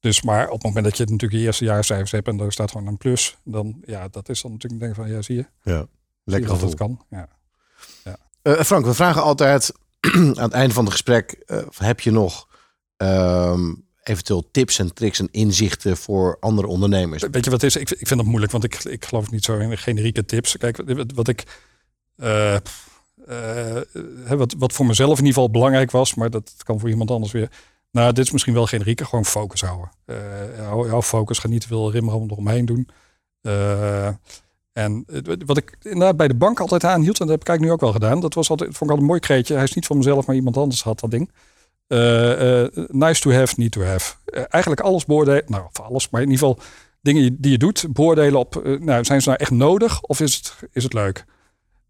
Dus 0.00 0.22
maar 0.22 0.46
op 0.46 0.52
het 0.52 0.62
moment 0.62 0.84
dat 0.84 0.96
je 0.96 1.04
natuurlijk 1.04 1.32
je 1.32 1.46
eerste 1.46 1.64
jaarcijfers 1.64 2.10
hebt 2.10 2.28
en 2.28 2.40
er 2.40 2.52
staat 2.52 2.70
gewoon 2.70 2.86
een 2.86 2.96
plus, 2.96 3.36
dan 3.44 3.82
ja, 3.86 4.08
dat 4.08 4.28
is 4.28 4.42
dan 4.42 4.52
natuurlijk 4.52 4.80
denk 4.82 4.94
ik 4.96 5.00
van 5.02 5.10
ja, 5.10 5.22
zie 5.22 5.36
je, 5.36 5.46
Ja. 5.62 5.86
Lekker 6.24 6.48
dat 6.50 6.60
het 6.60 6.74
kan. 6.74 7.04
Ja. 7.10 7.28
Eh, 8.42 8.60
Frank, 8.60 8.84
we 8.84 8.94
vragen 8.94 9.22
altijd 9.22 9.72
aan 10.14 10.36
het 10.38 10.52
einde 10.52 10.74
van 10.74 10.84
het 10.84 10.92
gesprek: 10.92 11.30
eh, 11.46 11.58
heb 11.74 12.00
je 12.00 12.10
nog 12.10 12.48
ehm, 12.96 13.74
eventueel 14.02 14.48
tips 14.50 14.78
en 14.78 14.94
tricks 14.94 15.18
en 15.20 15.28
inzichten 15.30 15.96
voor 15.96 16.36
andere 16.40 16.66
ondernemers? 16.68 17.24
Weet 17.30 17.44
je 17.44 17.50
wat 17.50 17.62
is? 17.62 17.76
Ik, 17.76 17.90
ik 17.90 18.06
vind 18.06 18.20
dat 18.20 18.28
moeilijk, 18.28 18.52
want 18.52 18.64
ik, 18.64 18.84
ik 18.84 19.04
geloof 19.04 19.30
niet 19.30 19.44
zo 19.44 19.58
in 19.58 19.78
generieke 19.78 20.24
tips. 20.24 20.56
Kijk, 20.56 20.76
wat- 20.86 21.12
wat 21.12 21.28
ik. 21.28 21.44
eh, 22.16 22.56
wat, 24.28 24.54
wat 24.58 24.72
voor 24.72 24.86
mezelf 24.86 25.10
in 25.18 25.24
ieder 25.24 25.32
geval 25.34 25.50
belangrijk 25.50 25.90
was, 25.90 26.14
maar 26.14 26.30
dat 26.30 26.52
kan 26.64 26.80
voor 26.80 26.88
iemand 26.88 27.10
anders 27.10 27.32
weer. 27.32 27.50
Nou, 27.90 28.12
dit 28.12 28.24
is 28.24 28.30
misschien 28.30 28.54
wel 28.54 28.66
generieke, 28.66 29.04
gewoon 29.04 29.24
focus 29.24 29.60
houden. 29.60 29.90
Eh 30.04 30.68
hou, 30.68 31.02
focus, 31.02 31.38
ga 31.38 31.48
niet 31.48 31.60
te 31.60 31.66
veel 31.66 31.90
rimram 31.90 32.30
eromheen 32.30 32.64
doen. 32.64 32.88
Eh, 33.40 34.06
en 34.72 35.04
wat 35.46 35.56
ik 35.56 35.76
inderdaad 35.80 36.16
bij 36.16 36.28
de 36.28 36.34
bank 36.34 36.60
altijd 36.60 36.84
aanhield, 36.84 37.20
en 37.20 37.26
dat 37.26 37.44
heb 37.44 37.54
ik 37.54 37.60
nu 37.60 37.72
ook 37.72 37.80
wel 37.80 37.92
gedaan, 37.92 38.20
dat 38.20 38.34
was 38.34 38.50
altijd, 38.50 38.68
vond 38.68 38.82
ik 38.82 38.88
altijd 38.90 39.00
een 39.00 39.06
mooi 39.06 39.20
kreetje. 39.20 39.54
Hij 39.54 39.62
is 39.62 39.74
niet 39.74 39.86
van 39.86 39.96
mezelf, 39.96 40.26
maar 40.26 40.36
iemand 40.36 40.56
anders 40.56 40.82
had 40.82 41.00
dat 41.00 41.10
ding. 41.10 41.30
Eh, 41.86 42.66
nice 42.86 43.20
to 43.20 43.32
have, 43.32 43.54
need 43.56 43.70
to 43.70 43.82
have. 43.82 44.14
Eigenlijk 44.30 44.80
alles 44.80 45.04
beoordelen, 45.04 45.42
nou, 45.46 45.64
of 45.64 45.80
alles, 45.80 46.10
maar 46.10 46.22
in 46.22 46.30
ieder 46.30 46.46
geval 46.46 46.64
dingen 47.00 47.40
die 47.40 47.50
je 47.50 47.58
doet, 47.58 47.86
beoordelen 47.92 48.38
op, 48.38 48.62
nou, 48.80 49.04
zijn 49.04 49.22
ze 49.22 49.28
nou 49.28 49.40
echt 49.40 49.50
nodig 49.50 50.02
of 50.02 50.20
is 50.20 50.34
het, 50.34 50.54
is 50.72 50.82
het 50.82 50.92
leuk? 50.92 51.24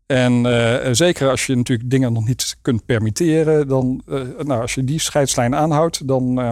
En 0.09 0.47
eh, 0.47 0.89
zeker 0.93 1.31
als 1.31 1.47
je 1.47 1.55
natuurlijk 1.57 1.91
dingen 1.91 2.13
nog 2.13 2.27
niet 2.27 2.57
kunt 2.63 2.85
permitteren, 2.87 3.69
dan, 3.69 4.03
eh, 4.07 4.21
nou, 4.39 4.61
als 4.61 4.75
je 4.75 4.85
die 4.85 5.01
scheidslijn 5.01 5.55
aanhoudt, 5.55 6.09
dan, 6.09 6.23
eh, 6.41 6.51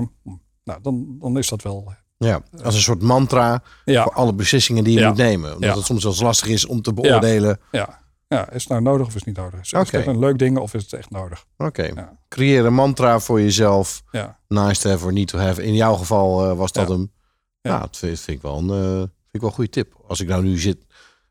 nou, 0.65 0.79
dan, 0.83 1.17
dan 1.19 1.39
is 1.39 1.49
dat 1.49 1.63
wel. 1.63 1.93
Ja, 2.19 2.41
als 2.63 2.75
een 2.75 2.81
soort 2.81 3.03
mantra 3.03 3.63
Ja, 3.85 4.03
voor 4.03 4.13
alle 4.13 4.35
beslissingen 4.35 4.85
die 4.85 4.93
je 4.95 5.01
Ja. 5.01 5.09
moet 5.09 5.17
nemen. 5.17 5.55
Omdat 5.55 5.71
Ja. 5.71 5.77
het 5.77 5.85
soms 5.85 6.03
wel 6.03 6.13
eens 6.13 6.21
lastig 6.21 6.49
is 6.49 6.67
om 6.67 6.83
te 6.83 6.93
beoordelen. 6.93 7.59
ja, 7.71 8.03
ja, 8.29 8.51
is 8.51 8.63
het 8.63 8.69
nou 8.73 8.83
nodig 8.83 9.03
of 9.07 9.09
is 9.09 9.15
het 9.15 9.27
niet 9.27 9.37
nodig? 9.37 9.61
Is, 9.61 9.71
het 9.71 10.07
een 10.07 10.19
leuk 10.19 10.39
ding 10.39 10.59
of 10.59 10.75
is 10.75 10.83
het 10.83 10.93
echt 10.93 11.11
nodig? 11.11 11.45
Oké, 11.57 12.09
creëer 12.29 12.65
een 12.65 12.75
mantra 12.75 13.19
voor 13.21 13.41
jezelf. 13.41 14.03
Ja, 14.11 14.39
Nice 14.49 14.81
to 14.81 14.91
have 14.91 15.05
or 15.05 15.13
need 15.13 15.29
to 15.29 15.39
have. 15.39 15.63
In 15.63 15.75
jouw 15.75 15.95
geval 15.95 16.57
was 16.57 16.73
dat 16.73 16.89
hem. 16.89 17.13
Ja. 17.61 17.71
Nou, 17.71 17.81
dat 17.81 17.97
vind, 17.97 18.27
ik 18.27 18.43
wel 18.43 18.59
een, 18.59 18.69
vind 18.99 19.11
ik 19.31 19.41
wel 19.41 19.49
een 19.49 19.55
goede 19.57 19.71
tip. 19.71 19.95
Als 20.07 20.21
ik 20.21 20.29
nou 20.29 20.43
nu 20.45 20.59
zit, 20.59 20.86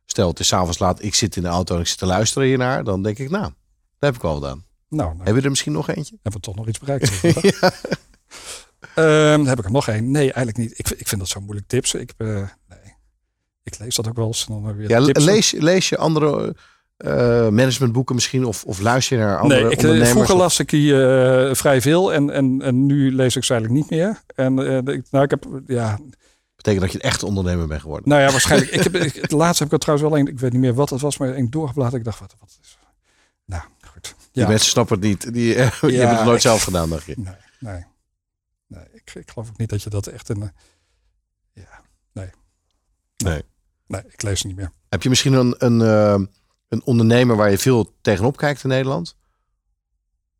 stel 0.05 0.27
het 0.27 0.39
is 0.39 0.47
s'avonds 0.47 0.79
laat, 0.79 1.03
ik 1.03 1.15
zit 1.15 1.35
in 1.35 1.41
de 1.41 1.47
auto 1.47 1.75
en 1.75 1.81
ik 1.81 1.87
zit 1.87 1.97
te 1.97 2.05
luisteren 2.05 2.47
hiernaar, 2.47 2.83
dan 2.83 3.01
denk 3.03 3.17
ik, 3.17 3.29
nou, 3.29 3.43
dat 3.43 3.53
heb 3.99 4.15
ik 4.15 4.21
wel 4.21 4.33
gedaan. 4.35 4.63
nou, 4.89 5.09
nou 5.13 5.23
Heb 5.25 5.35
je 5.35 5.41
er 5.41 5.49
misschien 5.49 5.71
nog 5.71 5.89
eentje? 5.89 6.17
hebben 6.21 6.41
we 6.41 6.47
toch 6.47 6.55
nog 6.55 6.67
iets 6.67 6.79
bereikt. 6.79 7.19
ja. 7.61 7.71
Ehm, 8.95 9.45
heb 9.45 9.59
ik 9.59 9.65
er 9.65 9.71
nog 9.71 9.87
één? 9.87 10.11
Nee, 10.11 10.21
eigenlijk 10.33 10.57
niet. 10.57 10.79
Ik, 10.79 10.87
vind- 10.87 10.99
ik 10.99 11.07
vind 11.07 11.21
dat 11.21 11.29
zo 11.29 11.39
moeilijk 11.41 11.67
tips. 11.67 11.93
Ik, 11.93 12.13
eh, 12.17 12.27
nee. 12.69 12.93
ik 13.63 13.79
lees 13.79 13.95
dat 13.95 14.07
ook 14.07 14.15
wel 14.15 14.27
eens. 14.27 14.45
en 14.49 14.53
Dan 14.63 14.75
weer 14.75 14.89
Ja, 14.89 14.99
lees, 14.99 15.51
lees 15.51 15.89
je 15.89 15.97
andere 15.97 16.55
eh, 16.97 17.11
managementboeken 17.49 18.15
misschien 18.15 18.45
of, 18.45 18.63
of 18.63 18.79
luister 18.79 19.17
je 19.17 19.23
naar 19.23 19.39
andere 19.39 19.61
Nee, 19.61 19.71
ik, 19.71 19.77
eh, 19.77 19.83
ondernemers? 19.83 20.11
vroeger 20.11 20.35
las 20.35 20.59
ik 20.59 20.69
die 20.69 20.91
vrij 21.55 21.81
veel 21.81 22.13
en, 22.13 22.29
en, 22.29 22.61
en 22.61 22.85
nu 22.85 23.15
lees 23.15 23.35
ik 23.35 23.43
ze 23.43 23.53
eigenlijk 23.53 23.81
niet 23.81 23.91
meer. 23.99 24.21
En 24.35 24.59
ik- 24.87 25.05
nou, 25.11 25.23
ik 25.23 25.29
heb, 25.29 25.45
ja, 25.67 25.99
betekent 26.65 26.81
dat 26.81 26.91
je 26.91 26.97
een 27.07 27.11
echte 27.11 27.25
ondernemer 27.25 27.67
bent 27.67 27.81
geworden. 27.81 28.09
nou 28.09 28.21
ja, 28.21 28.31
waarschijnlijk. 28.31 28.71
ik 28.71 28.83
heb, 28.83 28.95
ik, 28.95 29.13
het 29.15 29.31
laatste 29.31 29.63
heb 29.63 29.73
ik 29.73 29.79
trouwens 29.79 30.09
wel 30.09 30.19
een, 30.19 30.27
ik 30.27 30.39
weet 30.39 30.51
niet 30.51 30.61
meer 30.61 30.73
wat 30.73 30.89
het 30.89 31.01
was, 31.01 31.17
maar 31.17 31.35
een 31.35 31.49
doorgebladerd. 31.49 31.95
Ik 31.95 32.03
dacht, 32.03 32.19
wat, 32.19 32.35
wat 32.39 32.57
is. 32.61 32.77
Nou, 33.45 33.63
goed. 33.87 34.15
Die 34.31 34.43
Ja, 34.43 34.47
mensen 34.49 34.69
snappen 34.69 34.95
het 34.99 35.05
niet. 35.05 35.33
Die, 35.33 35.55
eh, 35.55 35.71
je 35.81 35.91
Ja, 35.91 36.05
hebt 36.05 36.15
het 36.17 36.25
nooit 36.25 36.35
ik- 36.35 36.41
zelf 36.41 36.63
gedaan, 36.63 36.89
dacht 36.89 37.05
je. 37.05 37.13
nee, 37.17 37.33
nee. 37.59 37.83
nee 38.67 38.83
ik, 38.93 39.11
ik 39.15 39.29
geloof 39.31 39.49
ook 39.49 39.57
niet 39.57 39.69
dat 39.69 39.83
je 39.83 39.89
dat 39.89 40.07
echt 40.07 40.29
een. 40.29 40.41
eh, 40.41 40.47
ja, 41.53 41.81
nee. 42.13 42.29
Nee. 43.17 43.43
Nee, 43.87 44.01
ik 44.09 44.21
lees 44.21 44.39
ze 44.39 44.47
niet 44.47 44.55
meer. 44.55 44.71
Heb 44.89 45.03
je 45.03 45.09
misschien 45.09 45.33
een, 45.33 45.55
een, 45.57 45.81
eh, 45.81 46.25
een 46.69 46.83
ondernemer 46.83 47.35
waar 47.35 47.51
je 47.51 47.57
veel 47.57 47.93
tegenop 48.01 48.37
kijkt 48.37 48.63
in 48.63 48.69
Nederland? 48.69 49.15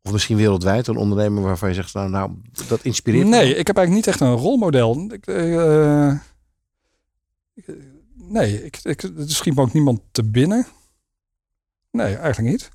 Of 0.06 0.12
misschien 0.12 0.36
wereldwijd 0.36 0.86
een 0.86 0.96
ondernemer 0.96 1.42
waarvan 1.42 1.68
je 1.68 1.74
zegt, 1.74 1.94
nou, 1.94 2.10
nou 2.10 2.30
dat 2.68 2.82
inspireert 2.84 3.24
me 3.24 3.30
Nee, 3.30 3.54
ik 3.54 3.66
heb 3.66 3.76
eigenlijk 3.76 4.06
niet 4.06 4.06
echt 4.14 4.20
een 4.20 4.36
rolmodel. 4.36 5.10
Ik, 5.12 5.26
eh, 5.26 6.06
eh, 6.08 6.16
nee, 8.14 8.64
ik, 8.64 8.78
ik, 8.82 9.02
er 9.02 9.12
schiet 9.26 9.54
me 9.54 9.60
ook 9.62 9.72
niemand 9.72 10.00
te 10.10 10.24
binnen. 10.24 10.66
Nee, 11.90 12.16
eigenlijk 12.16 12.52
niet. 12.52 12.68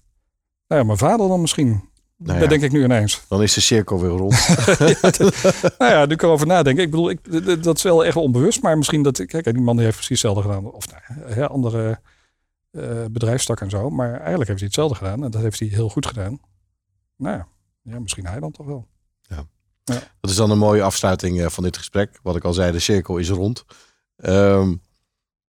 Nou 0.67 0.81
ja, 0.81 0.87
mijn 0.87 0.97
vader 0.97 1.27
dan 1.27 1.41
misschien. 1.41 1.89
Nou 2.17 2.39
Dat 2.39 2.49
denk 2.49 2.61
ik 2.61 2.71
nu 2.71 2.83
ineens. 2.83 3.21
Dan 3.27 3.41
is 3.41 3.53
de 3.53 3.61
cirkel 3.61 3.99
weer 4.01 4.09
rond. 4.09 4.33
ja, 5.01 5.09
dat- 5.09 5.61
nou 5.77 5.91
ja, 5.91 5.99
nu 5.99 6.05
kan 6.05 6.11
ik 6.15 6.21
erover 6.21 6.47
nadenken. 6.47 6.83
Ik 6.83 6.91
bedoel, 6.91 7.09
ik, 7.09 7.63
dat 7.63 7.77
is 7.77 7.83
wel 7.83 8.05
echt 8.05 8.15
onbewust. 8.15 8.61
Maar 8.61 8.77
misschien 8.77 9.03
dat... 9.03 9.25
Kijk, 9.25 9.43
die 9.43 9.61
man 9.61 9.75
die 9.75 9.85
heeft 9.85 9.97
precies 9.97 10.21
hetzelfde 10.21 10.49
gedaan. 10.49 10.71
Of 10.71 10.85
nou, 10.91 11.33
hè, 11.33 11.47
andere 11.47 11.99
eh 12.71 13.05
bedrijfstak 13.11 13.61
en 13.61 13.69
zo. 13.69 13.89
Maar 13.89 14.11
eigenlijk 14.19 14.47
heeft 14.47 14.59
hij 14.59 14.67
hetzelfde 14.67 14.95
gedaan. 14.95 15.23
En 15.23 15.31
dat 15.31 15.41
heeft 15.41 15.59
hij 15.59 15.67
heel 15.67 15.89
goed 15.89 16.05
gedaan. 16.05 16.39
Nou 17.21 17.37
ja, 17.37 17.47
ja 17.81 17.99
misschien 17.99 18.25
hij 18.25 18.39
dan 18.39 18.51
toch 18.51 18.65
wel. 18.65 18.87
Dat 20.19 20.29
is 20.29 20.35
dan 20.35 20.51
een 20.51 20.57
mooie 20.57 20.81
afsluiting 20.81 21.41
eh, 21.41 21.49
van 21.49 21.63
dit 21.63 21.77
gesprek. 21.77 22.19
Wat 22.23 22.35
ik 22.35 22.43
al 22.43 22.53
zei, 22.53 22.71
de 22.71 22.79
cirkel 22.79 23.17
is 23.17 23.29
rond. 23.29 23.65
Ehm, 24.17 24.73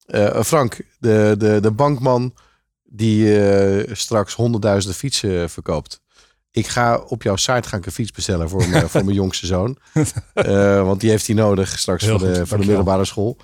eh, 0.05 0.43
Frank, 0.43 0.81
de, 0.99 1.35
de, 1.37 1.59
de 1.59 1.71
bankman 1.71 2.33
die 2.83 3.39
eh, 3.39 3.95
straks 3.95 4.33
honderdduizenden 4.33 4.99
fietsen 4.99 5.49
verkoopt. 5.49 6.01
Ik 6.51 6.67
ga 6.67 6.97
op 6.97 7.23
jouw 7.23 7.35
site 7.35 7.67
ga 7.67 7.77
ik 7.77 7.85
een 7.85 7.91
fiets 7.91 8.11
bestellen 8.11 8.49
voor, 8.49 8.69
mijn, 8.69 8.89
voor 8.89 9.03
mijn 9.03 9.15
jongste 9.15 9.45
zoon. 9.45 9.77
Want 10.85 11.01
die 11.01 11.09
heeft 11.09 11.27
hij 11.27 11.35
nodig 11.35 11.79
straks 11.79 12.03
Heel 12.03 12.19
voor 12.19 12.27
de, 12.27 12.35
goed, 12.35 12.47
voor 12.47 12.57
de 12.57 12.65
middelbare 12.65 13.05
school. 13.05 13.37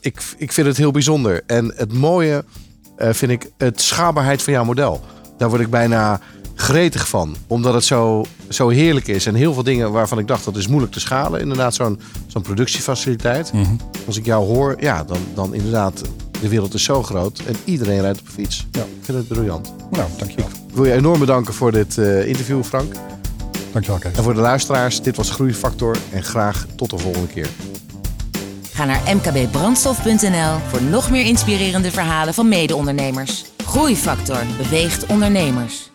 Ik, 0.00 0.22
ik 0.36 0.52
vind 0.52 0.66
het 0.66 0.76
heel 0.76 0.90
bijzonder. 0.90 1.42
En 1.46 1.72
het 1.76 1.92
mooie 1.92 2.44
vind 2.96 3.30
ik 3.30 3.50
het 3.56 3.80
schaalbaarheid 3.80 4.42
van 4.42 4.52
jouw 4.52 4.64
model. 4.64 5.04
Daar 5.36 5.48
word 5.48 5.60
ik 5.60 5.70
bijna 5.70 6.20
gretig 6.56 7.08
van. 7.08 7.36
Omdat 7.46 7.74
het 7.74 7.84
zo, 7.84 8.24
zo 8.48 8.68
heerlijk 8.68 9.08
is. 9.08 9.26
En 9.26 9.34
heel 9.34 9.54
veel 9.54 9.62
dingen 9.62 9.92
waarvan 9.92 10.18
ik 10.18 10.26
dacht 10.26 10.44
dat 10.44 10.56
is 10.56 10.66
moeilijk 10.66 10.92
te 10.92 11.00
schalen. 11.00 11.40
Inderdaad, 11.40 11.74
zo'n 11.74 12.00
zo'n 12.26 12.42
productiefaciliteit. 12.42 13.52
Mhm. 13.52 13.74
Als 14.06 14.16
ik 14.16 14.24
jou 14.24 14.46
hoor, 14.46 14.76
ja, 14.80 15.04
dan, 15.04 15.18
dan 15.34 15.54
inderdaad, 15.54 16.02
de 16.40 16.48
wereld 16.48 16.74
is 16.74 16.84
zo 16.84 17.02
groot. 17.02 17.42
En 17.46 17.54
iedereen 17.64 18.00
rijdt 18.00 18.20
op 18.20 18.26
een 18.26 18.32
fiets. 18.32 18.66
Ja. 18.70 18.80
Ik 18.80 18.86
vind 19.02 19.18
het 19.18 19.28
briljant. 19.28 19.74
Nou, 19.90 20.08
dankjewel. 20.18 20.48
Ik 20.48 20.74
wil 20.74 20.84
je 20.84 20.92
enorm 20.92 21.18
bedanken 21.18 21.54
voor 21.54 21.72
dit 21.72 21.98
eh, 21.98 22.28
interview, 22.28 22.62
Frank. 22.62 22.94
Dankjewel, 23.72 24.00
Kees. 24.00 24.16
En 24.16 24.22
voor 24.22 24.34
de 24.34 24.40
luisteraars, 24.40 25.02
dit 25.02 25.16
was 25.16 25.30
Groeifactor. 25.30 25.96
En 26.12 26.22
graag 26.22 26.66
tot 26.76 26.90
de 26.90 26.98
volgende 26.98 27.28
keer. 27.28 27.48
Ga 28.72 28.84
naar 28.84 29.02
mkbbrandstof.nl 29.14 30.58
voor 30.68 30.82
nog 30.82 31.10
meer 31.10 31.24
inspirerende 31.24 31.90
verhalen 31.90 32.34
van 32.34 32.48
mede-ondernemers. 32.48 33.44
Groeifactor 33.64 34.38
beweegt 34.56 35.06
ondernemers. 35.06 35.90